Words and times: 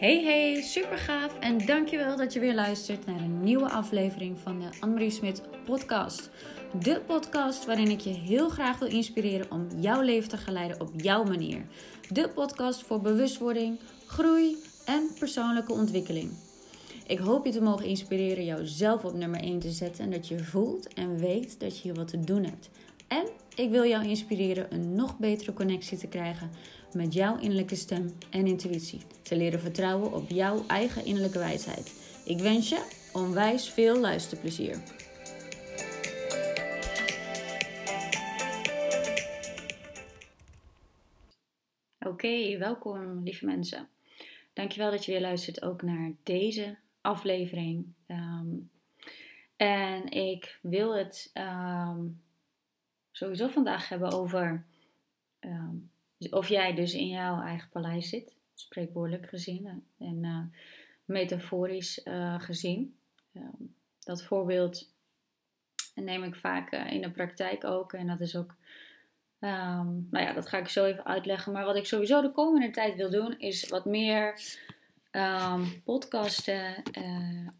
Hey 0.00 0.22
hey, 0.24 0.62
super 0.62 0.98
gaaf 0.98 1.38
en 1.38 1.66
dankjewel 1.66 2.16
dat 2.16 2.32
je 2.32 2.40
weer 2.40 2.54
luistert 2.54 3.06
naar 3.06 3.20
een 3.20 3.42
nieuwe 3.42 3.70
aflevering 3.70 4.38
van 4.38 4.60
de 4.60 4.66
Annemarie 4.80 5.10
Smit 5.10 5.42
podcast. 5.64 6.30
De 6.82 7.00
podcast 7.06 7.66
waarin 7.66 7.90
ik 7.90 8.00
je 8.00 8.10
heel 8.10 8.48
graag 8.48 8.78
wil 8.78 8.88
inspireren 8.88 9.50
om 9.50 9.66
jouw 9.76 10.00
leven 10.00 10.28
te 10.28 10.36
geleiden 10.36 10.80
op 10.80 10.90
jouw 10.96 11.24
manier. 11.24 11.66
De 12.08 12.28
podcast 12.28 12.82
voor 12.82 13.00
bewustwording, 13.00 13.80
groei 14.06 14.56
en 14.84 15.08
persoonlijke 15.18 15.72
ontwikkeling. 15.72 16.32
Ik 17.06 17.18
hoop 17.18 17.44
je 17.44 17.52
te 17.52 17.62
mogen 17.62 17.86
inspireren 17.86 18.44
jouzelf 18.44 19.04
op 19.04 19.14
nummer 19.14 19.40
1 19.40 19.58
te 19.58 19.70
zetten 19.70 20.04
en 20.04 20.10
dat 20.10 20.28
je 20.28 20.38
voelt 20.38 20.94
en 20.94 21.18
weet 21.18 21.60
dat 21.60 21.76
je 21.76 21.82
hier 21.82 21.94
wat 21.94 22.08
te 22.08 22.20
doen 22.20 22.44
hebt. 22.44 22.70
En 23.08 23.26
ik 23.54 23.70
wil 23.70 23.84
jou 23.84 24.08
inspireren 24.08 24.74
een 24.74 24.94
nog 24.94 25.18
betere 25.18 25.52
connectie 25.52 25.98
te 25.98 26.06
krijgen 26.06 26.50
met 26.94 27.12
jouw 27.12 27.38
innerlijke 27.38 27.74
stem 27.74 28.10
en 28.30 28.46
intuïtie. 28.46 29.00
Te 29.22 29.36
leren 29.36 29.60
vertrouwen 29.60 30.12
op 30.12 30.28
jouw 30.28 30.64
eigen 30.66 31.04
innerlijke 31.04 31.38
wijsheid. 31.38 31.92
Ik 32.24 32.38
wens 32.38 32.68
je 32.68 33.08
onwijs 33.12 33.68
veel 33.68 34.00
luisterplezier. 34.00 34.78
Oké, 41.98 42.58
welkom 42.58 43.22
lieve 43.22 43.44
mensen. 43.44 43.88
Dankjewel 44.52 44.90
dat 44.90 45.04
je 45.04 45.12
weer 45.12 45.20
luistert 45.20 45.62
ook 45.62 45.82
naar 45.82 46.12
deze 46.22 46.78
aflevering. 47.00 47.86
Ehm, 48.06 48.48
en 49.56 50.10
ik 50.10 50.58
wil 50.62 50.96
het 50.96 51.30
ehm, 51.32 52.06
sowieso 53.10 53.48
vandaag 53.48 53.88
hebben 53.88 54.12
over 54.12 54.66
ehm, 55.38 55.76
of 56.30 56.48
jij 56.48 56.74
dus 56.74 56.94
in 56.94 57.08
jouw 57.08 57.42
eigen 57.42 57.68
paleis 57.68 58.08
zit, 58.08 58.34
spreekwoordelijk 58.54 59.28
gezien 59.28 59.84
en 59.98 60.24
uh, 60.24 60.42
metaforisch 61.04 62.00
uh, 62.04 62.40
gezien. 62.40 62.96
dat 63.98 64.22
voorbeeld 64.22 64.92
neem 65.94 66.22
ik 66.22 66.34
vaak 66.34 66.72
in 66.72 67.00
de 67.00 67.10
praktijk 67.10 67.64
ook 67.64 67.92
en 67.92 68.06
dat 68.06 68.20
is 68.20 68.36
ook 68.36 68.58
Um, 69.40 70.06
nou 70.10 70.24
ja, 70.24 70.32
dat 70.32 70.48
ga 70.48 70.58
ik 70.58 70.68
zo 70.68 70.84
even 70.84 71.04
uitleggen. 71.04 71.52
Maar 71.52 71.64
wat 71.64 71.76
ik 71.76 71.86
sowieso 71.86 72.22
de 72.22 72.30
komende 72.30 72.70
tijd 72.70 72.96
wil 72.96 73.10
doen, 73.10 73.38
is 73.38 73.68
wat 73.68 73.84
meer 73.84 74.40
um, 75.12 75.82
podcasten 75.84 76.82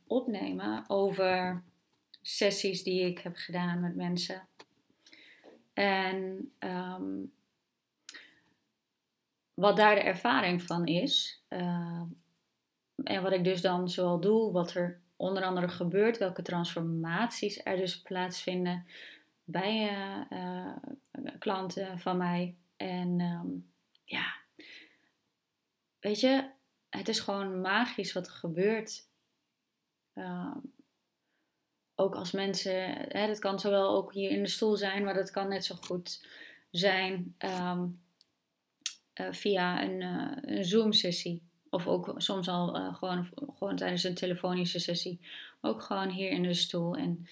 opnemen 0.07 0.85
over 0.87 1.63
sessies 2.23 2.83
die 2.83 3.05
ik 3.05 3.19
heb 3.19 3.37
gedaan 3.37 3.81
met 3.81 3.95
mensen. 3.95 4.49
En 5.73 6.51
wat 9.61 9.77
daar 9.77 9.95
de 9.95 10.01
ervaring 10.01 10.63
van 10.63 10.87
is. 10.87 11.43
Uh, 11.49 12.03
en 13.05 13.23
wat 13.23 13.33
ik 13.33 13.45
dus 13.45 13.61
dan 13.61 13.89
zoal 13.89 14.21
doe, 14.21 14.53
wat 14.53 14.75
er 14.75 15.01
onder 15.17 15.45
andere 15.45 15.69
gebeurt, 15.69 16.19
welke 16.19 16.43
transformaties 16.43 17.61
er 17.65 17.77
dus 17.77 18.03
plaatsvinden 18.03 18.87
bij 19.45 19.93
uh, 20.31 20.77
klanten 21.39 21.99
van 21.99 22.17
mij. 22.17 22.57
En 22.77 23.21
um, 23.21 23.71
ja, 24.05 24.35
weet 26.01 26.21
je, 26.21 26.51
het 26.89 27.09
is 27.09 27.21
gewoon 27.21 27.61
magisch 27.61 28.13
wat 28.13 28.27
er 28.27 28.33
gebeurt. 28.33 29.09
Uh, 30.15 30.57
ook 31.95 32.15
als 32.15 32.33
mensen, 32.33 32.95
hè, 33.09 33.27
dat 33.27 33.39
kan 33.39 33.61
zowel 33.61 33.97
ook 33.97 34.13
hier 34.13 34.31
in 34.31 34.43
de 34.43 34.49
stoel 34.49 34.77
zijn, 34.77 35.05
maar 35.05 35.15
dat 35.15 35.31
kan 35.31 35.49
net 35.49 35.65
zo 35.65 35.75
goed 35.75 36.27
zijn 36.71 37.35
uh, 37.39 37.83
via 39.15 39.83
een, 39.83 40.01
uh, 40.01 40.57
een 40.57 40.65
Zoom-sessie. 40.65 41.43
Of 41.71 41.87
ook 41.87 42.15
soms 42.17 42.49
al 42.49 42.77
uh, 42.77 42.95
gewoon, 42.95 43.29
gewoon 43.59 43.77
tijdens 43.77 44.05
een 44.05 44.15
telefonische 44.15 44.79
sessie. 44.79 45.21
Ook 45.61 45.83
gewoon 45.83 46.09
hier 46.09 46.31
in 46.31 46.43
de 46.43 46.55
stoel. 46.55 46.97
En 46.97 47.27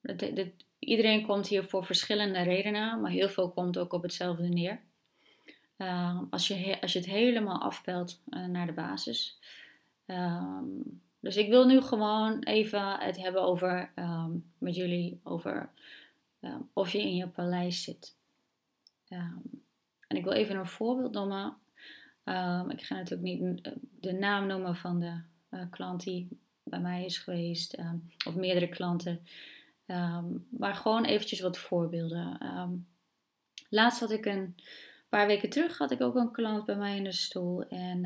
het, 0.00 0.20
het, 0.20 0.52
iedereen 0.78 1.26
komt 1.26 1.46
hier 1.46 1.64
voor 1.64 1.84
verschillende 1.84 2.42
redenen, 2.42 3.00
maar 3.00 3.10
heel 3.10 3.28
veel 3.28 3.48
komt 3.48 3.78
ook 3.78 3.92
op 3.92 4.02
hetzelfde 4.02 4.48
neer. 4.48 4.80
Uh, 5.76 6.20
als, 6.30 6.48
je, 6.48 6.80
als 6.80 6.92
je 6.92 6.98
het 6.98 7.08
helemaal 7.08 7.60
afpelt 7.60 8.20
naar 8.24 8.66
de 8.66 8.72
basis. 8.72 9.38
Um, 10.06 11.00
dus 11.20 11.36
ik 11.36 11.48
wil 11.48 11.66
nu 11.66 11.80
gewoon 11.80 12.42
even 12.42 12.98
het 12.98 13.16
hebben 13.16 13.42
over, 13.42 13.92
met 14.58 14.74
jullie 14.74 15.20
over 15.22 15.70
of 16.72 16.90
je 16.90 17.00
in 17.00 17.14
je 17.14 17.28
paleis 17.28 17.82
zit. 17.82 18.16
En 20.08 20.16
ik 20.16 20.24
wil 20.24 20.32
even 20.32 20.56
een 20.56 20.66
voorbeeld 20.66 21.12
noemen. 21.12 21.56
ik 22.68 22.82
ga 22.82 22.94
natuurlijk 22.94 23.22
niet 23.22 23.70
de 24.00 24.12
naam 24.12 24.46
noemen 24.46 24.76
van 24.76 25.00
de 25.00 25.20
uh, 25.50 25.62
klant 25.70 26.02
die 26.02 26.28
bij 26.62 26.80
mij 26.80 27.04
is 27.04 27.18
geweest, 27.18 27.78
of 28.26 28.34
meerdere 28.34 28.68
klanten. 28.68 29.26
Um, 29.86 30.46
maar 30.50 30.74
gewoon 30.74 31.04
eventjes 31.04 31.40
wat 31.40 31.58
voorbeelden. 31.58 32.38
Laatst 33.68 34.00
had 34.00 34.10
ik 34.10 34.26
een 34.26 34.54
paar 35.08 35.26
weken 35.26 35.50
terug 35.50 35.78
had 35.78 35.90
ik 35.90 36.00
ook 36.00 36.14
een 36.14 36.32
klant 36.32 36.64
bij 36.64 36.76
mij 36.76 36.96
in 36.96 37.04
de 37.04 37.12
stoel. 37.12 37.68
En 37.68 38.04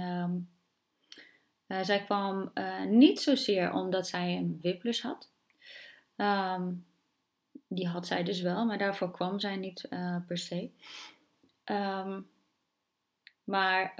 uh, 1.66 1.82
zij 1.82 2.04
kwam 2.04 2.50
uh, 2.54 2.84
niet 2.84 3.20
zozeer 3.20 3.72
omdat 3.72 4.08
zij 4.08 4.36
een 4.36 4.58
wiplus 4.60 5.02
had. 5.02 5.30
die 7.68 7.88
had 7.88 8.06
zij 8.06 8.22
dus 8.22 8.41
wel, 8.41 8.64
maar 8.66 8.78
daarvoor 8.78 9.10
kwam 9.10 9.38
zij 9.38 9.56
niet 9.56 9.88
per 10.26 10.38
se. 10.38 10.70
Maar 13.44 13.94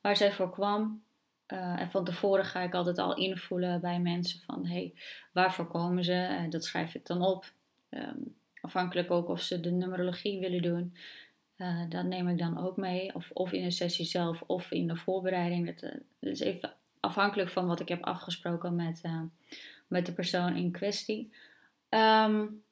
waar 0.00 0.16
zij 0.16 0.32
voor 0.32 0.50
kwam, 0.50 1.02
uh, 1.52 1.80
en 1.80 1.90
van 1.90 2.04
tevoren 2.04 2.44
ga 2.44 2.60
ik 2.60 2.74
altijd 2.74 2.98
al 2.98 3.16
invoelen 3.16 3.80
bij 3.80 4.00
mensen 4.00 4.40
van 4.40 4.66
hey, 4.66 4.94
waarvoor 5.32 5.66
komen 5.66 6.04
ze? 6.04 6.38
Uh, 6.40 6.50
dat 6.50 6.64
schrijf 6.64 6.94
ik 6.94 7.06
dan 7.06 7.22
op. 7.22 7.52
Um, 7.90 8.36
afhankelijk 8.60 9.10
ook 9.10 9.28
of 9.28 9.40
ze 9.40 9.60
de 9.60 9.70
numerologie 9.70 10.40
willen 10.40 10.62
doen. 10.62 10.96
Uh, 11.56 11.88
dat 11.88 12.04
neem 12.04 12.28
ik 12.28 12.38
dan 12.38 12.58
ook 12.58 12.76
mee. 12.76 13.14
Of, 13.14 13.30
of 13.32 13.52
in 13.52 13.62
de 13.62 13.70
sessie 13.70 14.04
zelf 14.04 14.42
of 14.46 14.70
in 14.70 14.86
de 14.86 14.96
voorbereiding. 14.96 15.66
Dat, 15.66 15.90
dat 16.20 16.32
is 16.32 16.40
even 16.40 16.72
afhankelijk 17.00 17.48
van 17.48 17.66
wat 17.66 17.80
ik 17.80 17.88
heb 17.88 18.04
afgesproken 18.04 18.74
met, 18.74 19.02
met 19.86 20.06
de 20.06 20.12
persoon 20.12 20.56
in 20.56 20.70
kwestie. 20.70 21.32
Um, 21.88 22.62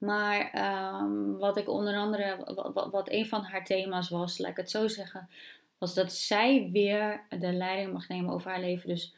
maar 0.00 0.52
um, 1.02 1.38
wat 1.38 1.56
ik 1.56 1.68
onder 1.68 1.96
andere, 1.96 2.54
wat, 2.90 3.10
een 3.10 3.26
van 3.26 3.42
haar 3.42 3.64
thema's 3.64 4.08
was, 4.08 4.38
laat 4.38 4.50
ik 4.50 4.56
het 4.56 4.70
zo 4.70 4.88
zeggen, 4.88 5.28
was 5.78 5.94
dat 5.94 6.12
zij 6.12 6.68
weer 6.72 7.24
de 7.28 7.52
leiding 7.52 7.92
mag 7.92 8.08
nemen 8.08 8.34
over 8.34 8.50
haar 8.50 8.60
leven. 8.60 8.88
Dus 8.88 9.14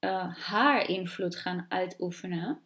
uh, 0.00 0.36
haar 0.36 0.88
invloed 0.88 1.36
gaan 1.36 1.66
uitoefenen. 1.68 2.60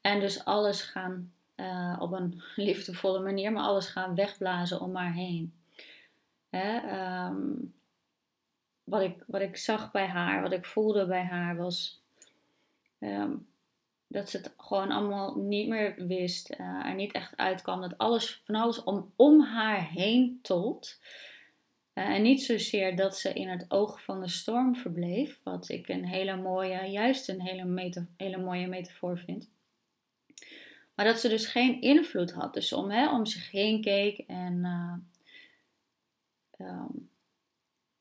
En 0.00 0.20
dus 0.20 0.44
alles 0.44 0.82
gaan 0.82 1.32
uh, 1.56 1.96
op 1.98 2.12
een 2.12 2.42
liefdevolle 2.56 3.20
manier, 3.20 3.52
maar 3.52 3.62
alles 3.62 3.86
gaan 3.86 4.14
wegblazen 4.14 4.80
om 4.80 4.96
haar 4.96 5.12
heen. 5.12 5.54
Hè, 6.50 6.76
um, 7.26 7.74
wat, 8.84 9.02
ik, 9.02 9.24
wat 9.26 9.40
ik 9.40 9.56
zag 9.56 9.90
bij 9.90 10.06
haar, 10.06 10.42
wat 10.42 10.52
ik 10.52 10.64
voelde 10.64 11.06
bij 11.06 11.24
haar 11.24 11.56
was 11.56 12.00
um, 12.98 13.46
dat 14.10 14.30
ze 14.30 14.36
het 14.36 14.54
gewoon 14.56 14.90
allemaal 14.90 15.36
niet 15.36 15.68
meer 15.68 15.94
wist. 16.06 16.50
Uh, 16.50 16.86
er 16.86 16.94
niet 16.94 17.12
echt 17.12 17.36
uitkwam. 17.36 17.80
Dat 17.80 17.98
alles 17.98 18.42
van 18.44 18.54
alles 18.54 18.82
om, 18.82 19.12
om 19.16 19.40
haar 19.40 19.90
heen 19.90 20.38
tolt. 20.42 21.00
Uh, 21.94 22.08
en 22.08 22.22
niet 22.22 22.42
zozeer 22.42 22.96
dat 22.96 23.18
ze 23.18 23.32
in 23.32 23.48
het 23.48 23.64
oog 23.68 24.02
van 24.02 24.20
de 24.20 24.28
storm 24.28 24.76
verbleef, 24.76 25.40
wat 25.42 25.68
ik 25.68 25.88
een 25.88 26.04
hele 26.04 26.36
mooie, 26.36 26.90
juist 26.90 27.28
een 27.28 27.40
hele, 27.40 27.64
meta, 27.64 28.06
hele 28.16 28.38
mooie 28.38 28.66
metafoor 28.66 29.18
vind. 29.18 29.50
Maar 30.94 31.04
dat 31.04 31.20
ze 31.20 31.28
dus 31.28 31.46
geen 31.46 31.80
invloed 31.80 32.32
had. 32.32 32.54
Dus 32.54 32.72
om, 32.72 32.90
hè, 32.90 33.10
om 33.10 33.26
zich 33.26 33.50
heen 33.50 33.80
keek 33.80 34.18
en 34.18 34.58
uh, 36.58 36.68
um, 36.68 37.09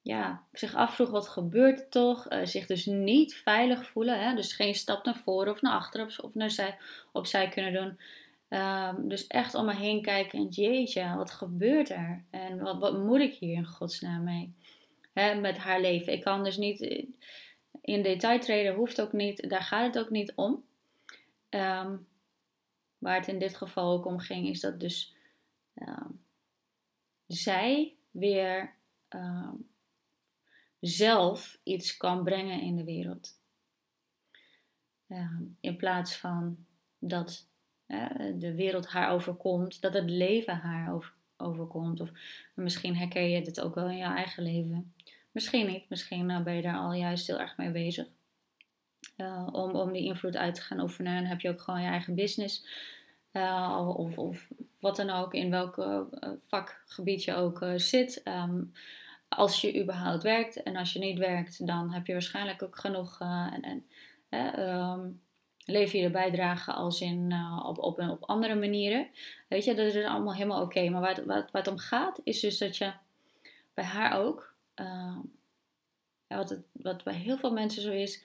ja, 0.10 0.44
zich 0.52 0.76
afvroeg 0.76 1.10
wat 1.10 1.28
gebeurt 1.28 1.80
er 1.80 1.90
toch. 1.90 2.32
Uh, 2.32 2.46
zich 2.46 2.66
dus 2.66 2.86
niet 2.86 3.36
veilig 3.36 3.86
voelen. 3.86 4.24
Hè? 4.24 4.36
Dus 4.36 4.54
geen 4.54 4.76
stap 4.76 5.06
naar 5.06 5.16
voren 5.16 5.52
of 5.52 5.62
naar 5.62 5.74
achteren 5.74 6.24
of 6.24 6.34
naar 6.34 6.52
zij, 6.52 6.78
opzij 7.12 7.50
kunnen 7.50 7.74
doen. 7.74 8.00
Um, 8.60 9.10
dus 9.10 9.28
echt 9.28 9.56
om 9.56 9.66
me 9.66 9.76
heen 9.76 10.02
kijken 10.02 10.40
en 10.40 10.48
jeetje, 10.48 11.16
wat 11.16 11.32
gebeurt 11.32 11.90
er? 11.90 12.24
En 12.30 12.60
wat, 12.60 12.80
wat 12.80 12.98
moet 12.98 13.20
ik 13.20 13.34
hier 13.34 13.56
in 13.56 13.66
godsnaam 13.66 14.24
mee? 14.24 14.54
He, 15.14 15.40
met 15.40 15.58
haar 15.58 15.82
leven. 15.82 16.14
Ik 16.14 16.22
kan 16.22 16.44
dus 16.44 16.58
niet 16.58 16.80
in 17.82 18.02
detail 18.02 18.40
treden, 18.40 18.76
hoeft 18.76 19.02
ook 19.02 19.14
niet. 19.14 19.50
Daar 19.50 19.64
gaat 19.64 19.94
het 19.94 20.04
ook 20.04 20.10
niet 20.10 20.34
om. 20.36 20.64
Um, 21.50 22.08
waar 22.98 23.16
het 23.16 23.28
in 23.28 23.40
dit 23.40 23.56
geval 23.56 23.94
ook 23.94 24.06
om 24.06 24.20
ging, 24.20 24.48
is 24.48 24.60
dat 24.60 24.80
dus 24.80 25.16
um, 25.76 26.22
zij 27.28 27.94
weer 28.12 28.78
zelf 30.80 31.60
iets 31.64 31.98
kan 31.98 32.24
brengen 32.24 32.62
in 32.62 32.76
de 32.76 32.84
wereld. 32.84 33.38
in 35.60 35.76
plaats 35.76 36.16
van 36.16 36.66
dat 37.00 37.48
de 38.36 38.54
wereld 38.56 38.88
haar 38.88 39.12
overkomt, 39.12 39.82
dat 39.82 39.94
het 39.94 40.10
leven 40.10 40.56
haar 40.56 40.94
over, 40.94 41.14
overkomt. 41.38 42.00
Of 42.00 42.10
misschien 42.54 42.96
herken 42.96 43.30
je 43.30 43.42
dit 43.42 43.62
ook 43.62 43.76
wel 43.76 43.90
in 43.90 43.98
je 43.98 44.04
eigen 44.04 44.44
leven. 44.44 44.94
Misschien 45.32 45.68
niet. 45.68 45.90
Misschien 45.90 46.30
eh, 46.30 46.42
ben 46.42 46.54
je 46.54 46.62
daar 46.62 46.78
al 46.78 46.94
juist 46.94 47.28
heel 47.28 47.40
erg 47.40 47.58
mee 47.58 47.72
bezig. 47.72 48.08
Uh, 49.18 49.48
om, 49.52 49.72
om 49.72 49.92
die 49.92 50.04
invloed 50.04 50.38
uit 50.38 50.56
te 50.56 50.62
gaan 50.62 50.80
oefenen. 50.80 51.16
En 51.16 51.26
heb 51.26 51.42
je 51.42 51.50
ook 51.50 51.62
gewoon 51.62 51.82
je 51.82 51.88
eigen 51.88 52.16
business. 52.16 52.66
Of, 53.94 54.18
of 54.18 54.48
wat 54.80 54.96
dan 54.96 55.10
ook, 55.10 55.34
in 55.34 55.50
welk 55.50 56.08
vakgebied 56.48 57.24
je 57.24 57.34
ook 57.34 57.64
zit. 57.76 58.22
Um, 58.26 58.74
als 59.30 59.62
je 59.62 59.82
überhaupt 59.82 60.24
werkt. 60.24 60.64
En 60.64 60.76
als 60.76 60.94
je 60.94 61.00
niet 61.00 61.18
werkt, 61.18 61.68
dan 61.68 61.92
heb 61.94 62.08
je 62.08 62.14
waarschijnlijk 62.14 62.64
ook 62.64 62.78
genoeg. 62.78 63.20
en, 63.20 63.86
en 64.30 64.70
um, 64.70 65.22
lever 65.66 65.98
je 65.98 66.06
de 66.06 66.12
bijdrage 66.12 66.72
als 66.72 67.02
in 67.02 67.34
op, 67.64 67.78
op, 67.78 68.00
op 68.00 68.24
andere 68.24 68.56
manieren. 68.56 69.08
Weet 69.48 69.66
je, 69.66 69.76
dat 69.76 69.94
is 69.94 70.06
allemaal 70.06 70.34
helemaal 70.34 70.62
oké. 70.62 70.90
Maar 70.90 71.02
waar, 71.02 71.26
waar, 71.26 71.50
waar 71.52 71.62
het 71.62 71.68
om 71.68 71.78
gaat, 71.78 72.22
is 72.24 72.40
dus 72.40 72.58
dat 72.58 72.78
je 72.78 72.94
bij 73.74 73.84
haar 73.84 74.20
ook 74.20 74.54
uh, 74.76 75.18
wat, 76.28 76.50
het, 76.50 76.66
wat 76.72 77.04
bij 77.04 77.14
heel 77.14 77.38
veel 77.38 77.52
mensen 77.52 77.82
zo 77.82 77.92
is, 77.92 78.24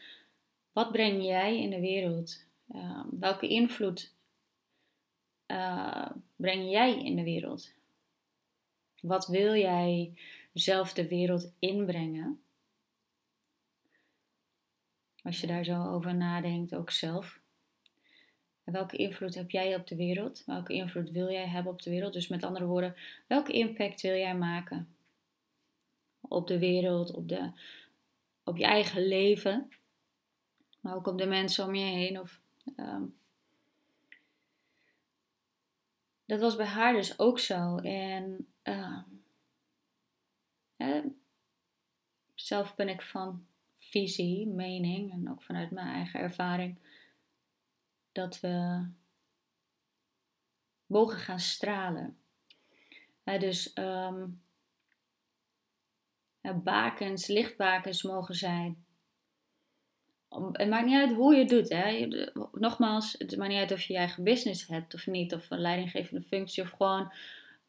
wat 0.72 0.92
breng 0.92 1.24
jij 1.24 1.60
in 1.60 1.70
de 1.70 1.80
wereld? 1.80 2.44
Uh, 2.74 3.04
welke 3.10 3.48
invloed 3.48 4.14
uh, 5.46 6.10
breng 6.36 6.70
jij 6.70 7.04
in 7.04 7.16
de 7.16 7.22
wereld? 7.22 7.72
Wat 9.00 9.26
wil 9.26 9.54
jij 9.54 10.12
zelf 10.54 10.92
de 10.92 11.08
wereld 11.08 11.52
inbrengen? 11.58 12.42
Als 15.22 15.40
je 15.40 15.46
daar 15.46 15.64
zo 15.64 15.84
over 15.84 16.14
nadenkt, 16.14 16.74
ook 16.74 16.90
zelf. 16.90 17.40
welke 18.64 18.96
invloed 18.96 19.34
heb 19.34 19.50
jij 19.50 19.76
op 19.76 19.86
de 19.86 19.96
wereld? 19.96 20.42
Welke 20.46 20.72
invloed 20.72 21.10
wil 21.10 21.30
jij 21.30 21.48
hebben 21.48 21.72
op 21.72 21.82
de 21.82 21.90
wereld? 21.90 22.12
Dus 22.12 22.28
met 22.28 22.44
andere 22.44 22.66
woorden, 22.66 22.94
welke 23.26 23.52
impact 23.52 24.00
wil 24.00 24.14
jij 24.14 24.36
maken? 24.36 24.94
op 26.28 26.46
de 26.46 26.58
wereld, 26.58 27.12
op, 27.12 27.28
de, 27.28 27.50
op 28.44 28.56
je 28.56 28.64
eigen 28.64 29.06
leven, 29.06 29.70
maar 30.80 30.94
ook 30.94 31.06
op 31.06 31.18
de 31.18 31.26
mensen 31.26 31.64
om 31.64 31.74
je 31.74 31.84
heen. 31.84 32.20
Of, 32.20 32.40
um, 32.76 33.16
dat 36.24 36.40
was 36.40 36.56
bij 36.56 36.66
haar 36.66 36.92
dus 36.92 37.18
ook 37.18 37.38
zo. 37.38 37.76
En 37.76 38.48
uh, 38.64 39.02
zelf 42.35 42.75
ben 42.75 42.88
ik 42.88 43.03
van 43.03 43.47
visie, 43.79 44.47
mening 44.47 45.12
en 45.12 45.31
ook 45.31 45.43
vanuit 45.43 45.71
mijn 45.71 45.94
eigen 45.94 46.21
ervaring 46.21 46.79
dat 48.12 48.41
we 48.41 48.87
mogen 50.87 51.19
gaan 51.19 51.41
stralen. 51.41 52.19
dus 53.25 53.73
um, 53.75 54.43
bakens, 56.62 57.26
lichtbakens 57.26 58.03
mogen 58.03 58.35
zijn. 58.35 58.85
Het 60.53 60.69
maakt 60.69 60.87
niet 60.87 60.99
uit 60.99 61.12
hoe 61.12 61.35
je 61.35 61.41
het 61.41 61.49
doet. 61.49 61.69
Hè. 61.69 62.09
Nogmaals, 62.53 63.15
het 63.19 63.37
maakt 63.37 63.50
niet 63.50 63.61
uit 63.61 63.73
of 63.73 63.82
je 63.82 63.93
je 63.93 63.99
eigen 63.99 64.25
business 64.25 64.67
hebt 64.67 64.94
of 64.94 65.06
niet, 65.06 65.35
of 65.35 65.50
een 65.50 65.61
leidinggevende 65.61 66.23
functie, 66.23 66.62
of 66.62 66.71
gewoon 66.71 67.12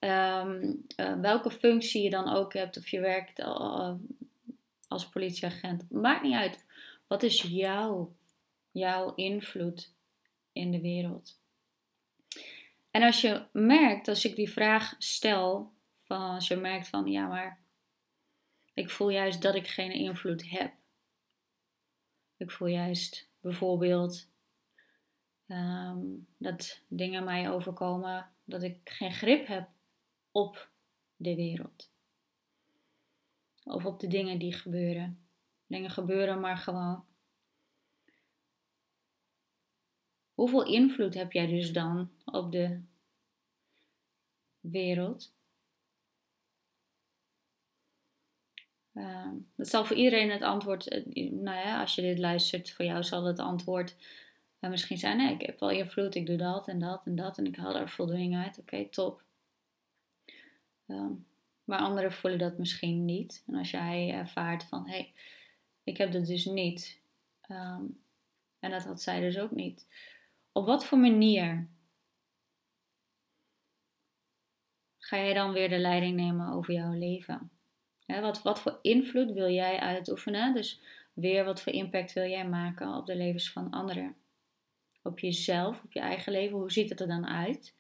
ehm, 0.06 0.74
eh, 0.96 1.19
welke 1.19 1.52
functie 1.52 2.04
je 2.04 2.10
dan 2.10 2.34
ook 2.34 2.54
hebt, 2.54 2.78
of 2.78 2.88
je 2.88 3.00
werkt 3.00 3.42
als 4.88 5.10
politieagent. 5.10 5.92
Maakt 5.92 6.24
niet 6.24 6.36
uit. 6.36 6.66
Wat 7.07 7.24
is 7.24 7.42
jouw, 7.42 8.16
jouw 8.72 9.16
invloed 9.16 9.94
in 10.52 10.72
de 10.72 10.81
wereld? 10.81 11.40
En 12.92 13.04
als 13.04 13.22
je 13.22 13.46
merkt, 13.52 14.07
als 14.07 14.25
ik 14.25 14.36
die 14.36 14.52
vraag 14.52 14.96
stel, 14.98 15.72
van 16.04 16.22
als 16.22 16.48
je 16.48 16.56
merkt 16.56 16.88
van 16.88 17.06
ja, 17.06 17.28
maar 17.28 17.60
ik 18.74 18.90
voel 18.90 19.10
juist 19.10 19.42
dat 19.42 19.56
ik 19.56 19.68
geen 19.68 19.92
invloed 19.92 20.50
heb. 20.50 20.74
Ik 22.38 22.52
voel 22.52 22.68
juist 22.68 23.30
bijvoorbeeld 23.40 24.28
ehm, 25.48 26.00
dat 26.38 26.81
dingen 26.88 27.24
mij 27.24 27.50
overkomen, 27.50 28.30
dat 28.44 28.63
ik 28.63 28.80
geen 28.84 29.13
grip 29.13 29.48
heb 29.48 29.69
op 30.35 30.69
de 31.15 31.35
wereld. 31.35 31.91
Of 33.63 33.85
op 33.85 33.99
de 33.99 34.07
dingen 34.07 34.39
die 34.39 34.53
gebeuren. 34.53 35.27
Dingen 35.67 35.89
gebeuren 35.89 36.39
maar 36.39 36.57
gewoon. 36.57 37.05
Hoeveel 40.33 40.65
invloed 40.65 41.13
heb 41.13 41.31
jij 41.31 41.47
dus 41.47 41.73
dan 41.73 42.11
op 42.25 42.51
de 42.51 42.81
wereld? 44.59 45.33
Uh, 48.93 49.31
dat 49.55 49.67
zal 49.67 49.85
voor 49.85 49.95
iedereen 49.95 50.31
het 50.31 50.41
antwoord, 50.41 50.91
uh, 50.91 51.31
nou 51.31 51.57
ja, 51.57 51.81
als 51.81 51.95
je 51.95 52.01
dit 52.01 52.19
luistert, 52.19 52.71
voor 52.71 52.85
jou 52.85 53.03
zal 53.03 53.23
het 53.23 53.39
antwoord 53.39 53.95
uh, 54.59 54.69
misschien 54.69 54.97
zijn: 54.97 55.17
nee, 55.17 55.33
ik 55.33 55.45
heb 55.45 55.59
wel 55.59 55.69
invloed, 55.69 56.15
ik 56.15 56.25
doe 56.25 56.37
dat 56.37 56.67
en 56.67 56.79
dat 56.79 57.05
en 57.05 57.15
dat 57.15 57.37
en 57.37 57.45
ik 57.45 57.55
haal 57.55 57.73
daar 57.73 57.89
voldoening 57.89 58.35
uit. 58.35 58.59
Oké, 58.59 58.89
top. 58.89 59.25
Maar 61.63 61.79
anderen 61.79 62.11
voelen 62.11 62.39
dat 62.39 62.57
misschien 62.57 63.05
niet. 63.05 63.43
En 63.47 63.55
als 63.55 63.71
jij 63.71 64.11
ervaart 64.11 64.63
van: 64.63 64.87
hé, 64.87 64.91
hey, 64.91 65.13
ik 65.83 65.97
heb 65.97 66.11
dat 66.11 66.25
dus 66.25 66.45
niet. 66.45 66.99
Um, 67.49 67.99
en 68.59 68.71
dat 68.71 68.83
had 68.83 69.01
zij 69.01 69.19
dus 69.19 69.37
ook 69.37 69.51
niet. 69.51 69.87
Op 70.51 70.65
wat 70.65 70.85
voor 70.85 70.97
manier 70.97 71.67
ga 74.97 75.17
jij 75.17 75.33
dan 75.33 75.51
weer 75.51 75.69
de 75.69 75.77
leiding 75.77 76.15
nemen 76.15 76.51
over 76.51 76.73
jouw 76.73 76.93
leven? 76.93 77.49
wat, 78.05 78.41
wat 78.41 78.59
voor 78.59 78.79
invloed 78.81 79.31
wil 79.31 79.49
jij 79.49 79.79
uitoefenen? 79.79 80.53
Dus 80.53 80.81
weer 81.13 81.45
wat 81.45 81.61
voor 81.61 81.73
impact 81.73 82.13
wil 82.13 82.29
jij 82.29 82.47
maken 82.47 82.95
op 82.95 83.05
de 83.05 83.15
levens 83.15 83.51
van 83.51 83.69
anderen? 83.69 84.15
Op 85.01 85.19
jezelf, 85.19 85.83
op 85.83 85.91
je 85.91 85.99
eigen 85.99 86.31
leven. 86.31 86.57
Hoe 86.57 86.71
ziet 86.71 86.89
het 86.89 86.99
er 86.99 87.07
dan 87.07 87.27
uit? 87.27 87.73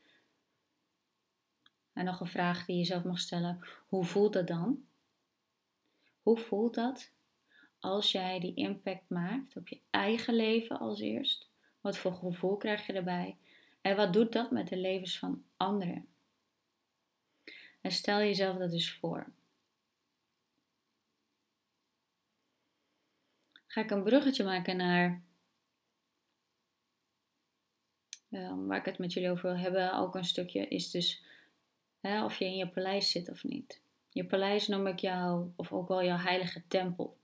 En 1.95 2.05
nog 2.05 2.19
een 2.19 2.27
vraag 2.27 2.65
die 2.65 2.77
je 2.77 2.85
zelf 2.85 3.03
mag 3.03 3.19
stellen. 3.19 3.59
Hoe 3.87 4.05
voelt 4.05 4.33
dat 4.33 4.47
dan? 4.47 4.85
Hoe 6.21 6.37
voelt 6.37 6.73
dat 6.73 7.11
als 7.79 8.11
jij 8.11 8.39
die 8.39 8.53
impact 8.53 9.09
maakt 9.09 9.55
op 9.55 9.67
je 9.67 9.79
eigen 9.89 10.33
leven 10.33 10.79
als 10.79 10.99
eerst? 10.99 11.49
Wat 11.81 11.97
voor 11.97 12.13
gevoel 12.13 12.57
krijg 12.57 12.85
je 12.85 12.93
erbij? 12.93 13.37
En 13.81 13.95
wat 13.95 14.13
doet 14.13 14.31
dat 14.31 14.51
met 14.51 14.67
de 14.67 14.77
levens 14.77 15.19
van 15.19 15.43
anderen? 15.57 16.07
En 17.81 17.91
stel 17.91 18.17
jezelf 18.17 18.57
dat 18.57 18.71
eens 18.71 18.93
voor. 18.93 19.33
ga 23.75 23.81
ik 23.81 23.91
een 23.91 24.03
bruggetje 24.03 24.43
maken 24.43 24.77
naar 24.77 25.21
um, 28.29 28.67
waar 28.67 28.77
ik 28.77 28.85
het 28.85 28.97
met 28.97 29.13
jullie 29.13 29.31
over 29.31 29.49
wil 29.49 29.57
hebben. 29.59 29.93
Ook 29.93 30.15
een 30.15 30.25
stukje 30.25 30.67
is 30.67 30.91
dus 30.91 31.23
hè, 32.07 32.23
of 32.23 32.37
je 32.37 32.45
in 32.45 32.55
je 32.55 32.67
paleis 32.67 33.11
zit 33.11 33.29
of 33.29 33.43
niet. 33.43 33.81
Je 34.09 34.25
paleis 34.25 34.67
noem 34.67 34.87
ik 34.87 34.99
jou, 34.99 35.51
of 35.55 35.73
ook 35.73 35.87
wel 35.87 36.03
jouw 36.03 36.17
heilige 36.17 36.63
tempel. 36.67 37.17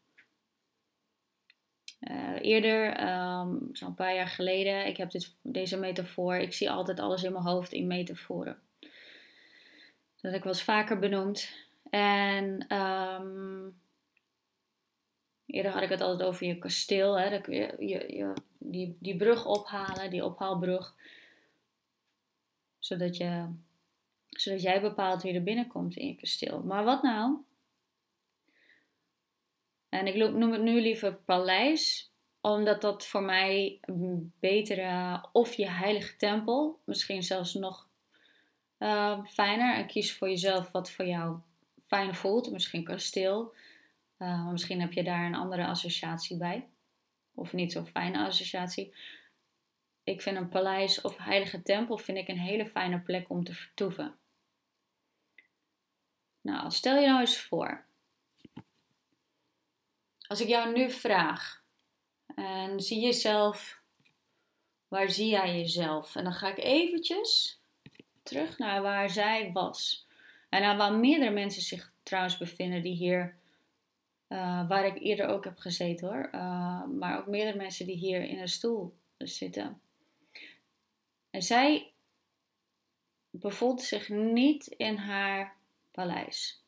Uh, 2.00 2.42
eerder, 2.42 3.10
um, 3.10 3.70
zo'n 3.72 3.94
paar 3.94 4.16
jaar 4.16 4.28
geleden, 4.28 4.88
ik 4.88 4.98
heb 4.98 5.12
dit, 5.12 5.36
deze 5.42 5.78
metafoor, 5.78 6.36
ik 6.36 6.54
zie 6.54 6.72
altijd 6.72 7.00
alles 7.00 7.24
in 7.24 7.32
mijn 7.32 7.44
hoofd 7.44 7.72
in 7.72 7.88
metaforen. 7.88 8.60
Dat 10.22 10.34
ik 10.34 10.44
was 10.44 10.64
vaker 10.64 11.00
benoemd. 11.00 11.50
En 11.90 12.76
um, 12.78 13.82
Eerder 15.52 15.72
had 15.72 15.82
ik 15.82 15.90
het 15.90 16.02
altijd 16.02 16.30
over 16.30 16.48
je 16.48 16.58
kasteel. 16.58 17.20
Hè? 17.20 17.30
Dat 17.30 17.46
je, 17.46 17.76
je, 17.80 18.16
je, 18.16 18.34
die, 18.58 18.98
die 19.00 19.16
brug 19.16 19.46
ophalen, 19.46 20.10
die 20.10 20.26
ophaalbrug. 20.26 20.96
Zodat, 22.80 23.18
je, 23.18 23.48
zodat 24.32 24.62
jij 24.62 24.82
bepaalt 24.82 25.22
wie 25.22 25.34
er 25.34 25.44
binnenkomt 25.44 25.96
in 25.96 26.08
je 26.08 26.16
kasteel. 26.16 26.64
Maar 26.64 26.84
wat 26.84 27.04
nou? 27.04 27.38
En 29.90 30.08
ik 30.08 30.16
noem 30.16 30.52
het 30.52 30.62
nu 30.62 30.82
liever 30.82 31.14
paleis, 31.16 32.12
omdat 32.42 32.82
dat 32.82 33.08
voor 33.08 33.24
mij 33.24 33.78
een 33.82 34.34
betere, 34.40 35.26
of 35.32 35.54
je 35.54 35.70
heilige 35.70 36.16
tempel, 36.16 36.80
misschien 36.86 37.24
zelfs 37.24 37.54
nog 37.54 37.90
uh, 38.82 39.26
fijner. 39.26 39.76
En 39.76 39.88
kies 39.88 40.14
voor 40.14 40.30
jezelf 40.30 40.72
wat 40.72 40.92
voor 40.92 41.06
jou 41.06 41.40
fijn 41.86 42.16
voelt. 42.16 42.52
Misschien 42.52 42.84
kasteel. 42.84 43.54
Uh, 44.18 44.52
misschien 44.52 44.82
heb 44.82 44.94
je 44.94 45.04
daar 45.04 45.26
een 45.26 45.36
andere 45.36 45.66
associatie 45.66 46.38
bij. 46.38 46.68
Of 47.34 47.54
niet 47.54 47.72
zo'n 47.72 47.88
fijne 47.88 48.26
associatie. 48.26 48.94
Ik 50.04 50.22
vind 50.22 50.38
een 50.38 50.50
paleis 50.50 51.02
of 51.02 51.18
heilige 51.18 51.62
tempel 51.62 51.98
vind 51.98 52.18
ik 52.18 52.28
een 52.28 52.40
hele 52.40 52.66
fijne 52.66 53.00
plek 53.00 53.30
om 53.30 53.44
te 53.44 53.54
vertoeven. 53.54 54.16
Nou, 56.42 56.72
stel 56.72 56.98
je 56.98 57.08
nou 57.08 57.20
eens 57.20 57.42
voor. 57.42 57.86
Als 60.28 60.42
ik 60.42 60.48
jou 60.48 60.74
nu 60.74 60.92
vraag. 60.92 61.64
En 62.36 62.80
zie 62.80 63.00
jezelf. 63.00 63.80
Waar 64.88 65.10
zie 65.10 65.30
jij 65.30 65.58
jezelf? 65.58 66.16
En 66.16 66.24
dan 66.24 66.34
ga 66.34 66.48
ik 66.48 66.58
eventjes 66.58 67.60
terug 68.24 68.58
naar 68.58 68.82
waar 68.82 69.10
zij 69.10 69.52
was. 69.52 70.08
En 70.50 70.62
nou, 70.62 70.78
waar 70.78 70.94
meerdere 70.94 71.32
mensen 71.32 71.62
zich 71.62 71.94
trouwens 72.04 72.38
bevinden 72.38 72.82
die 72.82 72.96
hier, 72.96 73.38
uh, 74.30 74.68
waar 74.68 74.86
ik 74.86 75.02
eerder 75.02 75.28
ook 75.28 75.44
heb 75.44 75.58
gezeten 75.58 76.08
hoor, 76.08 76.30
uh, 76.36 76.86
maar 76.86 77.20
ook 77.20 77.28
meerdere 77.28 77.58
mensen 77.58 77.86
die 77.86 77.96
hier 77.96 78.24
in 78.24 78.40
een 78.40 78.48
stoel 78.48 78.94
zitten. 79.18 79.82
En 81.30 81.42
zij 81.42 81.92
bevond 83.30 83.82
zich 83.82 84.10
niet 84.10 84.68
in 84.68 84.96
haar 84.96 85.56
paleis. 85.92 86.62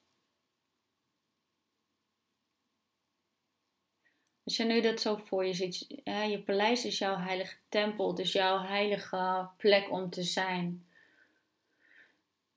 Als 4.44 4.58
je 4.58 4.64
nu 4.64 4.82
dat 4.82 5.02
zo 5.02 5.16
voor 5.16 5.46
je 5.46 5.54
ziet, 5.54 5.78
je 6.04 6.42
paleis 6.46 6.86
is 6.86 6.98
jouw 6.98 7.18
heilige 7.18 7.58
tempel, 7.70 8.16
dus 8.16 8.32
jouw 8.32 8.62
heilige 8.62 9.50
plek 9.58 9.92
om 9.92 10.10
te 10.10 10.24
zijn. 10.24 10.88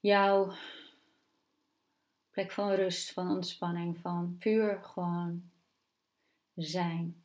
Jouw 0.00 0.52
plek 2.30 2.50
van 2.50 2.70
rust, 2.70 3.12
van 3.12 3.30
ontspanning, 3.30 3.98
van 3.98 4.36
puur 4.38 4.84
gewoon 4.84 5.50
zijn. 6.54 7.24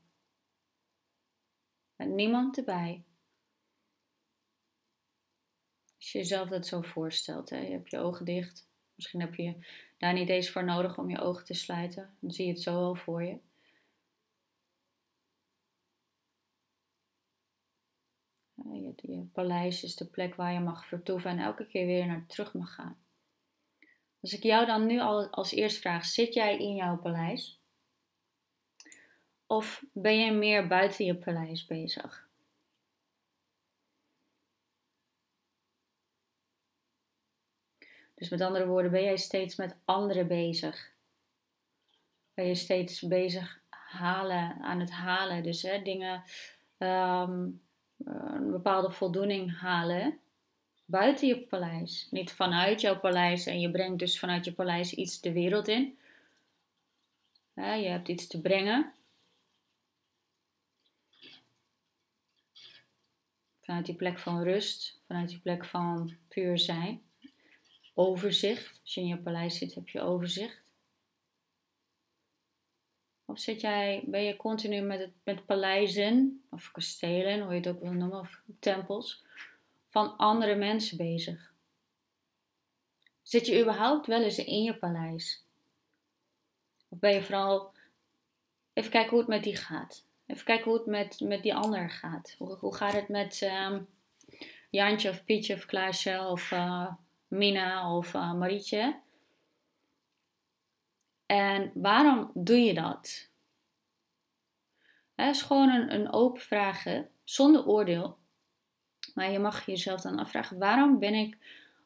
Met 1.96 2.10
niemand 2.10 2.58
erbij. 2.58 3.04
Als 5.98 6.12
je 6.12 6.18
jezelf 6.18 6.50
dat 6.50 6.68
zo 6.68 6.82
voorstelt, 6.82 7.50
hè, 7.50 7.58
je 7.58 7.72
hebt 7.72 7.92
je 7.92 7.98
ogen 7.98 8.26
dicht. 8.26 8.71
Misschien 9.02 9.22
heb 9.22 9.36
je 9.36 9.56
daar 9.98 10.14
niet 10.14 10.30
eens 10.30 10.50
voor 10.50 10.64
nodig 10.64 10.98
om 10.98 11.10
je 11.10 11.22
ogen 11.22 11.46
te 11.46 11.54
sluiten. 11.54 12.16
Dan 12.20 12.32
zie 12.32 12.46
je 12.46 12.52
het 12.52 12.62
zo 12.62 12.76
al 12.76 12.96
voor 12.96 13.24
je. 13.24 13.38
Je, 18.56 18.94
je 19.02 19.28
paleis 19.34 19.84
is 19.84 19.96
de 19.96 20.06
plek 20.06 20.36
waar 20.36 20.54
je 20.54 20.60
mag 20.60 20.86
vertoeven 20.86 21.30
en 21.30 21.40
elke 21.40 21.68
keer 21.68 21.86
weer 21.86 22.06
naar 22.06 22.26
terug 22.26 22.54
mag 22.54 22.74
gaan. 22.74 22.98
Als 24.20 24.34
ik 24.34 24.44
jou 24.44 24.66
dan 24.66 24.86
nu 24.86 25.00
al 25.00 25.28
als 25.28 25.52
eerst 25.52 25.78
vraag, 25.78 26.06
zit 26.06 26.34
jij 26.34 26.58
in 26.58 26.76
jouw 26.76 26.98
paleis? 26.98 27.60
Of 29.46 29.84
ben 29.94 30.18
jij 30.18 30.34
meer 30.34 30.68
buiten 30.68 31.06
je 31.06 31.16
paleis 31.16 31.66
bezig? 31.66 32.30
Dus 38.22 38.30
met 38.30 38.42
andere 38.42 38.68
woorden, 38.68 38.92
ben 38.92 39.04
jij 39.04 39.18
steeds 39.18 39.56
met 39.56 39.76
anderen 39.86 40.28
bezig? 40.28 40.92
Ben 42.34 42.46
je 42.46 42.56
steeds 42.56 43.02
bezig 43.02 43.60
halen, 43.70 44.58
aan 44.62 44.80
het 44.80 44.92
halen? 44.92 45.44
Dus 45.44 45.62
hè, 45.62 45.82
dingen, 45.82 46.24
um, 46.78 47.62
een 48.04 48.52
bepaalde 48.52 48.92
voldoening 48.92 49.60
halen 49.60 50.20
buiten 50.86 51.28
je 51.28 51.40
paleis. 51.40 52.08
Niet 52.12 52.32
vanuit 52.32 52.82
jouw 52.82 53.00
paleis 53.00 53.46
en 53.46 53.60
je 53.60 53.72
brengt 53.72 54.00
dus 54.00 54.20
vanuit 54.20 54.46
je 54.46 54.54
paleis 54.54 54.94
iets 54.94 55.22
de 55.22 55.32
wereld 55.32 55.68
in. 55.68 55.98
je 57.56 57.88
hebt 57.88 58.08
iets 58.08 58.28
te 58.28 58.42
brengen. 58.42 58.94
Vanuit 63.62 63.86
die 63.86 63.96
plek 63.96 64.20
van 64.20 64.44
rust, 64.44 65.02
vanuit 65.08 65.30
die 65.30 65.40
plek 65.40 65.66
van 65.66 66.16
puur 66.28 66.60
zijn. 66.60 67.02
Overzicht. 67.94 68.80
Als 68.82 68.94
je 68.94 69.02
in 69.02 69.08
je 69.08 69.18
paleis 69.18 69.58
zit, 69.58 69.74
heb 69.74 69.90
je 69.90 70.02
overzicht. 70.02 70.62
Of 73.26 73.40
zit 73.40 73.62
jij, 73.62 74.04
ben 74.06 74.24
je 74.24 74.36
continu 74.36 74.82
met, 74.82 75.00
het, 75.00 75.12
met 75.24 75.46
paleizen, 75.46 76.44
of 76.50 76.72
kastelen, 76.72 77.42
hoe 77.42 77.54
je 77.54 77.58
het 77.58 77.68
ook 77.68 77.82
wil 77.82 77.92
noemen, 77.92 78.20
of 78.20 78.42
tempels, 78.60 79.24
van 79.90 80.18
andere 80.18 80.56
mensen 80.56 80.98
bezig? 80.98 81.54
Zit 83.22 83.46
je 83.46 83.62
überhaupt 83.62 84.08
wel 84.08 84.24
eens 84.24 84.38
in 84.38 84.64
je 84.64 84.76
paleis? 84.76 85.44
Of 86.90 87.00
ben 87.00 87.14
je 87.14 87.24
vooral 87.24 87.74
even 88.74 88.92
kijken 88.92 89.10
hoe 89.10 89.20
het 89.20 89.28
met 89.28 89.44
die 89.44 89.56
gaat? 89.56 90.06
Even 90.26 90.46
kijken 90.46 90.66
hoe 90.66 90.78
het 90.78 90.88
met, 90.88 91.20
met 91.20 91.44
die 91.44 91.56
ander 91.56 91.90
gaat. 91.90 92.36
Hoe, 92.38 92.56
hoe 92.56 92.76
gaat 92.76 92.94
het 92.94 93.08
met 93.08 93.42
um, 93.42 93.88
Jantje 94.70 95.10
of 95.10 95.26
Pietje 95.26 95.54
of 95.54 95.66
Klaasje 95.66 96.20
of 96.20 96.52
uh, 96.52 96.94
Mina 97.32 97.96
of 97.96 98.14
uh, 98.14 98.34
Marietje? 98.34 99.00
En 101.26 101.72
waarom 101.74 102.32
doe 102.34 102.58
je 102.58 102.74
dat? 102.74 103.30
Het 105.16 105.36
is 105.36 105.42
gewoon 105.42 105.70
een, 105.70 105.94
een 105.94 106.14
open 106.14 106.42
vragen, 106.42 107.10
zonder 107.24 107.68
oordeel. 107.68 108.18
Maar 109.14 109.32
je 109.32 109.40
mag 109.40 109.66
jezelf 109.66 110.02
dan 110.02 110.20
afvragen: 110.20 110.58
waarom 110.58 111.00
ben 111.00 111.14
ik, 111.14 111.38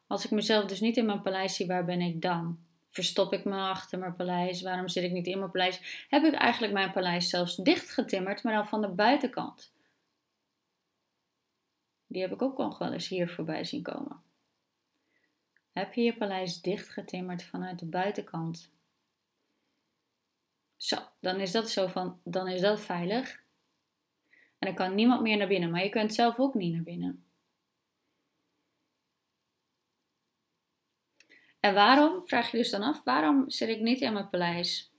als 0.06 0.24
ik 0.24 0.30
mezelf 0.30 0.64
dus 0.64 0.80
niet 0.80 0.96
in 0.96 1.06
mijn 1.06 1.22
paleis 1.22 1.56
zie, 1.56 1.66
waar 1.66 1.84
ben 1.84 2.00
ik 2.00 2.22
dan? 2.22 2.58
Verstop 2.90 3.32
ik 3.32 3.44
me 3.44 3.56
achter 3.56 3.98
mijn 3.98 4.16
paleis? 4.16 4.62
Waarom 4.62 4.88
zit 4.88 5.04
ik 5.04 5.12
niet 5.12 5.26
in 5.26 5.38
mijn 5.38 5.50
paleis? 5.50 6.06
Heb 6.08 6.24
ik 6.24 6.34
eigenlijk 6.34 6.72
mijn 6.72 6.92
paleis 6.92 7.28
zelfs 7.28 7.56
dichtgetimmerd, 7.56 8.42
maar 8.42 8.54
dan 8.54 8.68
van 8.68 8.80
de 8.80 8.88
buitenkant? 8.88 9.72
Die 12.06 12.22
heb 12.22 12.32
ik 12.32 12.42
ook 12.42 12.58
nog 12.58 12.78
wel 12.78 12.92
eens 12.92 13.08
hier 13.08 13.28
voorbij 13.28 13.64
zien 13.64 13.82
komen. 13.82 14.24
Heb 15.76 15.94
je 15.94 16.02
je 16.02 16.16
paleis 16.16 16.60
dichtgetimmerd 16.60 17.42
vanuit 17.42 17.78
de 17.78 17.86
buitenkant? 17.86 18.72
Zo, 20.76 20.96
dan 21.20 21.40
is 21.40 21.52
dat 21.52 21.70
zo 21.70 21.86
van, 21.86 22.20
dan 22.24 22.48
is 22.48 22.60
dat 22.60 22.80
veilig. 22.80 23.42
En 24.58 24.66
dan 24.66 24.74
kan 24.74 24.94
niemand 24.94 25.20
meer 25.20 25.36
naar 25.36 25.46
binnen, 25.46 25.70
maar 25.70 25.82
je 25.82 25.88
kunt 25.88 26.14
zelf 26.14 26.38
ook 26.38 26.54
niet 26.54 26.72
naar 26.72 26.82
binnen. 26.82 27.24
En 31.60 31.74
waarom, 31.74 32.26
vraag 32.26 32.50
je 32.50 32.56
dus 32.56 32.70
dan 32.70 32.82
af, 32.82 33.02
waarom 33.04 33.50
zit 33.50 33.68
ik 33.68 33.80
niet 33.80 34.00
in 34.00 34.12
mijn 34.12 34.30
paleis? 34.30 34.92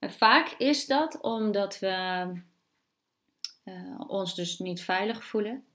Vaak 0.00 0.48
is 0.48 0.86
dat 0.86 1.20
omdat 1.20 1.78
we 1.78 2.32
uh, 3.64 4.00
ons 4.06 4.34
dus 4.34 4.58
niet 4.58 4.82
veilig 4.82 5.24
voelen. 5.24 5.67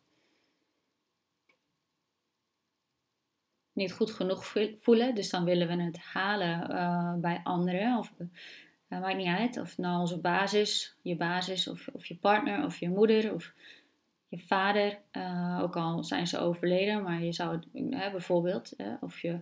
Niet 3.73 3.93
goed 3.93 4.11
genoeg 4.11 4.45
voelen, 4.79 5.15
dus 5.15 5.29
dan 5.29 5.43
willen 5.43 5.67
we 5.67 5.83
het 5.83 5.97
halen 5.97 6.71
uh, 6.71 7.13
bij 7.13 7.39
anderen. 7.43 7.97
Of 7.97 8.13
uh, 8.17 8.99
maakt 8.99 9.17
niet 9.17 9.27
uit 9.27 9.59
of 9.59 9.77
nou 9.77 9.99
onze 9.99 10.19
basis, 10.19 10.95
je 11.01 11.15
basis, 11.15 11.67
of, 11.67 11.87
of 11.93 12.05
je 12.05 12.15
partner, 12.15 12.65
of 12.65 12.77
je 12.77 12.89
moeder, 12.89 13.33
of 13.33 13.53
je 14.27 14.39
vader. 14.39 14.99
Uh, 15.11 15.59
ook 15.61 15.75
al 15.75 16.03
zijn 16.03 16.27
ze 16.27 16.39
overleden, 16.39 17.03
maar 17.03 17.23
je 17.23 17.33
zou 17.33 17.59
bijvoorbeeld, 18.11 18.75
of 19.01 19.19
je 19.19 19.39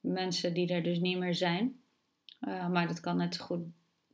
mensen 0.00 0.54
die 0.54 0.72
er 0.74 0.82
dus 0.82 0.98
niet 0.98 1.18
meer 1.18 1.34
zijn. 1.34 1.80
maar 2.70 2.86
dat 2.86 3.00
kan 3.00 3.16
net 3.16 3.38
goed 3.38 3.62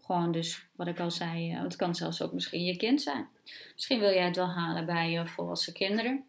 gewoon 0.06 0.32
dus, 0.32 0.68
wat 0.76 0.86
ik 0.86 1.00
al 1.00 1.10
zei, 1.10 1.52
het 1.52 1.76
kan 1.76 1.94
zelfs 1.94 2.22
ook 2.22 2.32
misschien 2.32 2.64
je 2.64 2.76
kind 2.76 3.02
zijn. 3.02 3.28
Misschien 3.72 4.00
wil 4.00 4.12
jij 4.12 4.24
het 4.24 4.36
wel 4.36 4.50
halen 4.50 4.86
bij 4.86 5.10
je 5.10 5.26
volwassen 5.26 5.72
kinderen. 5.72 6.24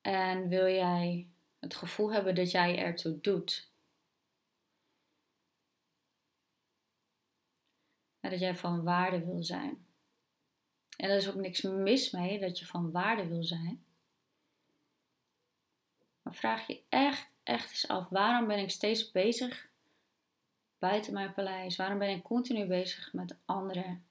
En 0.00 0.48
wil 0.48 0.66
jij 0.66 1.28
het 1.58 1.74
gevoel 1.74 2.12
hebben 2.12 2.34
dat 2.34 2.50
jij 2.50 2.78
ertoe 2.78 3.20
doet. 3.20 3.70
En 8.20 8.30
dat 8.30 8.40
jij 8.40 8.54
van 8.54 8.82
waarde 8.82 9.24
wil 9.24 9.42
zijn. 9.42 9.86
En 10.96 11.10
er 11.10 11.16
is 11.16 11.28
ook 11.28 11.34
niks 11.34 11.62
mis 11.62 12.10
mee 12.10 12.38
dat 12.38 12.58
je 12.58 12.66
van 12.66 12.90
waarde 12.90 13.26
wil 13.26 13.44
zijn. 13.44 13.84
Maar 16.22 16.34
vraag 16.34 16.66
je 16.66 16.82
echt, 16.88 17.32
echt 17.42 17.70
eens 17.70 17.88
af: 17.88 18.08
waarom 18.08 18.46
ben 18.46 18.58
ik 18.58 18.70
steeds 18.70 19.10
bezig 19.10 19.68
buiten 20.78 21.12
mijn 21.12 21.32
paleis? 21.32 21.76
Waarom 21.76 21.98
ben 21.98 22.10
ik 22.10 22.22
continu 22.22 22.66
bezig 22.66 23.12
met 23.12 23.36
anderen? 23.44 24.04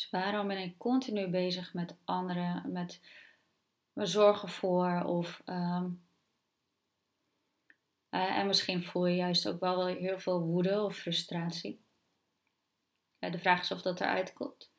Dus 0.00 0.10
waarom 0.10 0.46
ben 0.46 0.58
ik 0.58 0.78
continu 0.78 1.28
bezig 1.28 1.74
met 1.74 1.96
anderen, 2.04 2.72
met 2.72 3.00
me 3.92 4.06
zorgen 4.06 4.48
voor 4.48 5.02
of. 5.04 5.42
Ehm, 5.44 5.88
eh, 8.08 8.38
en 8.38 8.46
misschien 8.46 8.84
voel 8.84 9.06
je 9.06 9.16
juist 9.16 9.48
ook 9.48 9.60
wel 9.60 9.86
heel 9.86 10.18
veel 10.18 10.40
woede 10.40 10.82
of 10.82 10.96
frustratie. 10.96 11.80
de 13.18 13.38
vraag 13.38 13.60
is 13.60 13.70
of 13.70 13.82
dat 13.82 14.00
eruit 14.00 14.32
komt. 14.32 14.70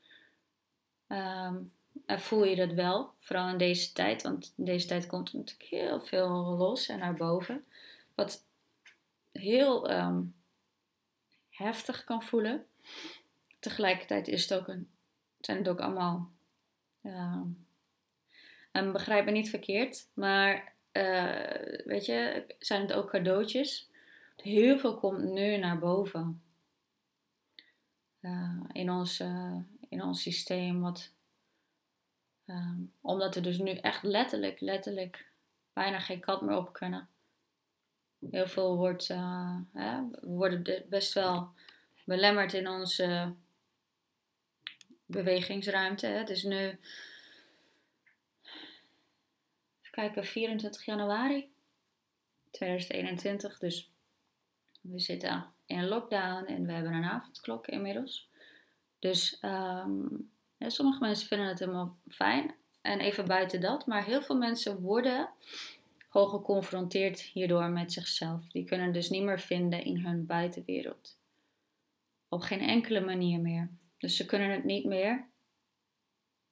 Um, 1.07 1.73
en 2.05 2.19
voel 2.19 2.45
je 2.45 2.55
dat 2.55 2.71
wel, 2.71 3.13
vooral 3.19 3.49
in 3.49 3.57
deze 3.57 3.93
tijd, 3.93 4.21
want 4.21 4.53
in 4.57 4.65
deze 4.65 4.87
tijd 4.87 5.05
komt 5.05 5.31
er 5.31 5.37
natuurlijk 5.37 5.69
heel 5.69 6.01
veel 6.01 6.29
los 6.57 6.87
en 6.87 6.99
naar 6.99 7.13
boven. 7.13 7.65
Wat 8.15 8.45
heel 9.31 9.89
ehm, 9.89 10.23
heftig 11.49 12.03
kan 12.03 12.23
voelen. 12.23 12.65
Tegelijkertijd 13.59 14.27
is 14.27 14.49
het 14.49 14.59
ook 14.59 14.67
een 14.67 14.89
zijn 15.45 15.57
het 15.57 15.69
ook 15.69 15.79
allemaal. 15.79 16.31
Uh, 17.03 17.41
en 18.71 18.91
begrijp 18.91 19.25
me 19.25 19.31
niet 19.31 19.50
verkeerd, 19.50 20.07
maar 20.13 20.74
uh, 20.93 21.86
weet 21.86 22.05
je, 22.05 22.45
zijn 22.60 22.81
het 22.81 22.93
ook 22.93 23.10
cadeautjes? 23.10 23.89
Heel 24.36 24.79
veel 24.79 24.95
komt 24.95 25.24
nu 25.24 25.57
naar 25.57 25.79
boven. 25.79 26.41
in, 28.71 28.89
ons, 28.89 29.19
in 29.89 30.03
ons 30.03 30.21
systeem. 30.21 30.81
Wat, 30.81 31.12
ehm, 32.45 32.79
omdat 33.01 33.36
we 33.36 33.41
dus 33.41 33.57
nu 33.57 33.71
echt 33.71 34.03
letterlijk, 34.03 34.60
letterlijk 34.60 35.31
bijna 35.74 36.00
geen 36.00 36.19
kat 36.19 36.41
meer 36.41 36.57
op 36.57 36.74
kunnen. 36.74 37.10
Heel 38.29 38.48
veel 38.48 38.77
wordt, 38.77 39.07
we 39.07 40.10
worden 40.21 40.86
best 40.89 41.13
wel 41.13 41.50
belemmerd 42.05 42.53
in 42.53 42.67
onze 42.67 43.33
bewegingsruimte. 45.11 46.07
Hè. 46.07 46.29
Is 46.29 46.43
nu, 46.43 46.55
even 46.55 46.79
kijken, 49.91 50.25
24 50.25 50.85
januari 50.85 51.49
2021. 52.51 53.59
Dus 53.59 53.89
we 54.81 54.99
zitten 54.99 55.45
in 55.65 55.87
lockdown 55.87 56.45
en 56.45 56.65
we 56.65 56.71
hebben 56.71 56.93
een 56.93 57.03
avondklok 57.03 57.67
inmiddels. 57.67 58.29
Dus 58.99 59.37
ja, 60.57 60.69
sommige 60.69 60.99
mensen 60.99 61.27
vinden 61.27 61.47
het 61.47 61.59
helemaal 61.59 61.97
fijn. 62.07 62.55
En 62.81 62.99
even 62.99 63.27
buiten 63.27 63.61
dat, 63.61 63.85
maar 63.85 64.05
heel 64.05 64.21
veel 64.21 64.37
mensen 64.37 64.79
worden 64.79 65.29
gewoon 66.09 66.29
geconfronteerd 66.29 67.21
hierdoor 67.21 67.69
met 67.69 67.93
zichzelf. 67.93 68.47
Die 68.47 68.65
kunnen 68.65 68.93
dus 68.93 69.09
niet 69.09 69.23
meer 69.23 69.39
vinden 69.39 69.83
in 69.83 69.97
hun 69.97 70.25
buitenwereld. 70.25 71.17
Op 72.29 72.41
geen 72.41 72.59
enkele 72.59 72.99
manier 72.99 73.39
meer. 73.39 73.69
Dus 74.01 74.15
ze 74.15 74.25
kunnen 74.25 74.50
het 74.50 74.63
niet 74.63 74.86
meer. 74.86 75.25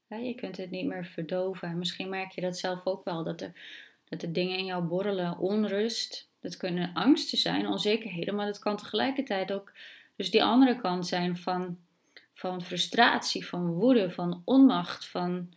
je 0.07 0.35
kunt 0.35 0.57
het 0.57 0.71
niet 0.71 0.85
meer 0.85 1.05
verdoven. 1.05 1.77
Misschien 1.77 2.09
merk 2.09 2.31
je 2.31 2.41
dat 2.41 2.57
zelf 2.57 2.85
ook 2.85 3.03
wel. 3.03 3.23
Dat 3.23 3.41
er, 3.41 3.53
dat 4.09 4.21
er 4.21 4.33
dingen 4.33 4.57
in 4.57 4.65
jou 4.65 4.83
borrelen. 4.83 5.37
Onrust. 5.37 6.29
Dat 6.39 6.57
kunnen 6.57 6.93
angsten 6.93 7.37
zijn, 7.37 7.67
onzekerheden. 7.67 8.35
Maar 8.35 8.45
dat 8.45 8.59
kan 8.59 8.77
tegelijkertijd 8.77 9.51
ook 9.51 9.71
dus 10.15 10.31
die 10.31 10.43
andere 10.43 10.75
kant 10.75 11.07
zijn 11.07 11.37
van, 11.37 11.77
van 12.33 12.61
frustratie, 12.61 13.47
van 13.47 13.73
woede, 13.73 14.11
van 14.11 14.41
onmacht. 14.45 15.07
Van 15.07 15.53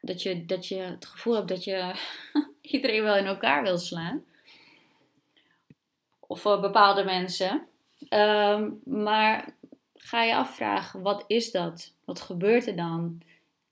dat 0.00 0.22
je, 0.22 0.44
dat 0.46 0.68
je 0.68 0.76
het 0.76 1.06
gevoel 1.06 1.34
hebt 1.34 1.48
dat 1.48 1.64
je 1.64 1.94
iedereen 2.60 3.02
wel 3.02 3.16
in 3.16 3.26
elkaar 3.26 3.62
wil 3.62 3.78
slaan. 3.78 4.24
Of 6.20 6.40
voor 6.40 6.60
bepaalde 6.60 7.04
mensen. 7.04 7.66
Ehm, 8.08 8.70
maar 8.84 9.54
ga 10.04 10.22
je 10.22 10.34
afvragen, 10.34 11.02
wat 11.02 11.24
is 11.26 11.50
dat? 11.50 11.94
Wat 12.04 12.20
gebeurt 12.20 12.66
er 12.66 12.76
dan 12.76 13.20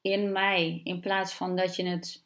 in 0.01 0.33
mij? 0.33 0.81
In 0.85 1.01
plaats 1.01 1.35
van 1.35 1.57
dat 1.57 1.77
je 1.77 1.87
het, 1.87 2.25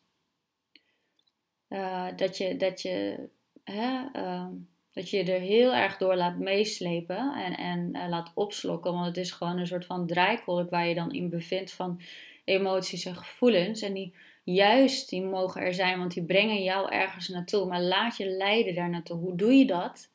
uh, 1.68 2.06
dat 2.16 2.36
je, 2.36 2.56
dat 2.56 2.82
je, 2.82 3.28
hè, 3.64 4.04
uh, 4.12 4.46
dat 4.92 5.10
je 5.10 5.22
er 5.22 5.40
heel 5.40 5.74
erg 5.74 5.96
door 5.96 6.16
laat 6.16 6.38
meeslepen 6.38 7.34
en, 7.34 7.56
en 7.56 7.96
uh, 7.96 8.08
laat 8.08 8.32
opslokken. 8.34 8.92
Want 8.92 9.06
het 9.06 9.16
is 9.16 9.30
gewoon 9.30 9.58
een 9.58 9.66
soort 9.66 9.86
van 9.86 10.06
draaikolk 10.06 10.70
waar 10.70 10.86
je 10.86 10.94
dan 10.94 11.12
in 11.12 11.28
bevindt 11.28 11.72
van 11.72 12.00
emoties 12.44 13.04
en 13.04 13.16
gevoelens. 13.16 13.82
En 13.82 13.92
die 13.92 14.14
juist, 14.42 15.08
die 15.08 15.22
mogen 15.22 15.60
er 15.60 15.74
zijn, 15.74 15.98
want 15.98 16.14
die 16.14 16.24
brengen 16.24 16.62
jou 16.62 16.90
ergens 16.90 17.28
naartoe. 17.28 17.66
Maar 17.66 17.82
laat 17.82 18.16
je 18.16 18.26
leiden 18.26 18.74
daar 18.74 18.90
naartoe. 18.90 19.18
Hoe 19.18 19.36
doe 19.36 19.52
je 19.52 19.66
dat? 19.66 20.12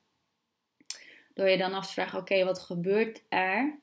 Door 1.39 1.49
je 1.49 1.57
dan 1.57 1.73
af 1.73 1.87
te 1.87 1.93
vragen, 1.93 2.19
oké, 2.19 2.45
wat 2.45 2.59
gebeurt 2.59 3.21
er? 3.29 3.79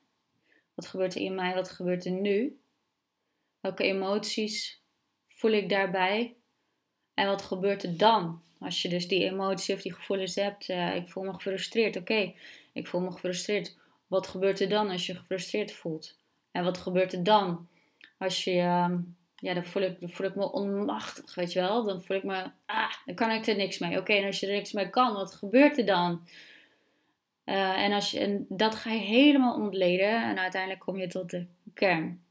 Wat 0.74 0.86
gebeurt 0.86 1.14
er 1.14 1.20
in 1.20 1.34
mij? 1.34 1.54
Wat 1.54 1.70
gebeurt 1.70 2.04
er 2.04 2.10
nu? 2.10 2.60
Welke 3.60 3.82
emoties 3.82 4.82
voel 5.28 5.50
ik 5.50 5.68
daarbij? 5.68 6.36
En 7.14 7.26
wat 7.26 7.42
gebeurt 7.42 7.82
er 7.82 7.96
dan? 7.96 8.42
Als 8.60 8.82
je 8.82 8.88
dus 8.88 9.08
die 9.08 9.24
emotie 9.24 9.74
of 9.74 9.82
die 9.82 9.94
gevoelens 9.94 10.34
hebt. 10.34 10.68
Uh, 10.68 10.94
ik 10.94 11.08
voel 11.08 11.22
me 11.22 11.34
gefrustreerd. 11.34 11.96
Oké, 11.96 12.34
ik 12.72 12.86
voel 12.86 13.00
me 13.00 13.12
gefrustreerd. 13.12 13.76
Wat 14.06 14.26
gebeurt 14.26 14.60
er 14.60 14.68
dan 14.68 14.90
als 14.90 15.06
je 15.06 15.14
gefrustreerd 15.14 15.72
voelt? 15.72 16.18
En 16.50 16.64
wat 16.64 16.78
gebeurt 16.78 17.12
er 17.12 17.24
dan 17.24 17.68
als 18.18 18.44
je... 18.44 18.54
Uh, 18.54 18.94
ja, 19.36 19.54
dan 19.54 19.64
voel, 19.64 19.82
ik, 19.82 19.96
voel 20.00 20.26
ik 20.26 20.34
me 20.34 20.52
onmachtig, 20.52 21.34
weet 21.34 21.52
je 21.52 21.60
wel. 21.60 21.84
Dan 21.84 22.02
voel 22.02 22.16
ik 22.16 22.24
me... 22.24 22.50
Ah, 22.66 22.92
dan 23.04 23.14
kan 23.14 23.30
ik 23.30 23.46
er 23.46 23.56
niks 23.56 23.78
mee. 23.78 23.98
Oké, 23.98 24.12
en 24.12 24.26
als 24.26 24.40
je 24.40 24.46
er 24.46 24.52
niks 24.52 24.72
mee 24.72 24.90
kan, 24.90 25.14
wat 25.14 25.34
gebeurt 25.34 25.78
er 25.78 25.86
dan? 25.86 26.26
Uh, 27.46 27.82
en, 27.82 27.92
als 27.92 28.10
je, 28.10 28.18
en 28.18 28.46
dat 28.48 28.74
ga 28.74 28.90
je 28.90 29.00
helemaal 29.00 29.54
ontleden 29.54 30.22
en 30.22 30.38
uiteindelijk 30.38 30.80
kom 30.80 30.96
je 30.96 31.06
tot 31.06 31.30
de 31.30 31.46
kern. 31.74 32.24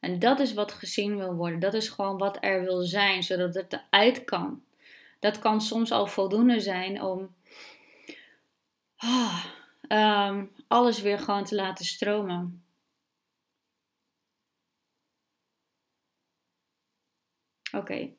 En 0.00 0.18
dat 0.18 0.40
is 0.40 0.54
wat 0.54 0.72
gezien 0.72 1.16
wil 1.16 1.34
worden. 1.34 1.60
Dat 1.60 1.74
is 1.74 1.88
gewoon 1.88 2.18
wat 2.18 2.38
er 2.40 2.60
wil 2.62 2.82
zijn, 2.82 3.22
zodat 3.22 3.54
het 3.54 3.72
eruit 3.72 4.24
kan. 4.24 4.64
Dat 5.18 5.38
kan 5.38 5.60
soms 5.60 5.90
al 5.90 6.06
voldoende 6.06 6.60
zijn 6.60 7.02
om 7.02 7.34
oh, 8.98 9.44
um, 9.88 10.52
alles 10.68 11.00
weer 11.00 11.18
gewoon 11.18 11.44
te 11.44 11.54
laten 11.54 11.84
stromen. 11.84 12.64
Oké, 17.72 18.14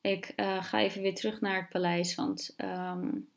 ik 0.00 0.32
uh, 0.36 0.64
ga 0.64 0.78
even 0.78 1.02
weer 1.02 1.14
terug 1.14 1.40
naar 1.40 1.60
het 1.60 1.68
paleis, 1.68 2.14
want 2.14 2.54
um, 2.56 3.28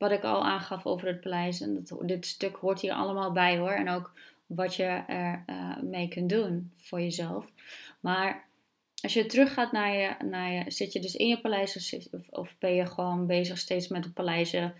wat 0.00 0.10
ik 0.10 0.24
al 0.24 0.44
aangaf 0.44 0.86
over 0.86 1.06
het 1.06 1.20
paleis. 1.20 1.60
En 1.60 1.74
dat, 1.74 2.08
dit 2.08 2.26
stuk 2.26 2.56
hoort 2.56 2.80
hier 2.80 2.92
allemaal 2.92 3.32
bij 3.32 3.58
hoor. 3.58 3.70
En 3.70 3.88
ook 3.88 4.12
wat 4.46 4.74
je 4.74 4.84
er 5.06 5.44
uh, 5.46 5.80
mee 5.82 6.08
kunt 6.08 6.28
doen 6.28 6.72
voor 6.76 7.00
jezelf. 7.00 7.50
Maar 8.00 8.48
als 9.02 9.12
je 9.12 9.26
teruggaat 9.26 9.72
naar 9.72 9.96
je, 9.96 10.24
naar 10.24 10.52
je. 10.52 10.70
Zit 10.70 10.92
je 10.92 11.00
dus 11.00 11.14
in 11.14 11.28
je 11.28 11.40
paleis 11.40 12.00
of, 12.10 12.28
of 12.30 12.58
ben 12.58 12.74
je 12.74 12.86
gewoon 12.86 13.26
bezig 13.26 13.58
steeds 13.58 13.88
met 13.88 14.02
de 14.02 14.10
paleizen 14.10 14.74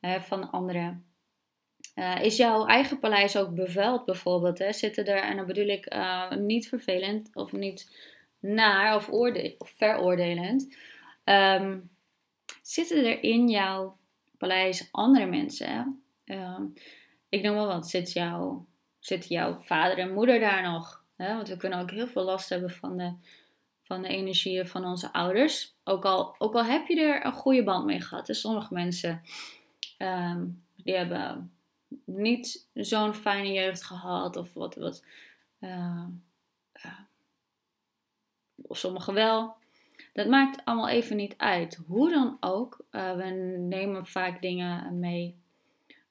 hè, 0.00 0.20
van 0.20 0.50
anderen? 0.50 1.04
Uh, 1.94 2.22
is 2.22 2.36
jouw 2.36 2.66
eigen 2.66 2.98
paleis 2.98 3.36
ook 3.36 3.54
beveld 3.54 4.04
bijvoorbeeld? 4.04 4.58
Hè? 4.58 4.72
Zitten 4.72 5.06
er, 5.06 5.22
en 5.22 5.36
dan 5.36 5.46
bedoel 5.46 5.68
ik 5.68 5.94
uh, 5.94 6.30
niet 6.30 6.68
vervelend 6.68 7.30
of 7.32 7.52
niet 7.52 7.90
naar 8.38 8.96
of, 8.96 9.08
oorde 9.10 9.54
of 9.58 9.72
veroordelend. 9.76 10.76
Um, 11.24 11.90
zitten 12.62 13.04
er 13.04 13.22
in 13.22 13.48
jouw 13.48 13.96
paleis 14.38 14.88
andere 14.90 15.26
mensen. 15.26 16.02
Uh, 16.24 16.60
ik 17.28 17.42
noem 17.42 17.54
wel 17.54 17.66
wat, 17.66 17.88
zit, 17.88 18.22
zit 18.98 19.28
jouw 19.28 19.58
vader 19.60 19.98
en 19.98 20.12
moeder 20.12 20.40
daar 20.40 20.62
nog? 20.62 21.04
Want 21.16 21.48
we 21.48 21.56
kunnen 21.56 21.78
ook 21.78 21.90
heel 21.90 22.08
veel 22.08 22.24
last 22.24 22.48
hebben 22.48 22.70
van 22.70 22.96
de, 22.96 23.14
van 23.82 24.02
de 24.02 24.08
energieën 24.08 24.66
van 24.66 24.84
onze 24.84 25.12
ouders. 25.12 25.74
Ook 25.84 26.04
al, 26.04 26.34
ook 26.38 26.54
al 26.54 26.64
heb 26.64 26.86
je 26.86 27.00
er 27.00 27.26
een 27.26 27.32
goede 27.32 27.64
band 27.64 27.84
mee 27.84 28.00
gehad. 28.00 28.26
Dus 28.26 28.40
sommige 28.40 28.74
mensen 28.74 29.22
um, 29.98 30.64
die 30.76 30.94
hebben 30.94 31.52
niet 32.04 32.68
zo'n 32.74 33.14
fijne 33.14 33.52
jeugd 33.52 33.84
gehad. 33.84 34.36
Of 34.36 34.52
wat, 34.54 34.74
wat 34.74 35.04
uh, 35.60 36.04
uh, 36.84 36.98
of 38.56 38.78
sommigen 38.78 39.14
wel. 39.14 39.56
Dat 40.16 40.26
maakt 40.26 40.64
allemaal 40.64 40.88
even 40.88 41.16
niet 41.16 41.34
uit. 41.36 41.80
Hoe 41.86 42.10
dan 42.10 42.36
ook, 42.40 42.84
uh, 42.90 43.16
we 43.16 43.24
nemen 43.58 44.06
vaak 44.06 44.42
dingen 44.42 44.98
mee 44.98 45.36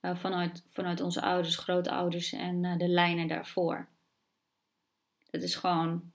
uh, 0.02 0.15
vanuit, 0.15 0.63
vanuit 0.68 1.02
onze 1.02 1.22
ouders, 1.22 1.56
grootouders 1.56 2.34
en 2.34 2.63
uh, 2.63 2.78
de 2.78 2.88
lijnen 2.88 3.28
daarvoor. 3.28 3.88
Dat 5.30 5.41
is 5.41 5.56
gewoon, 5.56 6.12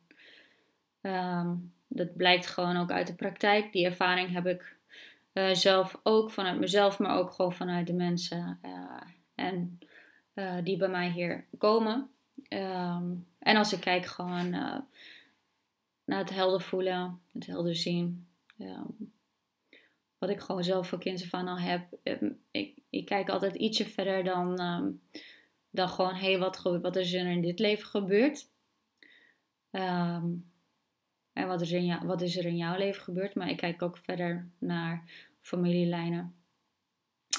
um, 1.00 1.72
dat 1.88 2.16
blijkt 2.16 2.46
gewoon 2.46 2.76
ook 2.76 2.90
uit 2.90 3.06
de 3.06 3.14
praktijk. 3.14 3.72
Die 3.72 3.84
ervaring 3.84 4.32
heb 4.32 4.46
ik 4.46 4.76
zelf 5.52 6.00
ook 6.02 6.30
vanuit 6.30 6.58
mezelf, 6.58 6.98
maar 6.98 7.16
ook 7.16 7.30
gewoon 7.30 7.52
vanuit 7.52 7.86
de 7.86 7.92
mensen 7.92 8.60
en, 9.34 9.78
die 10.62 10.76
bij 10.76 10.88
mij 10.88 11.10
hier 11.10 11.44
komen. 11.58 12.10
Um, 12.48 13.26
en 13.38 13.56
als 13.56 13.72
ik 13.72 13.80
kijk 13.80 14.06
gewoon 14.06 14.54
naar 16.10 16.18
het 16.18 16.30
helder 16.30 16.60
voelen, 16.60 17.20
het 17.32 17.46
helder 17.46 17.76
zien. 17.76 18.26
Ja. 18.56 18.86
Wat 20.18 20.30
ik 20.30 20.40
gewoon 20.40 20.64
zelf 20.64 20.88
voor 20.88 20.98
kinderen 20.98 21.28
van 21.28 21.48
al 21.48 21.58
heb. 21.58 21.98
Ehm, 22.02 22.30
ik, 22.50 22.78
ik 22.90 23.04
kijk 23.04 23.28
altijd 23.28 23.54
ietsje 23.54 23.86
verder 23.86 24.24
dan, 24.24 24.60
um, 24.60 25.00
dan 25.70 25.88
gewoon, 25.88 26.14
hé, 26.14 26.30
hey, 26.30 26.38
wat, 26.38 26.62
wat 26.62 26.96
is 26.96 27.12
er 27.12 27.26
in 27.26 27.40
dit 27.40 27.58
leven 27.58 27.86
gebeurd? 27.86 28.48
En 29.70 31.46
wat 31.46 31.60
is, 31.60 31.72
in 31.72 32.06
wat 32.06 32.20
is 32.20 32.36
er 32.36 32.44
in 32.44 32.56
jouw 32.56 32.76
leven 32.76 33.02
gebeurd? 33.02 33.34
Maar 33.34 33.48
ik 33.48 33.56
kijk 33.56 33.82
ook 33.82 33.96
verder 33.96 34.50
naar 34.58 35.10
familielijnen. 35.40 36.34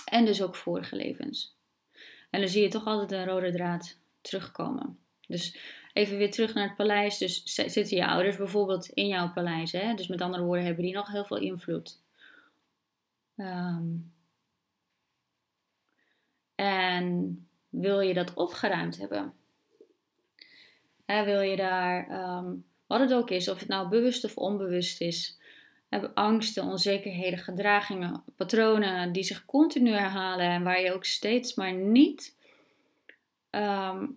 En 0.06 0.26
dus 0.26 0.42
ook 0.42 0.56
vorige 0.56 0.96
levens. 0.96 1.58
En 2.30 2.40
dan 2.40 2.50
zie 2.50 2.62
je 2.62 2.70
toch 2.70 2.86
altijd 2.86 3.12
een 3.12 3.26
rode 3.26 3.52
draad 3.52 4.00
terugkomen. 4.22 5.01
Dus 5.32 5.58
even 5.94 6.18
weer 6.18 6.32
terug 6.32 6.54
naar 6.54 6.68
het 6.68 6.76
paleis. 6.76 7.18
Dus 7.18 7.44
zitten 7.44 7.98
je 7.98 8.08
ouders 8.08 8.38
bijvoorbeeld 8.38 8.90
in 8.90 9.08
jouw 9.08 9.32
paleis. 9.32 9.72
Hè? 9.72 9.94
Dus 9.94 10.08
met 10.08 10.22
andere 10.22 10.44
woorden 10.44 10.66
hebben 10.66 10.84
die 10.84 10.94
nog 10.94 11.12
heel 11.12 11.26
veel 11.26 11.38
invloed. 11.38 12.00
Um, 13.36 14.14
en 16.56 17.48
wil 17.70 18.00
je 18.00 18.14
dat 18.14 18.34
opgeruimd 18.34 18.98
hebben? 18.98 19.34
Hè, 21.06 21.26
wil 21.26 21.42
je 21.42 21.56
daar, 21.56 22.12
um, 22.38 22.66
wat 22.88 23.00
het 23.00 23.14
ook 23.14 23.30
is, 23.30 23.50
of 23.50 23.60
het 23.60 23.68
nou 23.68 23.90
bewust 23.90 24.24
of 24.24 24.38
onbewust 24.38 25.02
is, 25.02 25.40
angsten, 26.14 26.64
onzekerheden, 26.64 27.40
gedragingen, 27.40 28.24
patronen 28.36 29.12
die 29.12 29.24
zich 29.24 29.46
continu 29.46 29.92
herhalen 29.92 30.46
en 30.46 30.64
waar 30.64 30.82
je 30.82 30.94
ook 30.94 31.06
steeds 31.06 31.54
maar 31.54 31.74
niet 31.74 32.38
ehm, 33.50 34.08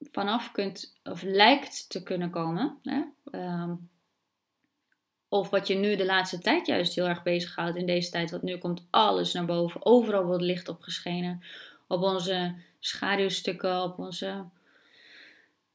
vanaf 0.00 0.52
kunt 0.52 0.98
of 1.02 1.22
lijkt 1.22 1.90
te 1.90 2.02
kunnen 2.02 2.30
komen. 2.30 2.78
Hè? 2.82 3.02
Ehm, 3.30 3.74
of 5.28 5.50
wat 5.50 5.66
je 5.66 5.74
nu 5.74 5.96
de 5.96 6.04
laatste 6.04 6.38
tijd 6.38 6.66
juist 6.66 6.94
heel 6.94 7.06
erg 7.06 7.22
bezighoudt 7.22 7.76
in 7.76 7.86
deze 7.86 8.10
tijd, 8.10 8.30
want 8.30 8.42
nu 8.42 8.58
komt 8.58 8.86
alles 8.90 9.32
naar 9.32 9.44
boven. 9.44 9.86
Overal 9.86 10.24
wordt 10.24 10.42
licht 10.42 10.68
opgeschenen. 10.68 11.42
Op 11.88 12.02
onze 12.02 12.54
schaduwstukken, 12.78 13.82
op 13.82 13.98
onze 13.98 14.44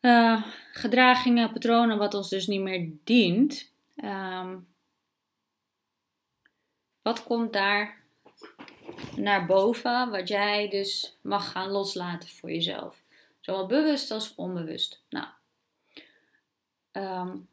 uh, 0.01 0.43
gedragingen, 0.71 1.51
patronen, 1.51 1.97
wat 1.97 2.13
ons 2.13 2.29
dus 2.29 2.47
niet 2.47 2.61
meer 2.61 2.89
dient. 3.03 3.71
Ehm, 3.95 4.57
wat 7.01 7.23
komt 7.23 7.53
daar 7.53 8.01
naar 9.15 9.45
boven, 9.45 10.09
wat 10.09 10.27
jij 10.27 10.69
dus 10.69 11.17
mag 11.21 11.51
gaan 11.51 11.69
loslaten 11.69 12.29
voor 12.29 12.51
jezelf? 12.51 13.02
Zowel 13.43 13.67
bewust 13.67 14.11
als 14.11 14.35
onbewust. 14.35 15.03
Nou, 15.09 15.27
um, 16.91 17.49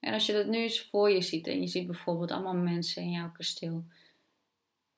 en 0.00 0.12
als 0.12 0.26
je 0.26 0.32
dat 0.32 0.46
nu 0.46 0.58
eens 0.58 0.80
voor 0.80 1.10
je 1.10 1.20
ziet 1.20 1.46
en 1.46 1.60
je 1.60 1.66
ziet 1.66 1.86
bijvoorbeeld 1.86 2.30
allemaal 2.30 2.54
mensen 2.54 3.02
in 3.02 3.10
jouw 3.10 3.32
kasteel. 3.32 3.84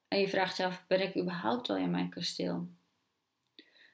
En 0.09 0.19
je 0.19 0.29
vraagt 0.29 0.57
je 0.57 0.65
af, 0.65 0.87
ben 0.87 1.01
ik 1.01 1.17
überhaupt 1.17 1.67
wel 1.67 1.77
in 1.77 1.91
mijn 1.91 2.11
kasteel? 2.11 2.69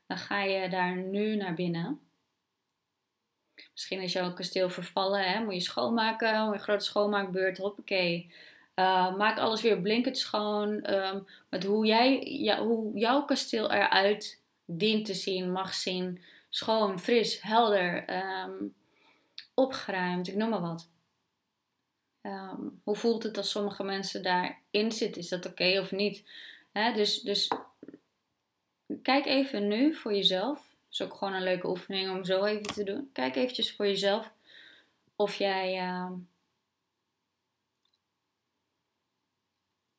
Dan 0.06 0.18
ga 0.18 0.42
je 0.42 0.68
daar 0.68 0.96
nu 0.96 1.36
naar 1.36 1.54
binnen. 1.54 2.00
Misschien 3.72 4.00
is 4.00 4.12
jouw 4.12 4.32
kasteel 4.32 4.70
vervallen, 4.70 5.32
hè? 5.32 5.44
moet 5.44 5.54
je 5.54 5.60
schoonmaken, 5.60 6.34
een 6.34 6.58
grote 6.58 6.84
schoonmaakbeurt, 6.84 7.58
hoppakee. 7.58 8.32
Uh, 8.74 9.16
maak 9.16 9.38
alles 9.38 9.62
weer 9.62 9.80
blinkend 9.80 10.18
schoon. 10.18 10.94
Um, 10.94 11.26
met 11.48 11.64
hoe, 11.64 11.86
jij, 11.86 12.22
ja, 12.22 12.64
hoe 12.64 12.98
jouw 12.98 13.24
kasteel 13.24 13.72
eruit 13.72 14.39
dient 14.78 15.04
te 15.04 15.14
zien, 15.14 15.52
mag 15.52 15.74
zien. 15.74 16.22
Schoon, 16.48 16.98
fris, 16.98 17.40
helder, 17.40 18.16
um, 18.44 18.74
opgeruimd, 19.54 20.28
ik 20.28 20.34
noem 20.34 20.48
maar 20.48 20.60
wat. 20.60 20.88
Ehm, 22.20 22.68
hoe 22.82 22.96
voelt 22.96 23.22
het 23.22 23.36
als 23.36 23.50
sommige 23.50 23.82
mensen 23.82 24.22
daarin 24.22 24.92
zitten? 24.92 25.22
Is 25.22 25.28
dat 25.28 25.46
oké 25.46 25.78
of 25.80 25.90
niet? 25.90 26.24
dus, 26.72 27.20
dus 27.20 27.48
kijk 29.02 29.26
even 29.26 29.68
nu 29.68 29.94
voor 29.94 30.14
jezelf. 30.14 30.58
Dat 30.58 30.92
is 30.92 31.02
ook 31.02 31.14
gewoon 31.14 31.34
een 31.34 31.42
leuke 31.42 31.68
oefening 31.68 32.10
om 32.10 32.24
zo 32.24 32.44
even 32.44 32.72
te 32.72 32.84
doen. 32.84 33.10
Kijk 33.12 33.36
eventjes 33.36 33.72
voor 33.72 33.86
jezelf 33.86 34.32
of 35.16 35.34
jij. 35.34 35.82
Uh, 35.82 36.10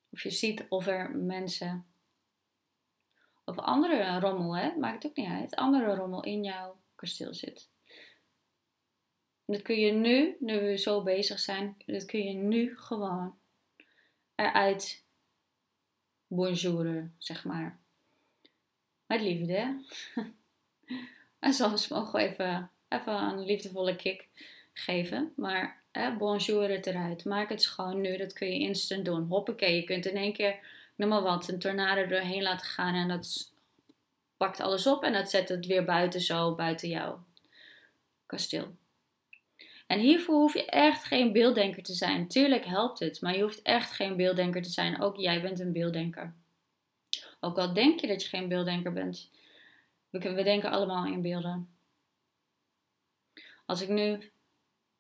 of 0.10 0.24
je 0.24 0.30
ziet 0.30 0.66
of 0.70 0.88
er 0.88 1.12
mensen. 1.16 1.91
Of 3.46 3.58
andere 3.58 4.20
rommel, 4.20 4.58
hè? 4.58 4.76
maakt 4.78 5.04
het 5.04 5.12
ook 5.12 5.18
niet 5.18 5.30
uit. 5.30 5.56
Andere 5.56 5.96
rommel 5.96 6.24
in 6.24 6.44
jouw 6.44 6.80
kasteel 6.96 7.34
zit. 7.34 7.70
Dat 9.46 9.62
kun 9.62 9.80
je 9.80 9.92
nu, 9.92 10.36
nu 10.40 10.60
we 10.60 10.78
zo 10.78 11.04
bezig 11.04 11.40
zijn, 11.40 11.76
dat 11.86 12.06
kun 12.06 12.24
je 12.24 12.34
nu 12.34 12.78
gewoon 12.78 13.38
eruit 14.36 15.06
bonjouren, 16.28 17.16
zeg 17.18 17.46
maar. 17.46 17.80
Met 19.06 19.22
liefde. 19.22 19.86
en 21.40 21.54
soms 21.54 21.88
mogen 21.88 22.20
we 22.20 22.28
even, 22.28 22.72
even 22.90 23.14
een 23.14 23.46
liefdevolle 23.46 23.96
kick 23.96 24.28
geven. 24.74 25.34
Maar 25.36 25.84
hè, 25.92 26.16
bonjour 26.16 26.70
het 26.70 26.86
eruit. 26.86 27.26
Maak 27.26 27.50
het 27.50 27.62
schoon 27.62 28.02
nu. 28.02 28.18
Dat 28.18 28.34
kun 28.34 28.48
je 28.48 28.60
instant 28.60 29.06
doen. 29.06 29.28
Hoppakee. 29.28 29.76
Je 29.76 29.84
kunt 29.84 30.06
in 30.06 30.18
één 30.18 30.34
keer, 30.34 30.60
noem 31.02 31.10
maar 31.10 31.22
wat, 31.22 31.48
een 31.48 31.60
tornado 31.60 32.08
doorheen 32.08 32.42
laten 32.42 32.66
gaan. 32.66 32.96
En 32.96 33.08
dat 33.08 33.54
pakt 34.38 34.60
alles 34.60 34.88
op. 34.88 35.04
En 35.04 35.14
dat 35.14 35.30
zet 35.30 35.50
het 35.50 35.66
weer 35.66 35.86
buiten 35.86 36.22
zo, 36.22 36.56
buiten 36.56 36.90
jouw 36.90 37.26
kasteel. 38.26 38.76
En 39.88 40.00
hiervoor 40.00 40.36
hoef 40.36 40.54
je 40.54 40.66
echt 40.66 41.04
geen 41.04 41.32
beelddenker 41.32 41.84
te 41.84 41.94
zijn. 41.94 42.28
Tuurlijk 42.28 42.66
helpt 42.66 43.00
het, 43.00 43.22
maar 43.22 43.36
je 43.36 43.42
hoeft 43.42 43.62
echt 43.62 43.92
geen 43.92 44.16
beelddenker 44.16 44.62
te 44.62 44.70
zijn. 44.70 45.02
Ook 45.02 45.18
jij 45.18 45.42
bent 45.42 45.60
een 45.60 45.72
beelddenker. 45.72 46.34
Ook 47.40 47.58
al 47.58 47.74
denk 47.74 48.00
je 48.00 48.08
dat 48.08 48.24
je 48.24 48.30
geen 48.30 48.48
beelddenker 48.48 48.94
bent, 48.94 49.30
we, 50.10 50.44
denken 50.44 50.72
allemaal 50.72 51.06
in 51.06 51.22
beelden. 51.22 51.70
Als 53.66 53.82
ik 53.82 53.90
nu 53.90 54.32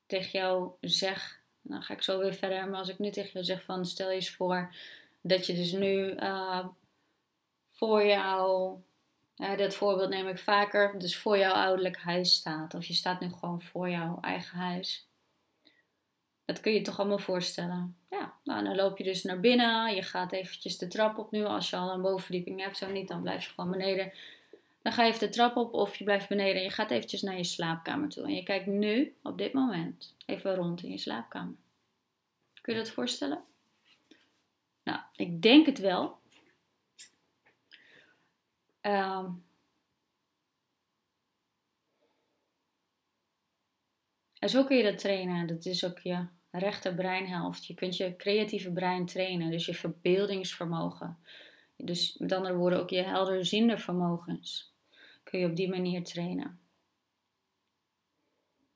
tegen 0.05 0.39
jou 0.39 0.71
zeg, 0.79 1.41
dan 1.61 1.83
ga 1.83 1.93
ik 1.93 2.01
zo 2.01 2.19
weer 2.19 2.33
verder, 2.33 2.69
maar 2.69 2.79
als 2.79 2.89
ik 2.89 2.99
nu 2.99 3.09
tegen 3.09 3.31
jou 3.31 3.45
zeg 3.45 3.63
van 3.63 3.85
stel 3.85 4.09
je 4.09 4.15
eens 4.15 4.31
voor 4.31 4.75
dat 5.21 5.45
je 5.45 5.53
dus 5.53 5.71
nu 5.71 6.15
uh, 6.15 6.65
voor 7.67 8.05
jou 8.05 8.77
uh, 9.37 9.57
dat 9.57 9.75
voorbeeld 9.75 10.09
neem 10.09 10.27
ik 10.27 10.39
vaker. 10.39 10.99
Dus 10.99 11.17
voor 11.17 11.37
jouw 11.37 11.53
ouderlijk 11.53 11.97
huis 11.97 12.33
staat. 12.33 12.73
Of 12.73 12.85
je 12.85 12.93
staat 12.93 13.19
nu 13.19 13.29
gewoon 13.31 13.61
voor 13.61 13.89
jouw 13.89 14.17
eigen 14.21 14.57
huis. 14.57 15.07
Dat 16.45 16.59
kun 16.59 16.71
je 16.71 16.77
je 16.77 16.83
toch 16.83 16.99
allemaal 16.99 17.19
voorstellen. 17.19 17.95
Ja, 18.09 18.33
nou 18.43 18.63
dan 18.63 18.75
loop 18.75 18.97
je 18.97 19.03
dus 19.03 19.23
naar 19.23 19.39
binnen. 19.39 19.95
Je 19.95 20.03
gaat 20.03 20.31
eventjes 20.31 20.77
de 20.77 20.87
trap 20.87 21.17
op 21.17 21.31
nu. 21.31 21.43
Als 21.43 21.69
je 21.69 21.75
al 21.75 21.93
een 21.93 22.01
bovenverdieping 22.01 22.61
hebt, 22.61 22.77
zo 22.77 22.91
niet, 22.91 23.07
dan 23.07 23.21
blijf 23.21 23.43
je 23.43 23.49
gewoon 23.49 23.71
beneden. 23.71 24.11
Dan 24.81 24.93
ga 24.93 25.03
je 25.03 25.09
even 25.09 25.27
de 25.27 25.33
trap 25.33 25.55
op 25.55 25.73
of 25.73 25.95
je 25.95 26.03
blijft 26.03 26.29
beneden. 26.29 26.55
En 26.55 26.63
je 26.63 26.69
gaat 26.69 26.91
eventjes 26.91 27.21
naar 27.21 27.37
je 27.37 27.43
slaapkamer 27.43 28.09
toe. 28.09 28.23
En 28.23 28.35
je 28.35 28.43
kijkt 28.43 28.65
nu, 28.65 29.15
op 29.23 29.37
dit 29.37 29.53
moment, 29.53 30.15
even 30.25 30.55
rond 30.55 30.83
in 30.83 30.91
je 30.91 30.97
slaapkamer. 30.97 31.55
Kun 32.61 32.73
je 32.73 32.79
dat 32.79 32.89
voorstellen? 32.89 33.43
Nou, 34.83 34.99
ik 35.15 35.41
denk 35.41 35.65
het 35.65 35.79
wel. 35.79 36.19
Um, 38.81 39.45
en 44.39 44.49
zo 44.49 44.63
kun 44.63 44.77
je 44.77 44.83
dat 44.83 44.97
trainen. 44.97 45.47
Dat 45.47 45.65
is 45.65 45.85
ook 45.85 45.99
je 45.99 46.27
rechter 46.51 46.95
breinhelft. 46.95 47.65
Je 47.65 47.73
kunt 47.73 47.97
je 47.97 48.15
creatieve 48.15 48.71
brein 48.71 49.05
trainen, 49.05 49.51
dus 49.51 49.65
je 49.65 49.73
verbeeldingsvermogen. 49.73 51.17
Dus 51.77 52.17
met 52.17 52.31
andere 52.31 52.55
woorden 52.55 52.79
ook 52.79 52.89
je 52.89 53.01
helderziende 53.01 53.77
vermogens 53.77 54.71
kun 55.23 55.39
je 55.39 55.45
op 55.45 55.55
die 55.55 55.69
manier 55.69 56.03
trainen. 56.03 56.59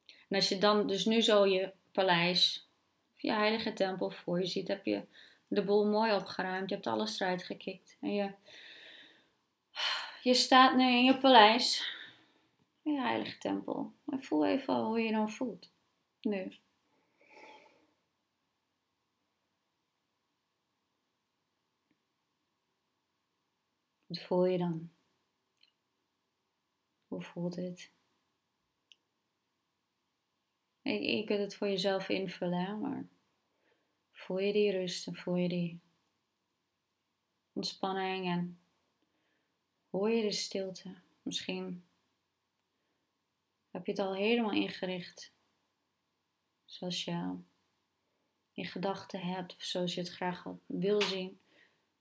En 0.05 0.35
als 0.35 0.49
je 0.49 0.57
dan 0.57 0.87
dus 0.87 1.05
nu 1.05 1.21
zo 1.21 1.45
je 1.45 1.73
paleis, 1.91 2.69
je 3.15 3.31
heilige 3.31 3.73
tempel 3.73 4.09
voor 4.09 4.39
je 4.39 4.45
ziet, 4.45 4.67
heb 4.67 4.85
je 4.85 5.03
de 5.47 5.63
boel 5.63 5.85
mooi 5.85 6.13
opgeruimd. 6.13 6.69
Je 6.69 6.75
hebt 6.75 6.87
alles 6.87 7.19
eruit 7.19 7.43
gekikt. 7.43 7.97
En 8.01 8.13
je 8.13 8.33
je 10.25 10.33
staat 10.33 10.75
nu 10.75 10.83
in 10.83 11.03
je 11.03 11.17
paleis, 11.17 11.93
in 12.81 12.93
je 12.93 12.99
heilige 12.99 13.37
tempel. 13.37 13.93
Voel 14.05 14.45
even 14.45 14.75
hoe 14.75 14.99
je 14.99 15.11
dan 15.11 15.29
voelt. 15.29 15.71
Nu. 16.21 16.55
Wat 24.05 24.19
voel 24.19 24.45
je 24.45 24.57
dan? 24.57 24.91
Hoe 27.07 27.21
voelt 27.21 27.55
het? 27.55 27.91
Je, 30.81 31.23
kunt 31.25 31.39
het 31.39 31.55
voor 31.55 31.67
jezelf 31.67 32.09
invullen, 32.09 32.79
maar 32.79 33.07
voel 34.15 34.39
je 34.39 34.53
die 34.53 34.71
rust 34.71 35.07
en 35.07 35.15
voel 35.15 35.35
je 35.35 35.49
die 35.49 35.79
ontspanning 37.53 38.25
en 38.25 38.59
Hoor 39.95 40.09
je 40.09 40.21
de 40.21 40.31
stilte? 40.31 40.95
Misschien 41.21 41.83
heb 43.71 43.85
je 43.85 43.91
het 43.91 44.01
al 44.01 44.15
helemaal 44.15 44.51
ingericht 44.51 45.33
zoals 46.65 47.03
je 47.03 47.35
in 48.53 48.65
gedachten 48.65 49.19
hebt 49.19 49.55
of 49.55 49.63
zoals 49.63 49.93
je 49.93 50.01
het 50.01 50.09
graag 50.09 50.45
wil 50.65 51.01
zien. 51.01 51.39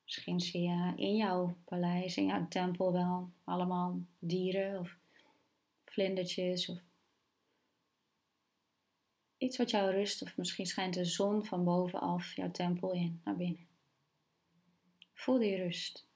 Misschien 0.03 0.41
zie 0.41 0.61
je 0.61 0.93
in 0.97 1.17
jouw 1.17 1.57
paleis, 1.65 2.17
in 2.17 2.27
jouw 2.27 2.49
tempel 2.49 2.93
wel 2.93 3.31
allemaal 3.45 4.01
dieren 4.19 4.79
of 4.79 4.97
vlindertjes 5.85 6.69
of 6.69 6.79
iets 9.39 9.57
wat 9.57 9.71
jou 9.71 9.91
rust. 9.91 10.23
Of 10.23 10.37
misschien 10.37 10.67
schijnt 10.67 10.95
de 10.95 11.05
zon 11.05 11.45
van 11.45 11.65
bovenaf 11.65 12.37
jouw 12.37 12.51
tempel 12.51 12.93
in 12.93 13.21
naar 13.25 13.37
binnen. 13.37 13.69
Voel 15.13 15.39
die 15.39 15.57
rust. 15.57 16.07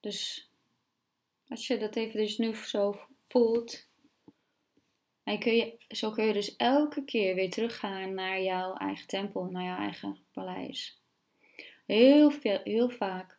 Dus 0.00 0.50
als 1.48 1.66
je 1.66 1.78
dat 1.78 1.96
even 1.96 2.20
dus 2.20 2.38
nu 2.38 2.54
zo 2.54 3.06
voelt. 3.28 3.89
En 5.30 5.38
kun 5.38 5.54
je, 5.54 5.78
zo 5.88 6.10
kun 6.10 6.24
je 6.24 6.32
dus 6.32 6.56
elke 6.56 7.04
keer 7.04 7.34
weer 7.34 7.50
teruggaan 7.50 8.14
naar 8.14 8.42
jouw 8.42 8.74
eigen 8.74 9.06
tempel, 9.06 9.44
naar 9.44 9.64
jouw 9.64 9.76
eigen 9.76 10.18
paleis. 10.32 11.00
Heel, 11.86 12.30
veel, 12.30 12.60
heel 12.64 12.88
vaak 12.88 13.38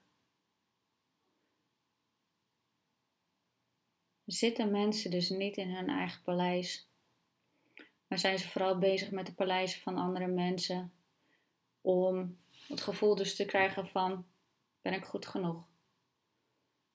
zitten 4.26 4.72
mensen 4.72 5.12
dus 5.12 5.30
niet 5.30 5.58
in 5.58 5.76
hun 5.76 5.90
eigen 5.90 6.22
paleis. 6.22 6.88
Maar 8.08 8.20
zijn 8.20 8.40
ze 8.40 8.50
vooral 8.50 8.78
bezig 8.78 9.12
met 9.12 9.26
de 9.26 9.34
paleizen 9.34 9.82
van 9.82 9.98
andere 9.98 10.28
mensen. 10.28 10.94
Om 11.82 12.38
het 12.68 12.82
gevoel 12.82 13.16
dus 13.16 13.36
te 13.36 13.46
krijgen 13.46 13.88
van, 13.88 14.26
ben 14.82 14.94
ik 14.94 15.04
goed 15.04 15.26
genoeg? 15.26 15.64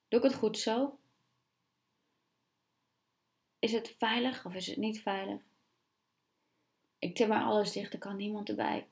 Doe 0.07 0.19
ik 0.19 0.25
het 0.25 0.35
goed 0.35 0.57
zo? 0.57 0.97
Is 3.59 3.71
het 3.71 3.95
veilig 3.97 4.45
of 4.45 4.53
is 4.53 4.67
het 4.67 4.77
niet 4.77 5.01
veilig? 5.01 5.41
Ik 6.99 7.15
tim 7.15 7.27
maar 7.27 7.43
alles 7.43 7.71
dicht, 7.71 7.93
er 7.93 7.99
kan 7.99 8.15
niemand 8.15 8.49
erbij. 8.49 8.87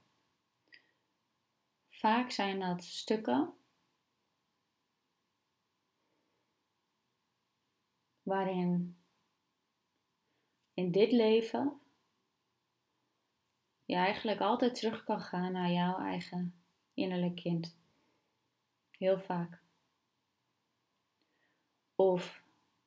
Vaak 1.90 2.32
zijn 2.32 2.60
dat 2.60 2.84
stukken 2.84 3.54
waarin 8.24 8.98
in 10.74 10.92
dit 10.92 11.12
leven 11.12 11.80
je 13.86 13.96
eigenlijk 13.96 14.40
altijd 14.40 14.76
terug 14.76 15.04
kan 15.04 15.22
gaan 15.22 15.52
naar 15.52 15.72
jouw 15.72 15.98
eigen 16.00 16.64
innerlijk 16.94 17.36
kind. 17.36 17.76
Heel 18.92 19.20
vaak. 19.20 19.62
Of 21.96 22.45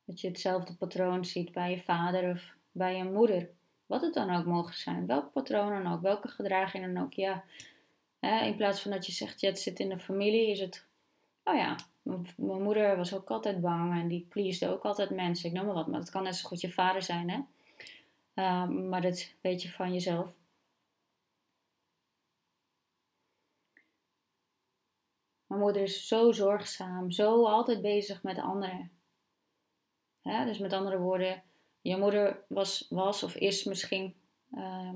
dat 0.09 0.21
je 0.21 0.29
hetzelfde 0.29 0.75
patroon 0.75 1.25
ziet 1.25 1.53
bij 1.53 1.71
je 1.71 1.81
vader 1.81 2.31
of 2.31 2.55
bij 2.73 2.97
je 2.97 3.05
moeder. 3.05 3.51
Wat 3.87 4.01
het 4.01 4.14
dan 4.14 4.37
ook 4.37 4.44
mogen 4.44 4.75
zijn. 4.75 5.07
Welk 5.07 5.33
patroon 5.33 5.83
dan 5.83 5.92
ook. 5.92 6.01
Welke 6.01 6.29
gedraging 6.29 6.94
dan 6.94 7.05
ook. 7.05 7.12
Ja. 7.12 7.44
In 8.21 8.57
plaats 8.57 8.81
van 8.83 8.90
dat 8.90 9.07
je 9.07 9.12
zegt, 9.12 9.40
ja, 9.40 9.49
het 9.49 9.59
zit 9.59 9.79
in 9.81 9.88
de 9.88 9.99
familie, 9.99 10.51
is 10.51 10.61
het, 10.61 10.87
oh 11.44 11.55
ja, 11.55 11.77
mijn 12.37 12.62
moeder 12.62 12.97
was 12.97 13.14
ook 13.14 13.31
altijd 13.31 13.61
bang 13.61 14.01
en 14.01 14.09
die 14.09 14.27
pleasde 14.29 14.68
ook 14.68 14.83
altijd 14.83 15.11
mensen. 15.11 15.49
Ik 15.49 15.55
noem 15.55 15.64
maar 15.66 15.75
wat, 15.75 15.87
maar 15.87 16.01
het 16.01 16.11
kan 16.11 16.23
net 16.23 16.37
zo 16.37 16.49
goed 16.49 16.61
je 16.61 16.73
vader 16.73 17.03
zijn, 17.03 17.31
hè. 17.31 17.40
Ehm, 18.35 18.88
maar 18.88 19.01
dat 19.01 19.35
weet 19.40 19.62
je 19.62 19.71
van 19.71 19.92
jezelf. 19.92 20.33
Mijn 25.47 25.61
moeder 25.61 25.83
is 25.83 26.09
zo 26.09 26.33
zorgzaam, 26.33 27.11
zo 27.11 27.44
altijd 27.47 27.83
bezig 27.83 28.23
met 28.23 28.38
anderen. 28.38 28.97
Dus 30.45 30.59
met 30.59 30.73
andere 30.73 30.99
woorden, 30.99 31.43
je 31.81 31.97
moeder 31.97 32.38
was, 32.49 32.87
was 32.91 33.23
of 33.23 33.35
is 33.35 33.64
misschien 33.64 34.14
ehm, 34.55 34.95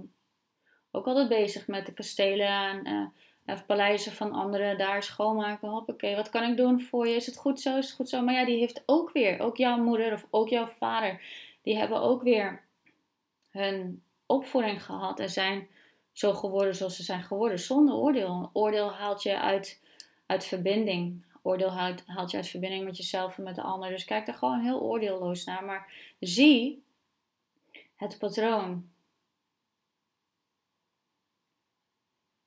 ook 0.91 1.07
altijd 1.07 1.29
bezig 1.29 1.67
met 1.67 1.87
de 1.87 1.93
kastelen 1.93 2.47
en 2.47 3.13
uh, 3.47 3.59
paleizen 3.67 4.13
van 4.13 4.33
anderen. 4.33 4.79
Daar 4.79 5.03
schoonmaken. 5.03 5.69
Hoppakee, 5.69 6.17
wat 6.17 6.29
kan 6.29 6.51
ik 6.51 6.57
doen 6.57 6.81
voor 6.81 7.09
je? 7.09 7.15
Is 7.15 7.27
het 7.27 7.37
goed 7.37 7.61
zo? 7.61 7.77
Is 7.77 7.87
het 7.87 7.95
goed 7.95 8.09
zo? 8.09 8.23
Maar 8.23 8.35
ja, 8.35 8.45
die 8.45 8.59
heeft 8.59 8.83
ook 8.87 9.13
weer, 9.13 9.41
ook 9.41 9.57
jouw 9.57 9.77
moeder 9.77 10.13
of 10.13 10.27
ook 10.31 10.49
jouw 10.49 10.67
vader, 10.67 11.21
die 11.63 11.77
hebben 11.77 12.01
ook 12.01 12.23
weer 12.23 12.63
hun 13.51 14.03
opvoeding 14.27 14.85
gehad 14.85 15.21
en 15.21 15.31
zijn 15.31 15.69
zo 16.13 16.33
geworden 16.33 16.75
zoals 16.75 16.97
ze 16.97 17.03
zijn 17.03 17.23
geworden, 17.23 17.59
zonder 17.59 17.95
oordeel. 17.95 18.51
Oordeel 18.53 18.93
haalt 18.93 19.23
je 19.23 19.41
uit 19.41 19.81
uit 20.33 20.45
verbinding. 20.45 21.25
Oordeel 21.43 21.71
haalt, 21.73 22.07
haalt 22.07 22.31
je 22.31 22.37
uit 22.37 22.49
verbinding 22.49 22.85
met 22.85 22.97
jezelf 22.97 23.39
en 23.39 23.43
met 23.43 23.55
de 23.55 23.63
ander. 23.63 23.91
Dus 23.91 24.05
kijk 24.05 24.29
er 24.29 24.35
gewoon 24.35 24.61
heel 24.61 24.81
oordeelloos 24.81 25.45
naar. 25.45 25.65
Maar 25.65 26.15
zie 26.21 26.85
het 27.97 28.19
patroon. 28.19 28.91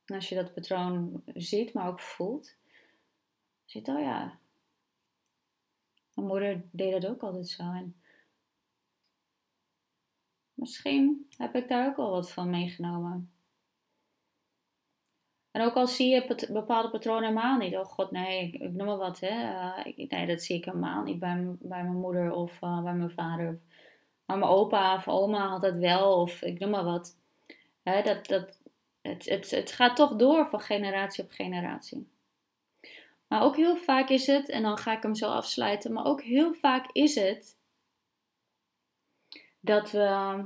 En 0.05 0.15
als 0.15 0.29
je 0.29 0.35
dat 0.35 0.53
patroon 0.53 1.23
ziet, 1.33 1.73
maar 1.73 1.87
ook 1.87 1.99
voelt, 1.99 2.55
ziet, 3.65 3.87
oh 3.87 3.99
ja, 3.99 4.39
mijn 6.13 6.27
moeder 6.27 6.63
deed 6.71 7.01
dat 7.01 7.11
ook 7.11 7.21
altijd 7.21 7.47
zo. 7.47 7.63
En 7.63 7.95
misschien 10.53 11.27
heb 11.37 11.55
ik 11.55 11.67
daar 11.67 11.87
ook 11.87 11.97
al 11.97 12.11
wat 12.11 12.31
van 12.31 12.49
meegenomen. 12.49 13.34
En 15.55 15.61
ook 15.61 15.73
al 15.75 15.87
zie 15.87 16.09
je 16.09 16.47
bepaalde 16.51 16.89
patronen 16.89 17.23
helemaal 17.23 17.57
niet. 17.57 17.75
Oh 17.75 17.85
god, 17.85 18.11
nee, 18.11 18.51
ik, 18.51 18.71
noem 18.73 18.87
maar 18.87 18.97
wat. 18.97 19.19
Hè. 19.19 19.29
Uh, 19.29 19.85
ik, 19.95 20.11
nee, 20.11 20.27
dat 20.27 20.41
zie 20.41 20.57
ik 20.57 20.65
helemaal 20.65 21.03
niet 21.03 21.19
bij, 21.19 21.55
bij 21.59 21.83
mijn 21.83 21.99
moeder 21.99 22.31
of 22.31 22.61
uh, 22.61 22.83
bij 22.83 22.93
mijn 22.93 23.11
vader. 23.11 23.59
Maar 24.25 24.37
mijn 24.37 24.51
opa 24.51 24.95
of 24.95 25.07
oma 25.07 25.47
had 25.47 25.61
dat 25.61 25.75
wel, 25.75 26.21
of 26.21 26.41
ik 26.41 26.59
noem 26.59 26.69
maar 26.69 26.83
wat. 26.83 27.17
Hè, 27.83 28.01
dat, 28.01 28.25
dat, 28.27 28.59
het, 29.01 29.25
het, 29.25 29.51
het 29.51 29.71
gaat 29.71 29.95
toch 29.95 30.15
door 30.15 30.49
van 30.49 30.59
generatie 30.59 31.23
op 31.23 31.31
generatie. 31.31 32.07
Maar 33.27 33.43
ook 33.43 33.55
heel 33.55 33.77
vaak 33.77 34.09
is 34.09 34.27
het, 34.27 34.49
en 34.49 34.61
dan 34.61 34.77
ga 34.77 34.95
ik 34.97 35.03
hem 35.03 35.15
zo 35.15 35.29
afsluiten, 35.29 35.93
maar 35.93 36.05
ook 36.05 36.21
heel 36.21 36.53
vaak 36.53 36.89
is 36.91 37.15
het 37.15 37.57
dat 39.59 39.91
we. 39.91 40.45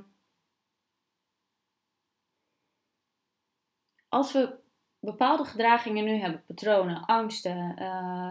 Als 4.09 4.31
we 4.31 4.67
bepaalde 4.99 5.45
gedragingen 5.45 6.05
nu 6.05 6.15
hebben, 6.15 6.43
patronen, 6.47 7.05
angsten, 7.05 7.75
uh, 7.79 8.29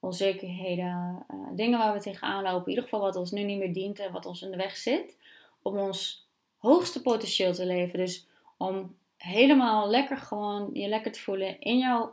onzekerheden, 0.00 1.24
uh, 1.30 1.46
dingen 1.52 1.78
waar 1.78 1.92
we 1.92 2.00
tegenaan 2.00 2.42
lopen, 2.42 2.62
in 2.62 2.68
ieder 2.68 2.84
geval 2.84 3.00
wat 3.00 3.16
ons 3.16 3.30
nu 3.30 3.42
niet 3.42 3.58
meer 3.58 3.72
dient 3.72 3.98
en 3.98 4.12
wat 4.12 4.26
ons 4.26 4.42
in 4.42 4.50
de 4.50 4.56
weg 4.56 4.76
zit, 4.76 5.16
om 5.62 5.78
ons 5.78 6.26
hoogste 6.56 7.02
potentieel 7.02 7.52
te 7.52 7.66
leven. 7.66 7.98
Dus 7.98 8.26
om 8.56 8.96
helemaal 9.16 9.90
lekker 9.90 10.16
gewoon 10.16 10.70
je 10.72 10.88
lekker 10.88 11.12
te 11.12 11.20
voelen 11.20 11.60
in, 11.60 11.78
jou, 11.78 12.08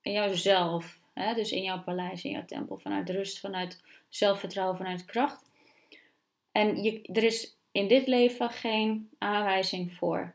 in 0.00 0.12
jouzelf. 0.12 1.00
Hè? 1.14 1.34
Dus 1.34 1.52
in 1.52 1.62
jouw 1.62 1.82
paleis, 1.82 2.24
in 2.24 2.30
jouw 2.30 2.44
tempel, 2.44 2.78
vanuit 2.78 3.10
rust, 3.10 3.40
vanuit 3.40 3.82
zelfvertrouwen, 4.08 4.76
vanuit 4.76 5.04
kracht. 5.04 5.50
En 6.52 6.82
je, 6.82 7.02
er 7.02 7.24
is 7.24 7.56
in 7.72 7.88
dit 7.88 8.06
leven 8.06 8.50
geen 8.50 9.10
aanwijzing 9.18 9.92
voor. 9.92 10.34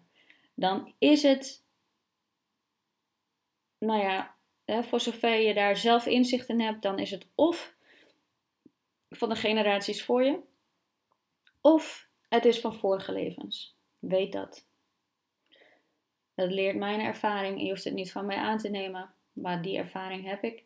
Dan 0.54 0.94
is 0.98 1.24
het 1.24 1.64
nou 3.80 4.02
ja, 4.02 4.36
voor 4.66 5.00
zover 5.00 5.40
je 5.40 5.54
daar 5.54 5.78
zelf 5.78 6.06
inzicht 6.06 6.50
in 6.50 6.62
hebt, 6.62 6.82
dan 6.82 7.00
is 7.00 7.12
het 7.12 7.28
of 7.36 7.76
van 9.10 9.30
de 9.30 9.36
generaties 9.36 10.04
voor 10.04 10.24
je, 10.24 10.40
of 11.62 12.08
het 12.30 12.46
is 12.46 12.60
van 12.60 12.76
vorige 12.76 13.12
levens. 13.12 13.76
Weet 14.00 14.32
dat. 14.32 14.66
Dat 16.36 16.52
leert 16.52 16.76
mijn 16.76 17.00
ervaring. 17.00 17.62
Je 17.62 17.70
hoeft 17.70 17.84
het 17.84 17.94
niet 17.94 18.12
van 18.12 18.26
mij 18.26 18.38
aan 18.38 18.58
te 18.58 18.70
nemen, 18.70 19.14
maar 19.34 19.62
die 19.62 19.78
ervaring 19.78 20.26
heb 20.26 20.44
ik. 20.44 20.64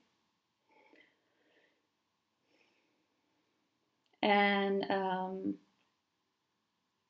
En 4.20 4.92
um, 4.92 5.62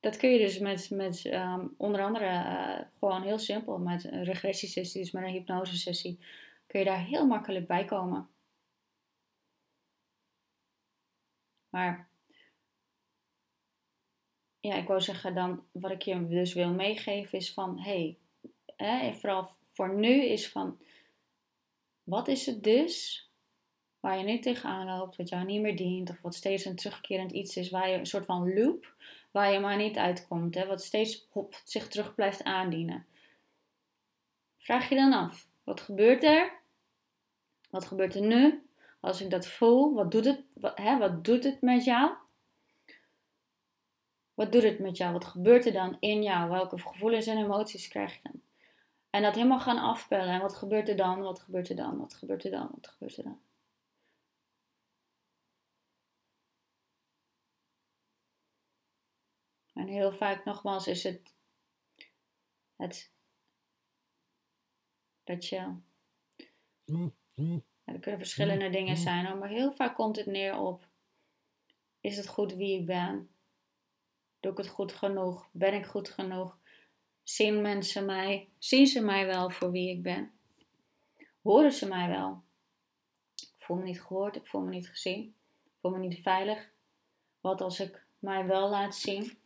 dat 0.01 0.17
kun 0.17 0.29
je 0.29 0.37
dus 0.37 0.59
met, 0.59 0.89
met 0.89 1.25
ehm, 1.25 1.67
onder 1.77 2.03
andere 2.03 2.25
uh, 2.25 2.79
gewoon 2.99 3.21
heel 3.21 3.39
simpel, 3.39 3.77
met 3.77 4.03
een 4.03 4.23
regressiesessie, 4.23 5.01
dus 5.01 5.11
met 5.11 5.23
een 5.23 5.29
hypnosesessie, 5.29 6.19
kun 6.67 6.79
je 6.79 6.85
daar 6.85 7.05
heel 7.05 7.25
makkelijk 7.25 7.67
bij 7.67 7.85
komen. 7.85 8.29
Maar 11.69 12.09
ja, 14.59 14.75
ik 14.75 14.87
wou 14.87 15.01
zeggen 15.01 15.35
dan, 15.35 15.65
wat 15.71 15.91
ik 15.91 16.01
je 16.01 16.27
dus 16.27 16.53
wil 16.53 16.73
meegeven 16.73 17.37
is 17.37 17.53
van, 17.53 17.79
hey, 17.79 18.17
hè, 18.75 19.13
vooral 19.13 19.51
voor 19.71 19.95
nu 19.95 20.23
is 20.23 20.49
van, 20.49 20.79
wat 22.03 22.27
is 22.27 22.45
het 22.45 22.63
dus 22.63 23.25
waar 23.99 24.17
je 24.17 24.23
nu 24.23 24.39
tegenaan 24.39 24.97
loopt, 24.97 25.15
wat 25.15 25.29
jou 25.29 25.45
niet 25.45 25.61
meer 25.61 25.75
dient, 25.75 26.09
of 26.09 26.21
wat 26.21 26.35
steeds 26.35 26.65
een 26.65 26.75
terugkerend 26.75 27.31
iets 27.31 27.57
is, 27.57 27.69
waar 27.69 27.89
je 27.89 27.97
een 27.97 28.05
soort 28.05 28.25
van 28.25 28.53
loop, 28.53 28.95
waar 29.31 29.51
je 29.51 29.59
maar 29.59 29.77
niet 29.77 29.97
uitkomt, 29.97 30.55
hè, 30.55 30.65
wat 30.65 30.83
steeds 30.83 31.27
hop, 31.29 31.61
zich 31.63 31.87
terug 31.87 32.15
blijft 32.15 32.43
aandienen. 32.43 33.05
Vraag 34.57 34.89
je 34.89 34.95
dan 34.95 35.13
af, 35.13 35.47
wat 35.63 35.81
gebeurt 35.81 36.23
er? 36.23 36.59
Wat 37.69 37.85
gebeurt 37.85 38.15
er 38.15 38.21
nu? 38.21 38.65
Als 38.99 39.21
ik 39.21 39.29
dat 39.29 39.47
voel, 39.47 39.93
wat 39.93 40.11
doet 40.11 40.25
het, 40.25 40.43
wat, 40.53 40.77
hè, 40.77 40.97
wat 40.97 41.25
doet 41.25 41.43
het 41.43 41.61
met 41.61 41.83
jou? 41.83 42.11
Wat 44.33 44.51
doet 44.51 44.63
het 44.63 44.79
met 44.79 44.97
jou? 44.97 45.13
Wat 45.13 45.25
gebeurt 45.25 45.65
er 45.65 45.73
dan 45.73 45.97
in 45.99 46.23
jou? 46.23 46.49
Welke 46.49 46.79
gevoelens 46.79 47.27
en 47.27 47.37
emoties 47.37 47.87
krijg 47.87 48.13
je 48.13 48.19
dan? 48.23 48.41
En 49.09 49.21
dat 49.21 49.35
helemaal 49.35 49.59
gaan 49.59 49.77
afpellen. 49.77 50.33
En 50.33 50.41
wat 50.41 50.55
gebeurt 50.55 50.89
er 50.89 50.95
dan? 50.95 51.21
Wat 51.21 51.39
gebeurt 51.39 51.69
er 51.69 51.75
dan? 51.75 51.97
Wat 51.97 52.13
gebeurt 52.13 52.43
er 52.43 52.51
dan? 52.51 52.69
Wat 52.71 52.87
gebeurt 52.87 53.17
er 53.17 53.23
dan? 53.23 53.39
Heel 59.91 60.11
vaak 60.11 60.45
nogmaals 60.45 60.87
is 60.87 61.03
het, 61.03 61.33
het 62.75 63.11
dat 65.23 65.45
je. 65.47 65.75
er 67.83 67.99
kunnen 67.99 68.19
verschillende 68.19 68.69
dingen 68.69 68.97
zijn, 68.97 69.37
maar 69.37 69.49
heel 69.49 69.73
vaak 69.73 69.95
komt 69.95 70.15
het 70.15 70.25
neer 70.25 70.57
op: 70.57 70.87
is 71.99 72.17
het 72.17 72.27
goed 72.27 72.53
wie 72.53 72.79
ik 72.79 72.85
ben? 72.85 73.29
Doe 74.39 74.51
ik 74.51 74.57
het 74.57 74.67
goed 74.67 74.91
genoeg? 74.91 75.49
Ben 75.51 75.73
ik 75.73 75.85
goed 75.85 76.09
genoeg? 76.09 76.57
Zien 77.23 77.61
mensen 77.61 78.05
mij? 78.05 78.49
Zien 78.57 78.87
ze 78.87 79.01
mij 79.01 79.25
wel 79.25 79.49
voor 79.49 79.71
wie 79.71 79.89
ik 79.89 80.03
ben? 80.03 80.31
horen 81.41 81.71
ze 81.71 81.87
mij 81.87 82.09
wel? 82.09 82.43
Ik 83.35 83.65
voel 83.67 83.77
me 83.77 83.83
niet 83.83 84.01
gehoord, 84.01 84.35
ik 84.35 84.47
voel 84.47 84.61
me 84.61 84.69
niet 84.69 84.89
gezien, 84.89 85.35
ik 85.63 85.71
voel 85.81 85.91
me 85.91 85.97
niet 85.99 86.21
veilig. 86.21 86.71
Wat 87.41 87.61
als 87.61 87.79
ik 87.79 88.05
mij 88.19 88.45
wel 88.45 88.69
laat 88.69 88.95
zien? 88.95 89.39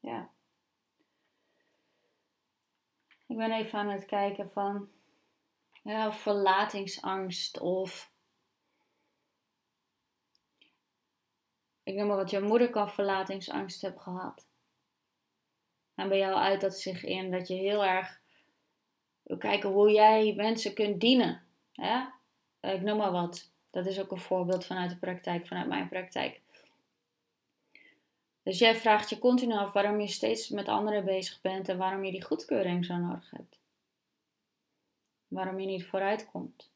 Ja. 0.00 0.30
Ik 3.26 3.36
ben 3.36 3.52
even 3.52 3.78
aan 3.78 3.88
het 3.88 4.04
kijken 4.04 4.50
van 4.50 4.88
ja, 5.82 6.12
verlatingsangst 6.12 7.60
of 7.60 8.12
ik 11.82 11.94
noem 11.94 12.06
maar 12.06 12.16
wat, 12.16 12.30
je 12.30 12.40
moeder 12.40 12.70
kan 12.70 12.90
verlatingsangst 12.90 13.82
hebben 13.82 14.00
gehad. 14.00 14.46
En 15.94 16.08
bij 16.08 16.18
jou 16.18 16.34
uit 16.34 16.60
dat 16.60 16.78
zich 16.78 17.04
in 17.04 17.30
dat 17.30 17.48
je 17.48 17.54
heel 17.54 17.84
erg 17.84 18.20
wil 19.22 19.36
kijken 19.36 19.70
hoe 19.70 19.90
jij 19.90 20.34
mensen 20.34 20.74
kunt 20.74 21.00
dienen. 21.00 21.42
Ja? 21.72 22.14
Ik 22.60 22.80
noem 22.80 22.96
maar 22.96 23.12
wat. 23.12 23.52
Dat 23.70 23.86
is 23.86 24.00
ook 24.00 24.10
een 24.10 24.18
voorbeeld 24.18 24.66
vanuit 24.66 24.90
de 24.90 24.96
praktijk, 24.96 25.46
vanuit 25.46 25.68
mijn 25.68 25.88
praktijk. 25.88 26.40
Dus 28.44 28.58
jij 28.58 28.76
vraagt 28.76 29.10
je 29.10 29.18
continu 29.18 29.54
af 29.54 29.72
waarom 29.72 30.00
je 30.00 30.08
steeds 30.08 30.48
met 30.48 30.68
anderen 30.68 31.04
bezig 31.04 31.40
bent 31.40 31.68
en 31.68 31.78
waarom 31.78 32.04
je 32.04 32.10
die 32.10 32.24
goedkeuring 32.24 32.84
zo 32.84 32.96
nodig 32.96 33.30
hebt. 33.30 33.60
Waarom 35.28 35.60
je 35.60 35.66
niet 35.66 35.86
vooruit 35.86 36.30
komt. 36.30 36.72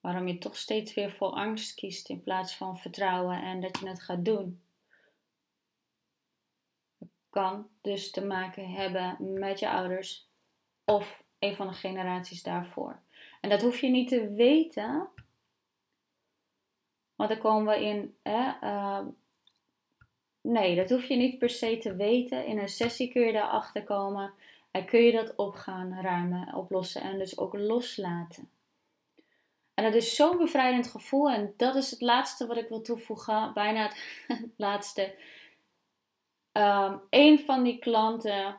Waarom 0.00 0.26
je 0.26 0.38
toch 0.38 0.56
steeds 0.56 0.94
weer 0.94 1.12
voor 1.12 1.30
angst 1.30 1.74
kiest 1.74 2.08
in 2.08 2.22
plaats 2.22 2.56
van 2.56 2.78
vertrouwen 2.78 3.42
en 3.42 3.60
dat 3.60 3.78
je 3.78 3.88
het 3.88 4.02
gaat 4.02 4.24
doen. 4.24 4.62
Het 6.98 7.10
kan 7.30 7.68
dus 7.80 8.10
te 8.10 8.24
maken 8.24 8.70
hebben 8.70 9.16
met 9.38 9.58
je 9.58 9.70
ouders 9.70 10.28
of 10.84 11.24
een 11.38 11.56
van 11.56 11.66
de 11.66 11.74
generaties 11.74 12.42
daarvoor. 12.42 13.02
En 13.40 13.50
dat 13.50 13.62
hoef 13.62 13.80
je 13.80 13.88
niet 13.88 14.08
te 14.08 14.32
weten. 14.32 15.08
Want 17.14 17.30
dan 17.30 17.38
komen 17.38 17.74
we 17.74 17.84
in. 17.84 18.16
Hè, 18.22 18.52
uh, 18.62 19.06
nee, 20.42 20.76
dat 20.76 20.90
hoef 20.90 21.04
je 21.04 21.16
niet 21.16 21.38
per 21.38 21.50
se 21.50 21.78
te 21.78 21.96
weten. 21.96 22.46
In 22.46 22.58
een 22.58 22.68
sessie 22.68 23.12
kun 23.12 23.22
je 23.22 23.32
daarachter 23.32 23.84
komen. 23.84 24.32
En 24.70 24.84
kun 24.84 25.00
je 25.00 25.12
dat 25.12 25.36
op 25.36 25.54
gaan 25.54 26.00
ruimen, 26.00 26.54
oplossen 26.54 27.02
en 27.02 27.18
dus 27.18 27.38
ook 27.38 27.54
loslaten. 27.54 28.50
En 29.74 29.84
dat 29.84 29.94
is 29.94 30.16
zo'n 30.16 30.38
bevrijdend 30.38 30.86
gevoel. 30.86 31.30
En 31.30 31.54
dat 31.56 31.74
is 31.74 31.90
het 31.90 32.00
laatste 32.00 32.46
wat 32.46 32.56
ik 32.56 32.68
wil 32.68 32.82
toevoegen. 32.82 33.52
Bijna 33.54 33.82
het, 33.82 33.96
laatste. 34.56 35.14
Um, 36.52 37.00
een 37.10 37.38
van 37.38 37.62
die 37.62 37.78
klanten, 37.78 38.56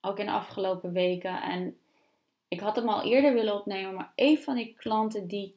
ook 0.00 0.18
in 0.18 0.26
de 0.26 0.32
afgelopen 0.32 0.92
weken. 0.92 1.42
En 1.42 1.78
ik 2.48 2.60
had 2.60 2.76
hem 2.76 2.88
al 2.88 3.02
eerder 3.02 3.34
willen 3.34 3.54
opnemen. 3.54 3.94
Maar 3.94 4.12
een 4.14 4.38
van 4.38 4.54
die 4.54 4.74
klanten 4.74 5.26
die 5.26 5.56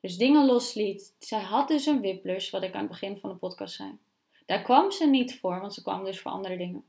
dus 0.00 0.16
dingen 0.16 0.46
losliet. 0.46 1.16
Zij 1.18 1.40
had 1.40 1.68
dus 1.68 1.86
een 1.86 2.00
whiplash, 2.00 2.50
wat 2.50 2.62
ik 2.62 2.74
aan 2.74 2.80
het 2.80 2.90
begin 2.90 3.18
van 3.18 3.30
de 3.30 3.36
podcast 3.36 3.74
zei. 3.74 3.98
Daar 4.46 4.62
kwam 4.62 4.90
ze 4.90 5.06
niet 5.06 5.38
voor, 5.38 5.60
want 5.60 5.74
ze 5.74 5.82
kwam 5.82 6.04
dus 6.04 6.20
voor 6.20 6.30
andere 6.30 6.56
dingen. 6.56 6.84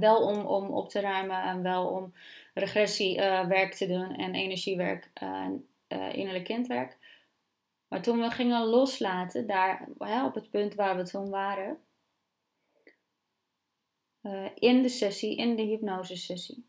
Wel 0.00 0.22
om, 0.22 0.46
om 0.46 0.70
op 0.70 0.88
te 0.88 1.00
ruimen 1.00 1.42
en 1.42 1.62
wel 1.62 1.86
om 1.86 2.14
regressiewerk 2.54 3.70
uh, 3.72 3.78
te 3.78 3.86
doen 3.86 4.14
en 4.14 4.34
energiewerk 4.34 5.10
en 5.14 5.68
uh, 5.88 6.14
innerlijk 6.14 6.44
kindwerk. 6.44 6.96
Maar 7.88 8.02
toen 8.02 8.20
we 8.20 8.30
gingen 8.30 8.64
loslaten, 8.64 9.46
daar 9.46 9.88
hè, 9.98 10.24
op 10.24 10.34
het 10.34 10.50
punt 10.50 10.74
waar 10.74 10.96
we 10.96 11.02
toen 11.02 11.30
waren, 11.30 11.80
in 14.54 14.82
de 14.82 14.88
sessie, 14.88 15.36
in 15.36 15.56
de 15.56 15.62
hypnosesessie, 15.62 16.66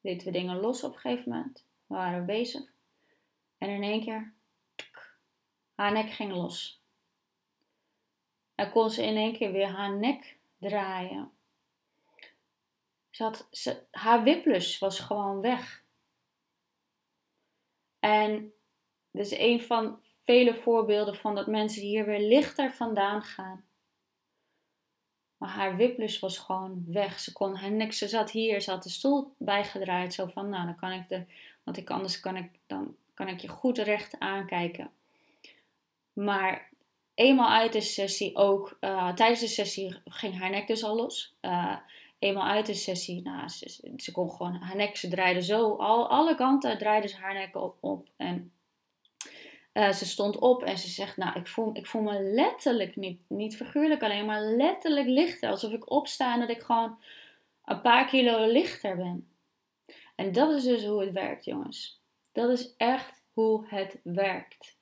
lieten 0.00 0.26
we 0.26 0.32
dingen 0.32 0.56
los 0.56 0.84
op 0.84 0.92
een 0.92 0.98
gegeven 0.98 1.32
moment. 1.32 1.64
We 1.86 1.94
waren 1.94 2.26
bezig. 2.26 2.72
En 3.58 3.68
in 3.68 3.82
één 3.82 4.00
keer, 4.00 4.32
haar 5.74 5.92
nek 5.92 6.10
ging 6.10 6.32
los. 6.32 6.81
En 8.62 8.70
kon 8.70 8.90
ze 8.90 9.02
in 9.02 9.16
één 9.16 9.32
keer 9.32 9.52
weer 9.52 9.68
haar 9.68 9.96
nek 9.96 10.36
draaien. 10.58 11.30
Ze 13.10 13.22
had, 13.22 13.48
ze, 13.50 13.82
haar 13.90 14.22
whiplash 14.22 14.78
was 14.78 15.00
gewoon 15.00 15.40
weg. 15.40 15.84
En 17.98 18.52
dit 19.10 19.26
is 19.26 19.38
een 19.38 19.62
van 19.62 20.00
vele 20.24 20.54
voorbeelden 20.54 21.16
van 21.16 21.34
dat 21.34 21.46
mensen 21.46 21.82
hier 21.82 22.04
weer 22.04 22.20
lichter 22.20 22.72
vandaan 22.72 23.22
gaan. 23.22 23.64
Maar 25.36 25.50
haar 25.50 25.76
whiplash 25.76 26.18
was 26.18 26.38
gewoon 26.38 26.84
weg. 26.86 27.20
Ze 27.20 27.32
kon 27.32 27.54
haar 27.54 27.72
nek, 27.72 27.92
ze 27.92 28.08
zat 28.08 28.30
hier, 28.30 28.60
ze 28.60 28.70
had 28.70 28.82
de 28.82 28.90
stoel 28.90 29.34
bijgedraaid. 29.38 30.14
Zo 30.14 30.26
van, 30.26 30.48
nou 30.48 30.64
dan 30.64 30.76
kan 30.76 30.92
ik 30.92 31.08
de, 31.08 31.24
want 31.62 31.76
ik, 31.76 31.90
anders 31.90 32.20
kan 32.20 32.36
ik, 32.36 32.50
dan 32.66 32.96
kan 33.14 33.28
ik 33.28 33.40
je 33.40 33.48
goed 33.48 33.78
recht 33.78 34.18
aankijken. 34.18 34.90
Maar 36.12 36.71
eenmaal 37.14 37.48
uit 37.48 37.72
de 37.72 37.80
sessie 37.80 38.36
ook, 38.36 38.76
uh, 38.80 39.12
tijdens 39.12 39.40
de 39.40 39.46
sessie 39.46 39.96
ging 40.04 40.38
haar 40.38 40.50
nek 40.50 40.66
dus 40.66 40.84
al 40.84 40.96
los. 40.96 41.34
Uh, 41.40 41.76
eenmaal 42.18 42.46
uit 42.46 42.66
de 42.66 42.74
sessie, 42.74 43.22
nou, 43.22 43.48
ze, 43.96 44.12
kon 44.12 44.30
gewoon 44.30 44.54
haar 44.54 44.76
nek, 44.76 44.96
ze 44.96 45.08
draaide 45.08 45.42
zo, 45.42 45.74
al, 45.76 46.08
alle 46.08 46.34
kanten 46.34 46.78
draaide 46.78 47.08
ze 47.08 47.16
haar 47.16 47.34
nek 47.34 47.56
op. 47.56 47.76
op 47.80 48.08
en 48.16 48.52
uh, 49.72 49.92
ze 49.92 50.06
stond 50.06 50.38
op 50.38 50.62
en 50.62 50.78
ze 50.78 50.88
zegt, 50.88 51.16
nou, 51.16 51.38
ik 51.38 51.46
voel, 51.48 51.70
ik 51.72 51.86
voel 51.86 52.02
me 52.02 52.20
letterlijk, 52.20 52.96
niet, 52.96 53.20
niet 53.26 53.56
figuurlijk 53.56 54.02
alleen, 54.02 54.26
maar 54.26 54.42
letterlijk 54.42 55.08
lichter. 55.08 55.50
Alsof 55.50 55.72
ik 55.72 55.90
opsta 55.90 56.34
en 56.34 56.40
dat 56.40 56.50
ik 56.50 56.62
gewoon 56.62 56.98
een 57.64 57.80
paar 57.80 58.06
kilo 58.06 58.46
lichter 58.46 58.96
ben. 58.96 59.28
En 60.14 60.32
dat 60.32 60.52
is 60.52 60.62
dus 60.62 60.84
hoe 60.84 61.00
het 61.00 61.12
werkt, 61.12 61.44
jongens. 61.44 62.00
Dat 62.32 62.50
is 62.50 62.74
echt 62.76 63.22
hoe 63.32 63.66
het 63.68 64.00
werkt. 64.02 64.76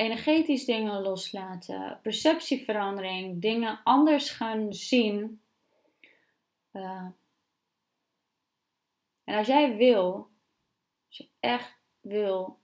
Energetisch 0.00 0.64
dingen 0.64 1.02
loslaten, 1.02 1.98
perceptieverandering, 2.02 3.40
dingen 3.40 3.80
anders 3.84 4.30
gaan 4.30 4.72
zien. 4.72 5.42
Uh, 6.72 7.06
en 9.24 9.36
als 9.36 9.46
jij 9.46 9.76
wil, 9.76 10.30
als 11.08 11.16
je 11.16 11.28
echt 11.40 11.76
wil, 12.00 12.58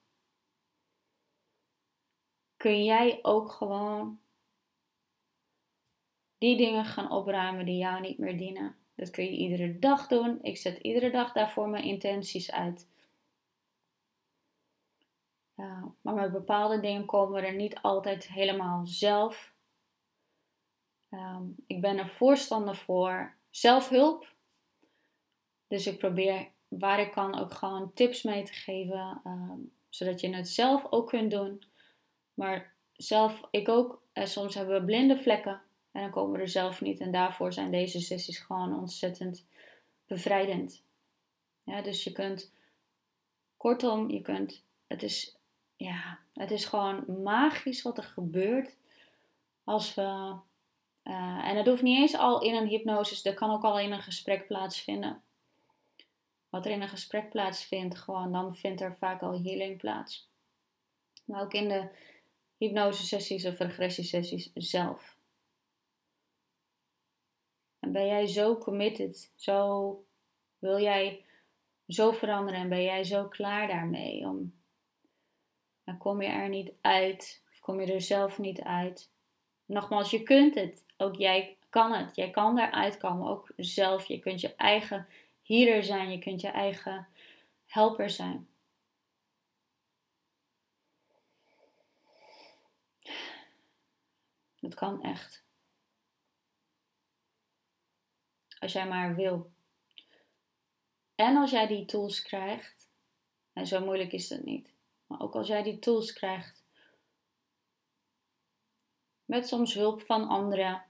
kun 2.56 2.84
jij 2.84 3.18
ook 3.22 3.50
gewoon 3.50 4.20
die 6.38 6.56
dingen 6.56 6.84
gaan 6.84 7.10
opruimen 7.10 7.64
die 7.64 7.78
jou 7.78 8.00
niet 8.00 8.18
meer 8.18 8.38
dienen. 8.38 8.76
Dat 8.94 9.10
kun 9.10 9.24
je 9.24 9.30
iedere 9.30 9.78
dag 9.78 10.06
doen. 10.06 10.38
Ik 10.42 10.56
zet 10.56 10.78
iedere 10.78 11.10
dag 11.10 11.32
daarvoor 11.32 11.68
mijn 11.68 11.84
intenties 11.84 12.52
uit. 12.52 12.88
Maar 16.00 16.14
met 16.14 16.32
bepaalde 16.32 16.80
dingen 16.80 17.04
komen 17.04 17.40
we 17.40 17.46
er 17.46 17.54
niet 17.54 17.78
altijd 17.82 18.28
helemaal 18.28 18.86
zelf. 18.86 19.54
Um, 21.10 21.54
ik 21.66 21.80
ben 21.80 21.98
er 21.98 22.08
voorstander 22.08 22.76
voor 22.76 23.34
zelfhulp. 23.50 24.34
Dus 25.68 25.86
ik 25.86 25.98
probeer 25.98 26.48
waar 26.68 27.00
ik 27.00 27.12
kan 27.12 27.38
ook 27.38 27.52
gewoon 27.52 27.92
tips 27.92 28.22
mee 28.22 28.42
te 28.42 28.52
geven. 28.52 29.20
Um, 29.24 29.72
zodat 29.88 30.20
je 30.20 30.34
het 30.34 30.48
zelf 30.48 30.86
ook 30.90 31.08
kunt 31.08 31.30
doen. 31.30 31.62
Maar 32.34 32.74
zelf, 32.92 33.40
ik 33.50 33.68
ook. 33.68 34.02
En 34.12 34.28
soms 34.28 34.54
hebben 34.54 34.80
we 34.80 34.86
blinde 34.86 35.18
vlekken. 35.18 35.62
En 35.92 36.02
dan 36.02 36.10
komen 36.10 36.32
we 36.32 36.40
er 36.40 36.48
zelf 36.48 36.80
niet. 36.80 37.00
En 37.00 37.12
daarvoor 37.12 37.52
zijn 37.52 37.70
deze 37.70 38.00
sessies 38.00 38.38
gewoon 38.38 38.78
ontzettend 38.78 39.46
bevrijdend. 40.06 40.84
Ja, 41.62 41.82
dus 41.82 42.04
je 42.04 42.12
kunt, 42.12 42.52
kortom, 43.56 44.10
je 44.10 44.20
kunt, 44.20 44.64
het 44.86 45.02
is 45.02 45.35
ja, 45.76 46.18
het 46.32 46.50
is 46.50 46.64
gewoon 46.64 47.22
magisch 47.22 47.82
wat 47.82 47.98
er 47.98 48.04
gebeurt 48.04 48.76
als 49.64 49.94
we. 49.94 50.34
Uh, 51.04 51.48
en 51.48 51.54
dat 51.54 51.66
hoeft 51.66 51.82
niet 51.82 51.98
eens 51.98 52.16
al 52.16 52.42
in 52.42 52.54
een 52.54 52.66
hypnosis, 52.66 53.22
dat 53.22 53.34
kan 53.34 53.50
ook 53.50 53.62
al 53.62 53.78
in 53.78 53.92
een 53.92 54.02
gesprek 54.02 54.46
plaatsvinden. 54.46 55.22
Wat 56.48 56.64
er 56.64 56.70
in 56.70 56.82
een 56.82 56.88
gesprek 56.88 57.30
plaatsvindt, 57.30 57.98
gewoon, 57.98 58.32
dan 58.32 58.56
vindt 58.56 58.80
er 58.80 58.96
vaak 58.96 59.22
al 59.22 59.42
healing 59.42 59.78
plaats. 59.78 60.28
Maar 61.24 61.42
ook 61.42 61.52
in 61.52 61.68
de 61.68 61.88
hypnosesessies 62.56 63.46
of 63.46 63.58
regressiesessies 63.58 64.50
zelf. 64.54 65.16
En 67.78 67.92
ben 67.92 68.06
jij 68.06 68.26
zo 68.26 68.58
committed, 68.58 69.32
zo 69.34 70.04
wil 70.58 70.80
jij 70.80 71.24
zo 71.88 72.12
veranderen 72.12 72.60
en 72.60 72.68
ben 72.68 72.82
jij 72.82 73.04
zo 73.04 73.28
klaar 73.28 73.68
daarmee 73.68 74.26
om 74.26 74.54
dan 75.86 75.98
kom 75.98 76.22
je 76.22 76.28
er 76.28 76.48
niet 76.48 76.72
uit. 76.80 77.42
Of 77.52 77.60
kom 77.60 77.80
je 77.80 77.92
er 77.92 78.00
zelf 78.00 78.38
niet 78.38 78.60
uit. 78.60 79.10
Nogmaals, 79.64 80.10
je 80.10 80.22
kunt 80.22 80.54
het. 80.54 80.86
Ook 80.96 81.16
jij 81.16 81.56
kan 81.70 81.92
het. 81.92 82.16
Jij 82.16 82.30
kan 82.30 82.58
eruit 82.58 82.98
komen. 82.98 83.28
Ook 83.28 83.52
zelf. 83.56 84.06
Je 84.06 84.18
kunt 84.18 84.40
je 84.40 84.54
eigen 84.54 85.08
healer 85.42 85.82
zijn. 85.82 86.10
Je 86.10 86.18
kunt 86.18 86.40
je 86.40 86.48
eigen 86.48 87.08
helper 87.66 88.10
zijn. 88.10 88.48
Dat 94.60 94.74
kan 94.74 95.02
echt. 95.02 95.44
Als 98.58 98.72
jij 98.72 98.88
maar 98.88 99.14
wil. 99.14 99.50
En 101.14 101.36
als 101.36 101.50
jij 101.50 101.66
die 101.66 101.84
tools 101.84 102.22
krijgt, 102.22 102.88
en 103.52 103.66
zo 103.66 103.84
moeilijk 103.84 104.12
is 104.12 104.28
dat 104.28 104.44
niet 104.44 104.75
maar 105.06 105.20
ook 105.20 105.34
als 105.34 105.46
jij 105.46 105.62
die 105.62 105.78
tools 105.78 106.12
krijgt, 106.12 106.64
met 109.24 109.48
soms 109.48 109.74
hulp 109.74 110.02
van 110.02 110.28
anderen. 110.28 110.84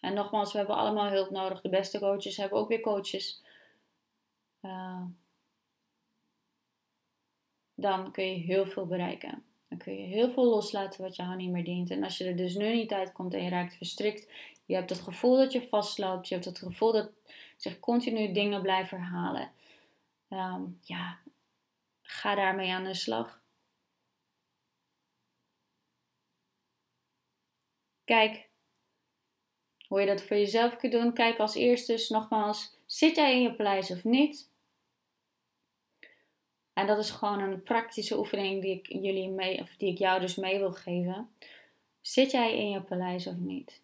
En 0.00 0.14
nogmaals, 0.14 0.52
we 0.52 0.58
hebben 0.58 0.76
allemaal 0.76 1.10
hulp 1.10 1.30
nodig. 1.30 1.60
De 1.60 1.68
beste 1.68 1.98
coaches 1.98 2.36
hebben 2.36 2.58
ook 2.58 2.68
weer 2.68 2.80
coaches. 2.80 3.42
Uh, 4.60 5.02
dan 7.74 8.12
kun 8.12 8.24
je 8.24 8.38
heel 8.38 8.66
veel 8.66 8.86
bereiken. 8.86 9.44
Dan 9.68 9.78
kun 9.78 9.94
je 9.94 10.06
heel 10.06 10.30
veel 10.30 10.44
loslaten 10.44 11.02
wat 11.02 11.16
jou 11.16 11.36
niet 11.36 11.50
meer 11.50 11.64
dient. 11.64 11.90
En 11.90 12.04
als 12.04 12.18
je 12.18 12.24
er 12.24 12.36
dus 12.36 12.54
nu 12.54 12.74
niet 12.74 12.92
uitkomt 12.92 13.34
en 13.34 13.42
je 13.42 13.50
raakt 13.50 13.76
verstrikt, 13.76 14.30
je 14.66 14.74
hebt 14.74 14.90
het 14.90 15.00
gevoel 15.00 15.36
dat 15.36 15.52
je 15.52 15.68
vastloopt, 15.68 16.28
je 16.28 16.34
hebt 16.34 16.46
het 16.46 16.58
gevoel 16.58 16.92
dat 16.92 17.10
zich 17.56 17.80
continu 17.80 18.32
dingen 18.32 18.62
blijven 18.62 18.98
herhalen. 18.98 19.50
Ehm, 20.28 20.62
ja, 20.80 21.18
ga 22.12 22.34
daarmee 22.34 22.72
aan 22.72 22.84
de 22.84 22.94
slag. 22.94 23.42
Kijk 28.04 28.50
hoe 29.88 30.00
je 30.00 30.06
dat 30.06 30.22
voor 30.22 30.36
jezelf 30.36 30.76
kunt 30.76 30.92
doen. 30.92 31.12
Kijk 31.12 31.38
als 31.38 31.54
eerste 31.54 32.06
nogmaals, 32.08 32.76
zit 32.86 33.16
jij 33.16 33.34
in 33.34 33.42
je 33.42 33.54
paleis 33.54 33.90
of 33.90 34.04
niet? 34.04 34.50
En 36.72 36.86
dat 36.86 36.98
is 36.98 37.10
gewoon 37.10 37.40
een 37.40 37.62
praktische 37.62 38.18
oefening 38.18 38.62
die 38.62 38.78
ik, 38.78 38.86
jullie 38.86 39.28
mee, 39.28 39.60
of 39.60 39.76
die 39.76 39.92
ik 39.92 39.98
jou 39.98 40.20
dus 40.20 40.36
mee 40.36 40.58
wil 40.58 40.72
geven. 40.72 41.30
Zit 42.00 42.30
jij 42.30 42.58
in 42.58 42.70
je 42.70 42.82
paleis 42.82 43.26
of 43.26 43.36
niet? 43.36 43.82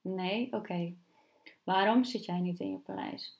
Nee? 0.00 0.52
Oké. 0.52 0.94
Waarom 1.62 2.04
zit 2.04 2.24
jij 2.24 2.38
niet 2.38 2.60
in 2.60 2.70
je 2.70 2.78
paleis? 2.78 3.38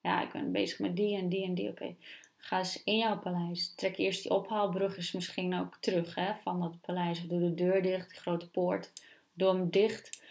Ja, 0.00 0.22
ik 0.22 0.32
ben 0.32 0.52
bezig 0.52 0.78
met 0.78 0.96
die 0.96 1.16
en 1.16 1.28
die 1.28 1.44
en 1.44 1.54
die. 1.54 1.68
Oké. 1.68 1.96
Ga 2.40 2.58
eens 2.58 2.82
in 2.84 2.96
jouw 2.96 3.18
paleis. 3.18 3.74
Trek 3.74 3.96
eerst 3.96 4.22
die 4.22 4.32
ophaalbrug 4.32 4.96
eens 4.96 5.12
misschien 5.12 5.54
ook 5.54 5.76
terug 5.80 6.14
hè, 6.14 6.32
van 6.42 6.60
dat 6.60 6.80
paleis. 6.80 7.26
Doe 7.26 7.40
de 7.40 7.54
deur 7.54 7.82
dicht, 7.82 8.10
de 8.10 8.16
grote 8.16 8.50
poort. 8.50 8.92
Doe 9.32 9.48
hem 9.48 9.70
dicht. 9.70 10.22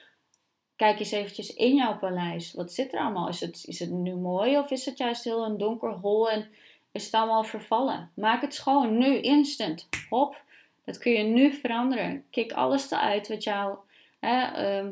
Kijk 0.76 0.99
eens 0.99 1.12
eventjes 1.12 1.53
in 1.53 1.76
jouw 1.76 1.97
paleis. 1.97 2.53
Wat 2.53 2.74
zit 2.74 2.93
er 2.93 2.99
allemaal? 2.99 3.28
Is 3.28 3.39
het, 3.39 3.64
is 3.68 3.80
het 3.80 3.89
nu 3.89 4.16
mooi 4.16 4.57
of 4.57 4.72
is 4.72 4.86
het 4.86 4.97
juist 4.97 5.24
heel 5.24 5.45
een 5.45 5.57
donker 5.57 5.91
hol 5.91 6.30
en 6.30 6.49
is 6.91 7.05
het 7.05 7.14
allemaal 7.14 7.43
vervallen. 7.43 8.12
Maak 8.16 8.41
het 8.41 8.53
schoon, 8.53 8.97
nu, 8.97 9.22
instant. 9.22 9.88
Hop, 10.10 10.41
dat 10.86 10.97
kun 10.97 11.12
je 11.12 11.24
nu 11.24 11.53
veranderen. 11.53 12.26
Kijk 12.30 12.51
alles 12.51 12.91
eruit 12.91 13.28
wat 13.28 13.43
jou, 13.43 13.78
hè, 14.20 14.80
uh, 14.82 14.89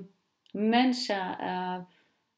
mensen, 0.52 1.38
uh, 1.42 1.78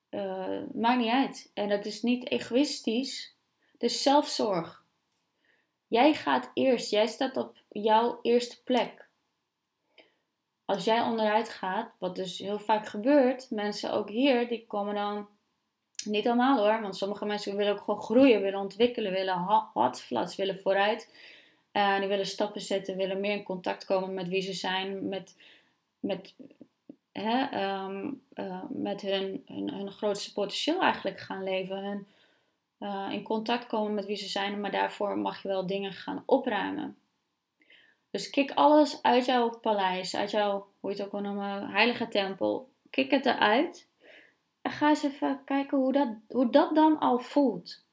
uh, 0.09 0.59
maakt 0.73 0.99
niet 0.99 1.11
uit. 1.11 1.51
En 1.53 1.69
dat 1.69 1.85
is 1.85 2.01
niet 2.01 2.29
egoïstisch, 2.29 3.35
is 3.83 4.01
zelfzorg. 4.01 4.83
Jij 5.87 6.13
gaat 6.13 6.51
eerst, 6.53 6.91
jij 6.91 7.07
staat 7.07 7.37
op 7.37 7.57
jouw 7.69 8.19
eerste 8.21 8.63
plek. 8.63 9.07
Als 10.65 10.83
jij 10.83 11.01
onderuit 11.01 11.49
gaat, 11.49 11.91
wat 11.97 12.15
dus 12.15 12.37
heel 12.37 12.59
vaak 12.59 12.87
gebeurt, 12.87 13.49
mensen 13.49 13.93
ook 13.93 14.09
hier, 14.09 14.47
die 14.47 14.65
komen 14.67 14.95
dan 14.95 15.27
niet 16.05 16.27
allemaal 16.27 16.57
hoor, 16.57 16.81
want 16.81 16.95
sommige 16.97 17.25
mensen 17.25 17.55
willen 17.55 17.73
ook 17.73 17.83
gewoon 17.83 18.01
groeien, 18.01 18.41
willen 18.41 18.59
ontwikkelen, 18.59 19.11
willen 19.11 19.33
hard, 19.73 20.01
flats, 20.01 20.35
willen 20.35 20.59
vooruit. 20.59 21.09
Uh, 21.73 21.99
die 21.99 22.07
willen 22.07 22.25
stappen 22.25 22.61
zetten, 22.61 22.97
willen 22.97 23.19
meer 23.19 23.31
in 23.31 23.43
contact 23.43 23.85
komen 23.85 24.13
met 24.13 24.27
wie 24.27 24.41
ze 24.41 24.53
zijn, 24.53 25.07
met, 25.09 25.35
met, 25.99 26.33
hè, 27.11 27.43
ehm, 27.43 28.11
eh, 28.33 28.63
met 28.69 29.01
hun, 29.01 29.43
hun, 29.45 29.73
hun, 29.73 29.91
grootste 29.91 30.33
potentieel 30.33 30.81
eigenlijk 30.81 31.19
gaan 31.19 31.43
leven. 31.43 31.77
Hun, 31.77 32.07
uh, 32.79 33.07
in 33.11 33.23
contact 33.23 33.67
komen 33.67 33.93
met 33.93 34.05
wie 34.05 34.15
ze 34.15 34.27
zijn, 34.27 34.61
maar 34.61 34.71
daarvoor 34.71 35.17
mag 35.17 35.41
je 35.41 35.47
wel 35.47 35.67
dingen 35.67 35.93
gaan 35.93 36.23
opruimen. 36.25 36.97
Dus 38.11 38.29
kik 38.29 38.51
alles 38.51 39.01
uit 39.01 39.25
jouw 39.25 39.59
paleis, 39.59 40.15
uit 40.15 40.31
jouw, 40.31 40.67
hoe 40.79 40.91
je 40.91 40.95
het 40.95 41.05
ook 41.05 41.11
wil 41.11 41.21
noemen, 41.21 41.69
heilige 41.69 42.07
tempel. 42.07 42.71
Kik 42.89 43.11
het 43.11 43.25
eruit 43.25 43.89
en 44.61 44.71
ga 44.71 44.89
eens 44.89 45.03
even 45.03 45.41
kijken 45.45 45.77
hoe 45.77 45.91
dat, 45.91 46.09
hoe 46.27 46.51
dat 46.51 46.75
dan 46.75 46.99
al 46.99 47.19
voelt. 47.19 47.85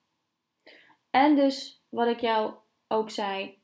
En 1.11 1.37
dus 1.37 1.83
wat 1.89 2.09
ik 2.09 2.21
jou 2.21 2.55
ook 2.89 3.11
zei. 3.11 3.59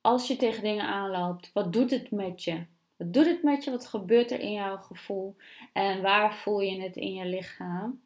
Als 0.00 0.26
je 0.26 0.36
tegen 0.36 0.62
dingen 0.62 0.84
aanloopt, 0.84 1.52
wat 1.52 1.72
doet 1.72 1.90
het 1.90 2.10
met 2.10 2.44
je? 2.44 2.66
Wat 2.96 3.12
doet 3.12 3.26
het 3.26 3.42
met 3.42 3.64
je? 3.64 3.70
Wat 3.70 3.86
gebeurt 3.86 4.30
er 4.30 4.40
in 4.40 4.52
jouw 4.52 4.76
gevoel? 4.76 5.36
En 5.72 6.02
waar 6.02 6.34
voel 6.34 6.60
je 6.60 6.80
het 6.80 6.96
in 6.96 7.14
je 7.14 7.24
lichaam? 7.24 8.03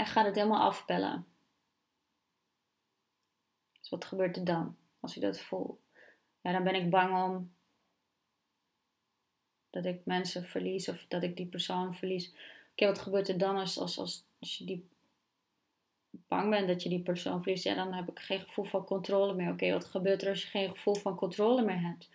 En 0.00 0.06
ga 0.06 0.24
het 0.24 0.34
helemaal 0.34 0.60
afpellen. 0.60 1.26
Dus 3.80 3.88
wat 3.88 4.04
gebeurt 4.04 4.36
er 4.36 4.44
dan? 4.44 4.76
als 5.00 5.16
ik 5.16 5.22
dat 5.22 5.40
voel. 5.40 5.80
Ja, 6.40 6.52
dan 6.52 6.64
ben 6.64 6.74
ik 6.74 6.90
bang 6.90 7.24
om 7.24 7.52
dat 9.70 9.84
ik 9.84 10.00
mensen 10.04 10.44
verlies 10.44 10.88
of 10.88 11.04
dat 11.08 11.22
ik 11.22 11.36
die 11.36 11.46
persoon 11.46 11.94
verlies. 11.94 12.34
Oké, 12.72 12.86
wat 12.86 12.98
gebeurt 12.98 13.28
er 13.28 13.38
dan 13.38 13.56
als, 13.56 13.78
als, 13.78 13.98
als, 13.98 14.58
je 14.58 14.64
die 14.64 14.88
bang 16.10 16.50
bent 16.50 16.68
dat 16.68 16.82
je 16.82 16.88
die 16.88 17.02
persoon 17.02 17.42
verliest? 17.42 17.64
Ja, 17.64 17.74
dan 17.74 17.92
heb 17.92 18.08
ik 18.08 18.18
geen 18.18 18.40
gevoel 18.40 18.64
van 18.64 18.84
controle 18.84 19.34
meer. 19.34 19.52
Oké, 19.52 19.72
wat 19.72 19.84
gebeurt 19.84 20.22
er 20.22 20.28
als 20.28 20.42
je 20.42 20.48
geen 20.48 20.70
gevoel 20.70 20.94
van 20.94 21.16
controle 21.16 21.62
meer 21.62 21.80
hebt? 21.80 22.10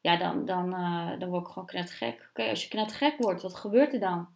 Ja, 0.00 0.16
dan, 0.16 0.44
dan, 0.44 0.74
uh, 0.74 1.18
dan 1.18 1.28
word 1.28 1.46
ik 1.46 1.52
gewoon 1.52 1.68
net 1.72 1.90
gek. 1.90 2.28
Oké, 2.30 2.48
als 2.48 2.64
je 2.64 2.76
net 2.76 2.92
gek 2.92 3.18
wordt, 3.18 3.42
wat 3.42 3.54
gebeurt 3.54 3.92
er 3.92 4.00
dan? 4.00 4.28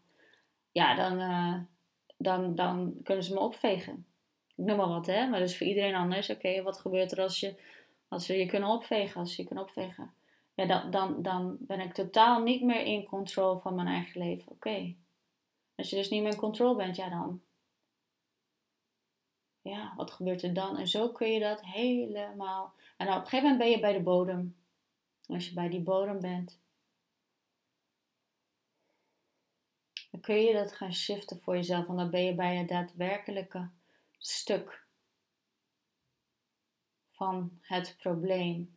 Ja, 0.73 0.95
dan, 0.95 1.21
uh, 1.21 1.74
dan, 2.17 2.55
dan 2.55 2.95
kunnen 3.03 3.25
ze 3.25 3.35
me 3.35 3.41
opvegen. 3.41 4.07
Ik 4.55 4.65
noem 4.65 4.77
maar 4.77 4.89
wat, 4.89 5.07
hè. 5.07 5.27
Maar 5.27 5.41
dus 5.41 5.57
voor 5.57 5.67
iedereen 5.67 5.95
anders. 5.95 6.31
Oké, 6.31 6.63
wat 6.63 6.79
gebeurt 6.79 7.13
er 7.13 7.21
als 7.21 7.41
je 7.41 7.57
als 8.15 8.27
ze 8.27 8.39
je 8.39 8.47
kunnen 8.47 8.69
opvegen, 8.69 9.21
als 9.21 9.37
je 9.37 9.45
kunnen 9.45 9.65
opvegen. 9.65 10.15
Ja, 10.55 10.67
dan, 10.67 10.91
dan, 10.91 11.23
dan 11.23 11.57
ben 11.61 11.81
ik 11.81 11.95
totaal 11.95 12.43
niet 12.43 12.63
meer 12.63 12.85
in 12.85 13.05
controle 13.05 13.61
van 13.61 13.75
mijn 13.75 13.87
eigen 13.87 14.21
leven. 14.21 14.53
Oké. 14.53 14.95
Als 15.75 15.91
je 15.91 15.97
dus 15.97 16.11
niet 16.11 16.23
meer 16.23 16.33
in 16.33 16.39
controle 16.39 16.77
bent, 16.77 16.97
ja 16.97 17.09
dan. 17.09 17.41
Ja, 19.63 19.93
wat 19.97 20.11
gebeurt 20.11 20.43
er 20.43 20.55
dan? 20.55 20.79
En 20.79 20.89
zo 20.89 21.09
kun 21.09 21.31
je 21.31 21.41
dat 21.41 21.65
helemaal. 21.65 22.73
En 22.97 23.09
op 23.09 23.15
een 23.15 23.21
gegeven 23.21 23.43
moment 23.43 23.59
ben 23.59 23.71
je 23.71 23.81
bij 23.81 23.93
de 23.93 24.03
bodem. 24.03 24.57
Als 25.27 25.49
je 25.49 25.55
bij 25.55 25.69
die 25.69 25.81
bodem 25.81 26.21
bent, 26.21 26.59
dan 30.15 30.23
kun 30.23 30.41
je 30.41 30.53
dat 30.53 30.73
gaan 30.73 30.95
shiften 30.95 31.41
voor 31.41 31.55
jezelf. 31.55 31.87
Want 31.87 31.99
dan 31.99 32.11
ben 32.11 32.25
je 32.25 32.35
bij 32.35 32.57
je 32.57 32.65
daadwerkelijke 32.65 33.71
stuk 34.19 34.87
van 37.11 37.59
het 37.61 37.97
probleem. 37.99 38.77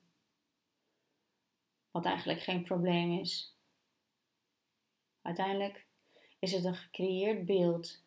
Wat 1.92 2.06
eigenlijk 2.06 2.42
geen 2.42 2.64
probleem 2.64 3.20
is. 3.20 3.56
Uiteindelijk 5.22 5.86
is 6.40 6.52
het 6.52 6.64
een 6.64 6.76
gecreëerd 6.76 7.46
beeld. 7.46 8.04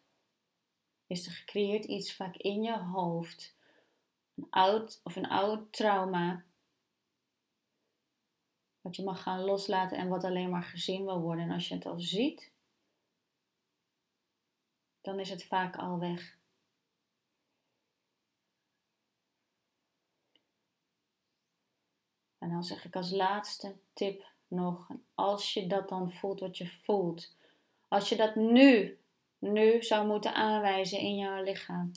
Is 1.07 1.27
er 1.27 1.33
gecreëerd 1.33 1.85
iets 1.85 2.15
vaak 2.15 2.37
in 2.37 2.63
je 2.63 2.79
hoofd. 2.79 3.57
Een 4.35 4.47
oud 4.51 5.01
of 5.03 5.17
een 5.17 5.29
oud 5.29 5.73
trauma. 5.73 6.45
Wat 8.81 8.97
je 8.97 9.05
mag 9.05 9.23
gaan 9.23 9.41
loslaten 9.41 9.99
en 9.99 10.09
wat 10.09 10.25
alleen 10.25 10.51
maar 10.51 10.63
gezien 10.63 11.05
wil 11.05 11.21
worden. 11.21 11.45
En 11.45 11.51
als 11.51 11.69
je 11.69 11.75
het 11.75 11.87
al 11.87 12.01
ziet, 12.01 12.53
dan 15.01 15.21
is 15.21 15.31
het 15.31 15.45
vaak 15.45 15.77
al 15.77 15.99
weg. 15.99 16.39
En 22.39 22.51
dan 22.51 22.65
zeg 22.65 22.85
ik 22.85 22.97
als 22.97 23.11
laatste 23.11 23.77
tip 23.93 24.29
nog, 24.49 24.89
als 25.15 25.55
je 25.55 25.67
dat 25.67 25.89
dan 25.89 26.13
voelt 26.13 26.41
wat 26.41 26.59
je 26.59 26.67
voelt, 26.67 27.37
als 27.89 28.09
je 28.09 28.17
dat 28.17 28.35
nu, 28.35 28.99
nu 29.39 29.83
zou 29.83 30.07
moeten 30.07 30.35
aanwijzen 30.35 30.99
in 30.99 31.17
jouw 31.17 31.43
lichaam, 31.43 31.93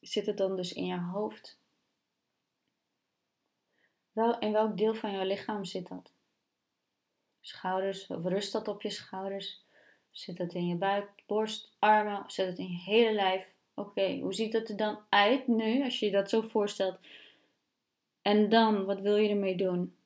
zit 0.00 0.26
het 0.26 0.36
dan 0.36 0.56
dus 0.56 0.72
in 0.72 0.86
je 0.86 0.98
hoofd? 0.98 1.58
Wel, 4.12 4.38
in 4.38 4.52
welk 4.52 4.76
deel 4.76 4.94
van 4.94 5.12
jouw 5.12 5.24
lichaam 5.24 5.64
zit 5.64 5.88
dat? 5.88 6.12
Schouders, 7.40 8.06
of 8.06 8.24
rust 8.24 8.52
dat 8.52 8.68
op 8.68 8.82
je 8.82 8.90
schouders? 8.90 9.65
Zet 10.16 10.36
dat 10.36 10.54
in 10.54 10.66
je 10.66 10.74
buik, 10.74 11.22
borst, 11.26 11.76
armen, 11.78 12.24
zet 12.26 12.46
het 12.46 12.58
in 12.58 12.70
je 12.70 12.78
hele 12.78 13.12
lijf. 13.12 13.48
Oké, 13.74 14.18
hoe 14.18 14.34
ziet 14.34 14.52
dat 14.52 14.68
er 14.68 14.76
dan 14.76 14.98
uit 15.08 15.46
nu, 15.46 15.84
als 15.84 15.98
je 15.98 16.06
je 16.06 16.12
dat 16.12 16.30
zo 16.30 16.40
voorstelt? 16.40 16.98
En 18.22 18.48
dan, 18.48 18.84
wat 18.84 19.00
wil 19.00 19.16
je 19.16 19.28
ermee 19.28 19.56
doen? 19.56 19.96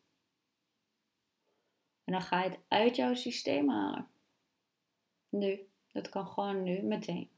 En 2.05 2.13
dan 2.13 2.23
ga 2.23 2.43
je 2.43 2.49
het 2.49 2.59
uit 2.69 2.97
jouw 2.97 3.15
systeem 3.15 3.69
halen. 3.69 4.09
Nu, 5.29 5.69
dat 5.93 6.09
kan 6.09 6.27
gewoon 6.27 6.63
nu, 6.63 6.83
meteen. 6.83 7.31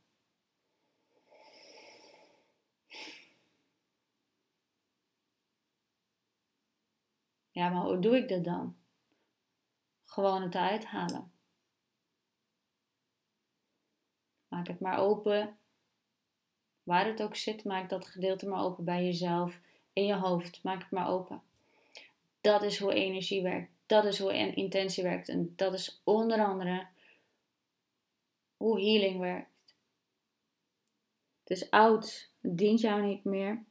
Ja, 7.51 7.69
maar 7.69 7.85
hoe 7.85 7.99
doe 7.99 8.17
ik 8.17 8.29
dat 8.29 8.45
dan? 8.45 8.77
Gewoon 10.05 10.43
het 10.43 10.55
uithalen. 10.55 11.32
Maak 14.53 14.67
het 14.67 14.81
maar 14.81 14.99
open. 14.99 15.59
Waar 16.83 17.07
het 17.07 17.23
ook 17.23 17.37
zit, 17.37 17.65
maak 17.65 17.89
dat 17.89 18.07
gedeelte 18.07 18.49
maar 18.49 18.63
open 18.63 18.85
bij 18.85 19.05
jezelf. 19.05 19.61
In 19.93 20.07
je 20.07 20.15
hoofd, 20.15 20.63
maak 20.63 20.83
het 20.83 20.91
maar 20.91 21.09
open. 21.09 21.43
Dat 22.41 22.63
is 22.63 22.79
hoe 22.79 22.95
energie 22.95 23.43
werkt. 23.43 23.73
Dat 23.87 24.05
is 24.05 24.19
hoe 24.19 24.55
intentie 24.55 25.03
werkt. 25.03 25.29
En 25.29 25.53
dat 25.57 25.73
is 25.73 26.01
onder 26.05 26.45
andere 26.45 26.87
hoe 28.57 28.81
healing 28.81 29.19
werkt. 29.19 29.75
Het 31.43 31.51
is 31.51 31.71
oud. 31.71 32.31
Het 32.41 32.59
dient 32.59 32.81
jou 32.81 33.03
niet 33.03 33.25
meer. 33.25 33.65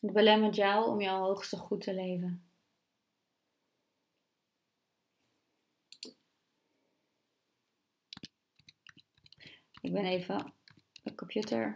Het 0.00 0.12
belemmert 0.12 0.54
jou 0.56 0.88
om 0.88 1.00
jouw 1.00 1.20
hoogste 1.20 1.56
goed 1.56 1.80
te 1.80 1.94
leven. 1.94 2.47
Ik 9.80 9.92
ben 9.92 10.04
even 10.04 10.52
de 11.02 11.14
computer. 11.14 11.74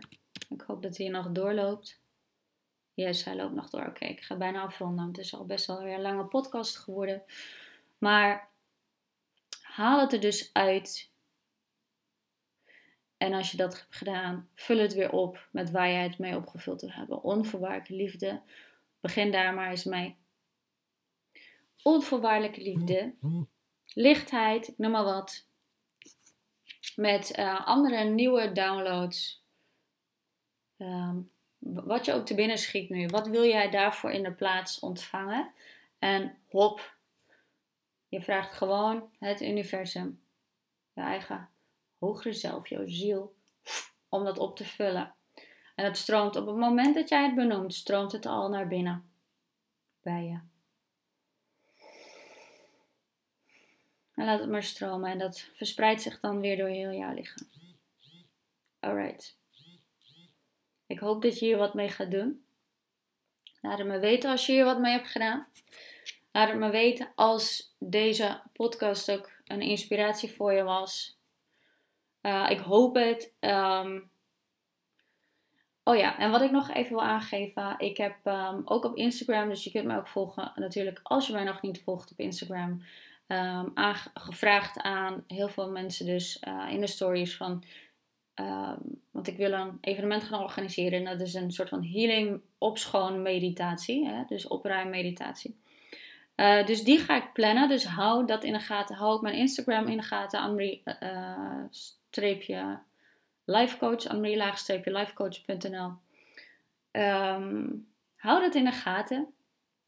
Ik 0.49 0.61
hoop 0.61 0.83
dat 0.83 0.97
hij 0.97 1.09
nog 1.09 1.33
doorloopt. 1.33 2.01
Yes, 2.95 3.25
hij 3.25 3.37
loopt 3.37 3.55
nog 3.55 3.71
door. 3.71 3.87
Oké, 3.87 4.05
ik 4.05 4.21
ga 4.21 4.37
bijna 4.37 4.63
afronden. 4.63 5.07
Het 5.07 5.19
is 5.19 5.35
al 5.35 5.47
best 5.47 5.67
wel 5.67 5.83
weer 5.83 5.95
een 5.95 6.01
lange 6.01 6.25
podcast 6.25 6.79
geworden. 6.79 7.23
Maar 7.99 8.51
haal 9.61 10.01
het 10.01 10.13
er 10.13 10.21
dus 10.21 10.51
uit. 10.53 11.11
En 13.17 13.33
als 13.33 13.51
je 13.51 13.57
dat 13.57 13.79
hebt 13.79 13.97
gedaan, 13.97 14.49
vul 14.55 14.79
het 14.79 14.95
weer 14.95 15.11
op 15.11 15.49
met 15.51 15.71
waar 15.71 15.89
jij 15.89 16.03
het 16.03 16.19
mee 16.19 16.37
opgevuld 16.37 16.81
wil 16.81 16.91
hebben. 16.91 17.23
Onvoorwaardelijke 17.23 17.95
liefde. 17.95 18.43
Begin 19.01 19.31
daar 19.33 19.55
maar 19.55 19.71
eens 19.71 19.85
mee. 19.85 20.17
Onvoorwaardelijke 21.83 22.63
liefde. 22.63 23.15
Lichtheid, 23.95 24.69
ik 24.69 24.79
noem 24.79 24.91
maar 24.91 25.05
wat. 25.05 25.47
Met 26.97 27.39
uh, 27.39 27.67
andere 27.67 28.05
nieuwe 28.05 28.53
downloads. 28.53 29.45
Um, 30.79 31.31
wat 31.59 32.05
je 32.05 32.13
ook 32.13 32.27
te 32.27 32.35
binnen 32.35 32.59
schiet 32.59 32.91
nu. 32.91 33.07
Wat 33.07 33.27
wil 33.27 33.45
jij 33.45 33.71
daarvoor 33.71 34.11
in 34.11 34.23
de 34.23 34.33
plaats 34.33 34.81
ontvangen? 34.81 35.53
En 35.99 36.39
hop, 36.49 36.97
je 38.09 38.23
vraagt 38.23 38.55
gewoon 38.55 39.11
het 39.19 39.43
universum, 39.43 40.23
je 40.93 41.01
eigen 41.01 41.49
hogere 41.99 42.33
zelf, 42.33 42.69
jouw 42.69 42.87
ziel, 42.87 43.35
om 44.09 44.25
dat 44.25 44.39
op 44.39 44.57
te 44.57 44.65
vullen. 44.65 45.15
En 45.75 45.85
het 45.85 45.97
stroomt 45.97 46.37
op 46.37 46.47
het 46.47 46.57
moment 46.57 46.95
dat 46.95 47.09
jij 47.09 47.25
het 47.25 47.35
benoemt, 47.35 47.75
stroomt 47.75 48.13
het 48.13 48.27
al 48.27 48.49
naar 48.49 48.69
binnen 48.69 49.11
bij 50.03 50.25
je. 50.25 50.52
En 54.15 54.25
laat 54.25 54.41
het 54.41 54.51
maar 54.51 54.63
stromen 54.63 55.11
en 55.11 55.19
dat 55.19 55.49
verspreidt 55.55 56.03
zich 56.03 56.21
dan 56.21 56.41
weer 56.41 56.57
door 56.57 56.69
heel 56.69 56.93
jouw 56.93 57.15
lichaam. 57.15 57.49
Alright. 58.81 59.37
Ik 60.87 60.99
hoop 60.99 61.23
dat 61.23 61.39
je 61.39 61.47
hier 61.47 61.57
wat 61.57 61.75
mee 61.75 61.89
gaat 61.89 62.11
doen. 62.11 62.45
Laat 63.61 63.79
het 63.79 63.87
me 63.87 63.99
weten 63.99 64.31
als 64.31 64.47
je 64.47 64.53
hier 64.53 64.65
wat 64.65 64.79
mee 64.79 64.93
hebt 64.93 65.09
gedaan. 65.09 65.47
Laat 66.33 66.49
het 66.49 66.59
me 66.59 66.71
weten 66.71 67.13
als 67.15 67.75
deze 67.79 68.41
podcast 68.53 69.11
ook 69.11 69.31
een 69.45 69.61
inspiratie 69.61 70.33
voor 70.33 70.53
je 70.53 70.63
was. 70.63 71.19
Uh, 72.23 72.47
ik 72.51 72.59
hoop 72.59 72.95
het. 72.95 73.33
Um, 73.41 74.11
oh 75.83 75.97
ja, 75.97 76.19
en 76.19 76.31
wat 76.31 76.41
ik 76.41 76.51
nog 76.51 76.71
even 76.71 76.91
wil 76.91 77.03
aangeven. 77.03 77.75
Ik 77.79 77.97
heb 77.97 78.17
um, 78.25 78.63
ook 78.65 78.85
op 78.85 78.97
Instagram, 78.97 79.49
dus 79.49 79.65
je 79.65 79.71
kunt 79.71 79.85
me 79.85 79.97
ook 79.97 80.09
volgen 80.09 80.53
natuurlijk 80.55 81.01
als 81.03 81.27
je 81.27 81.33
mij 81.33 81.45
nog 81.45 81.63
niet 81.63 81.83
volgt 81.83 82.11
op 82.11 82.19
Instagram. 82.19 82.83
Um, 83.27 83.73
gevraagd 84.15 84.79
aan 84.81 85.25
heel 85.27 85.49
veel 85.49 85.71
mensen 85.71 86.07
dus 86.07 86.43
uh, 86.49 86.67
in 86.71 86.81
de 86.81 86.87
stories 86.87 87.37
van 87.37 87.65
Ehm, 88.35 88.79
want 89.11 89.29
ik 89.29 89.37
wil 89.37 89.53
een 89.53 89.79
evenement 89.81 90.23
gaan 90.23 90.43
organiseren. 90.43 90.99
En 90.99 91.05
dat 91.05 91.27
is 91.27 91.35
een 91.35 91.53
soort 91.53 91.69
van 91.69 91.85
healing 91.85 92.41
opschoon 92.59 93.23
meditatie. 93.23 94.09
Hè? 94.09 94.23
Dus 94.27 94.49
opruim 94.49 94.91
meditatie. 94.91 95.61
Uh, 96.37 96.67
dus 96.67 96.83
die 96.83 96.99
ga 96.99 97.17
ik 97.17 97.33
plannen. 97.33 97.69
Dus 97.69 97.85
hou 97.85 98.27
dat 98.27 98.45
in 98.45 98.53
de 98.53 98.61
gaten. 98.61 98.97
Hou 98.97 99.13
ook 99.13 99.23
mijn 99.23 99.35
Instagram 99.35 99.87
in 99.87 99.97
de 99.97 100.03
gaten. 100.03 100.41
Anmarie 100.41 100.83
uh, 101.03 101.63
streepje 101.71 102.79
lifecoach. 103.45 104.07
Anmarie 104.07 104.37
laagstreepje 104.37 104.93
lifecoach.nl 104.93 105.93
um, 106.93 107.87
Hou 108.17 108.41
dat 108.41 108.55
in 108.55 108.65
de 108.65 108.73
gaten. 108.73 109.35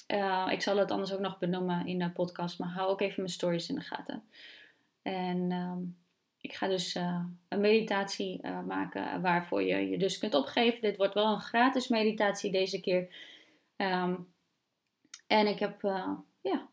Uh, 0.07 0.48
ik 0.50 0.62
zal 0.62 0.76
het 0.76 0.90
anders 0.90 1.12
ook 1.12 1.20
nog 1.20 1.38
benoemen 1.38 1.86
in 1.86 1.98
de 1.98 2.11
podcast. 2.11 2.59
Maar 2.59 2.68
hou 2.68 2.88
ook 2.88 3.00
even 3.00 3.22
mijn 3.22 3.34
stories 3.34 3.68
in 3.68 3.74
de 3.74 3.80
gaten. 3.80 4.22
En... 5.02 5.52
Um, 5.52 6.02
ik 6.44 6.55
ga 6.55 6.68
dus 6.68 6.94
uh, 6.94 7.24
een 7.48 7.61
meditatie 7.61 8.38
uh, 8.42 8.61
maken 8.61 9.20
waarvoor 9.20 9.62
je 9.62 9.88
je 9.88 9.98
dus 9.98 10.18
kunt 10.18 10.34
opgeven. 10.34 10.80
Dit 10.80 10.96
wordt 10.96 11.14
wel 11.14 11.32
een 11.32 11.40
gratis 11.40 11.88
meditatie 11.88 12.50
deze 12.50 12.80
keer. 12.80 13.09
Um, 13.76 14.32
en 15.26 15.46
ik 15.46 15.59
heb, 15.59 15.82
ja, 16.40 16.68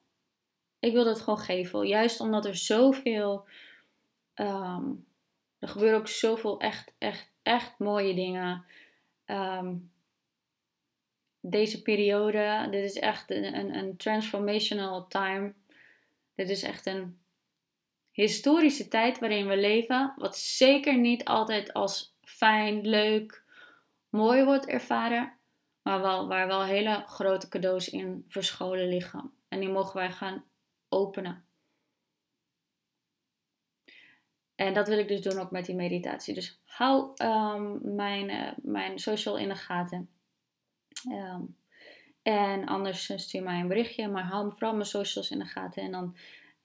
ik 0.80 0.94
wil 0.94 1.04
dat 1.04 1.22
gewoon 1.22 1.40
geven. 1.40 1.88
Juist 1.88 2.20
omdat 2.20 2.46
er 2.46 2.56
zoveel, 2.56 3.48
um, 4.36 5.06
er 5.60 5.68
gebeuren 5.68 6.00
ook 6.00 6.08
zoveel 6.08 6.60
echt, 6.60 6.94
echt, 6.98 7.32
echt 7.44 7.80
mooie 7.80 8.14
dingen. 8.14 8.66
Um, 9.26 9.92
deze 11.42 11.82
periode, 11.82 12.68
dit 12.72 12.84
is 12.84 13.00
echt 13.00 13.32
een, 13.32 13.58
een, 13.58 13.76
een 13.76 13.98
transformational 13.98 15.08
time. 15.08 15.54
Dit 16.36 16.50
is 16.50 16.64
echt 16.64 16.86
een 16.86 17.20
historische 18.12 18.88
tijd 18.88 19.20
waarin 19.20 19.48
we 19.48 19.58
leven, 19.58 20.14
wat 20.18 20.38
zeker 20.38 20.98
niet 20.98 21.26
altijd 21.26 21.74
als 21.74 22.16
fijn, 22.22 22.88
leuk, 22.88 23.44
mooi 24.10 24.44
wordt 24.44 24.66
ervaren, 24.66 25.34
maar 25.82 26.02
wel, 26.02 26.28
waar 26.28 26.48
wel 26.48 26.64
hele 26.64 27.04
grote 27.06 27.48
cadeaus 27.50 27.90
in 27.90 28.26
verscholen 28.28 28.88
liggen. 28.88 29.32
En 29.48 29.60
die 29.60 29.70
mogen 29.70 29.96
wij 29.96 30.12
gaan 30.12 30.44
openen. 30.90 31.46
En 34.56 34.74
dat 34.74 34.88
wil 34.88 34.98
ik 34.98 35.08
dus 35.08 35.22
doen 35.22 35.40
ook 35.40 35.52
met 35.52 35.66
die 35.66 35.76
meditatie. 35.76 36.34
Dus 36.34 36.60
hou 36.66 37.14
um, 37.24 37.96
mijn, 37.96 38.30
uh, 38.30 38.52
mijn 38.62 39.00
social 39.00 39.38
in 39.38 39.48
de 39.48 39.56
gaten. 39.56 40.10
Um, 41.10 41.56
en 42.22 42.66
anders 42.66 43.12
stuur 43.16 43.44
mij 43.44 43.60
een 43.60 43.68
berichtje, 43.68 44.08
maar 44.08 44.24
hou 44.24 44.52
vooral 44.52 44.74
mijn 44.74 44.86
socials 44.86 45.32
in 45.32 45.40
de 45.40 45.46
gaten. 45.46 45.84
En 45.84 45.92
dan 45.92 46.16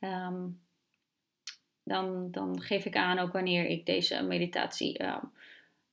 um, 0.01 0.61
dan, 1.83 2.31
dan 2.31 2.61
geef 2.61 2.85
ik 2.85 2.97
aan 2.97 3.19
ook 3.19 3.33
wanneer 3.33 3.67
ik 3.67 3.87
deze 3.87 4.23
meditatie 4.23 5.03
uh, 5.03 5.17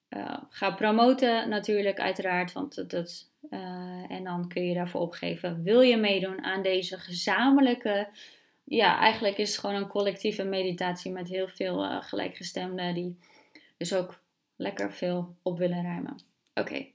uh, 0.09 0.37
ga 0.49 0.71
promoten, 0.71 1.49
natuurlijk, 1.49 1.99
uiteraard. 1.99 2.51
Want 2.51 2.89
dat, 2.89 3.29
uh, 3.49 4.11
en 4.11 4.23
dan 4.23 4.47
kun 4.47 4.65
je 4.65 4.73
daarvoor 4.73 5.01
opgeven. 5.01 5.63
Wil 5.63 5.81
je 5.81 5.97
meedoen 5.97 6.43
aan 6.43 6.61
deze 6.61 6.97
gezamenlijke. 6.97 8.07
Ja, 8.63 8.99
eigenlijk 8.99 9.37
is 9.37 9.51
het 9.51 9.59
gewoon 9.59 9.75
een 9.75 9.87
collectieve 9.87 10.43
meditatie 10.43 11.11
met 11.11 11.27
heel 11.27 11.47
veel 11.47 12.01
gelijkgestemden 12.01 12.93
die 12.93 13.19
dus 13.77 13.93
ook 13.93 14.21
lekker 14.55 14.93
veel 14.93 15.35
op 15.41 15.57
willen 15.57 15.83
ruimen. 15.83 16.15
Oké. 16.53 16.85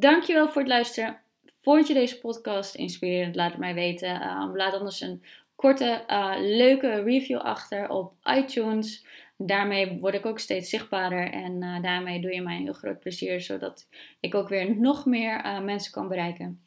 Dankjewel 0.00 0.48
voor 0.48 0.60
het 0.60 0.70
luisteren. 0.70 1.20
Vond 1.60 1.86
je 1.86 1.94
deze 1.94 2.20
podcast 2.20 2.74
inspirerend? 2.74 3.34
Laat 3.34 3.50
het 3.50 3.60
mij 3.60 3.74
weten. 3.74 4.22
Um, 4.22 4.56
laat 4.56 4.74
anders 4.74 5.00
een 5.00 5.24
korte, 5.56 6.04
uh, 6.08 6.34
leuke 6.38 7.02
review 7.02 7.38
achter 7.38 7.88
op 7.88 8.12
iTunes. 8.24 9.06
Daarmee 9.36 9.98
word 9.98 10.14
ik 10.14 10.26
ook 10.26 10.38
steeds 10.38 10.70
zichtbaarder 10.70 11.30
en 11.32 11.62
uh, 11.62 11.82
daarmee 11.82 12.20
doe 12.20 12.34
je 12.34 12.42
mij 12.42 12.56
een 12.56 12.62
heel 12.62 12.72
groot 12.72 13.00
plezier, 13.00 13.40
zodat 13.40 13.86
ik 14.20 14.34
ook 14.34 14.48
weer 14.48 14.76
nog 14.76 15.06
meer 15.06 15.44
uh, 15.44 15.60
mensen 15.60 15.92
kan 15.92 16.08
bereiken. 16.08 16.62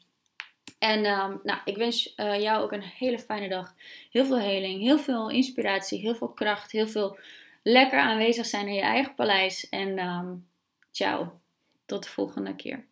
En 0.78 0.98
um, 1.06 1.40
nou, 1.42 1.58
ik 1.64 1.76
wens 1.76 2.12
jou 2.16 2.62
ook 2.62 2.72
een 2.72 2.82
hele 2.82 3.18
fijne 3.18 3.48
dag. 3.48 3.74
Heel 4.10 4.24
veel 4.24 4.38
heling, 4.38 4.80
heel 4.80 4.98
veel 4.98 5.30
inspiratie, 5.30 6.00
heel 6.00 6.14
veel 6.14 6.28
kracht, 6.28 6.70
heel 6.70 6.88
veel 6.88 7.18
lekker 7.62 7.98
aanwezig 7.98 8.46
zijn 8.46 8.66
in 8.66 8.74
je 8.74 8.80
eigen 8.80 9.14
paleis. 9.14 9.68
En 9.68 9.98
um, 9.98 10.46
ciao, 10.90 11.40
tot 11.86 12.02
de 12.02 12.08
volgende 12.08 12.54
keer. 12.54 12.84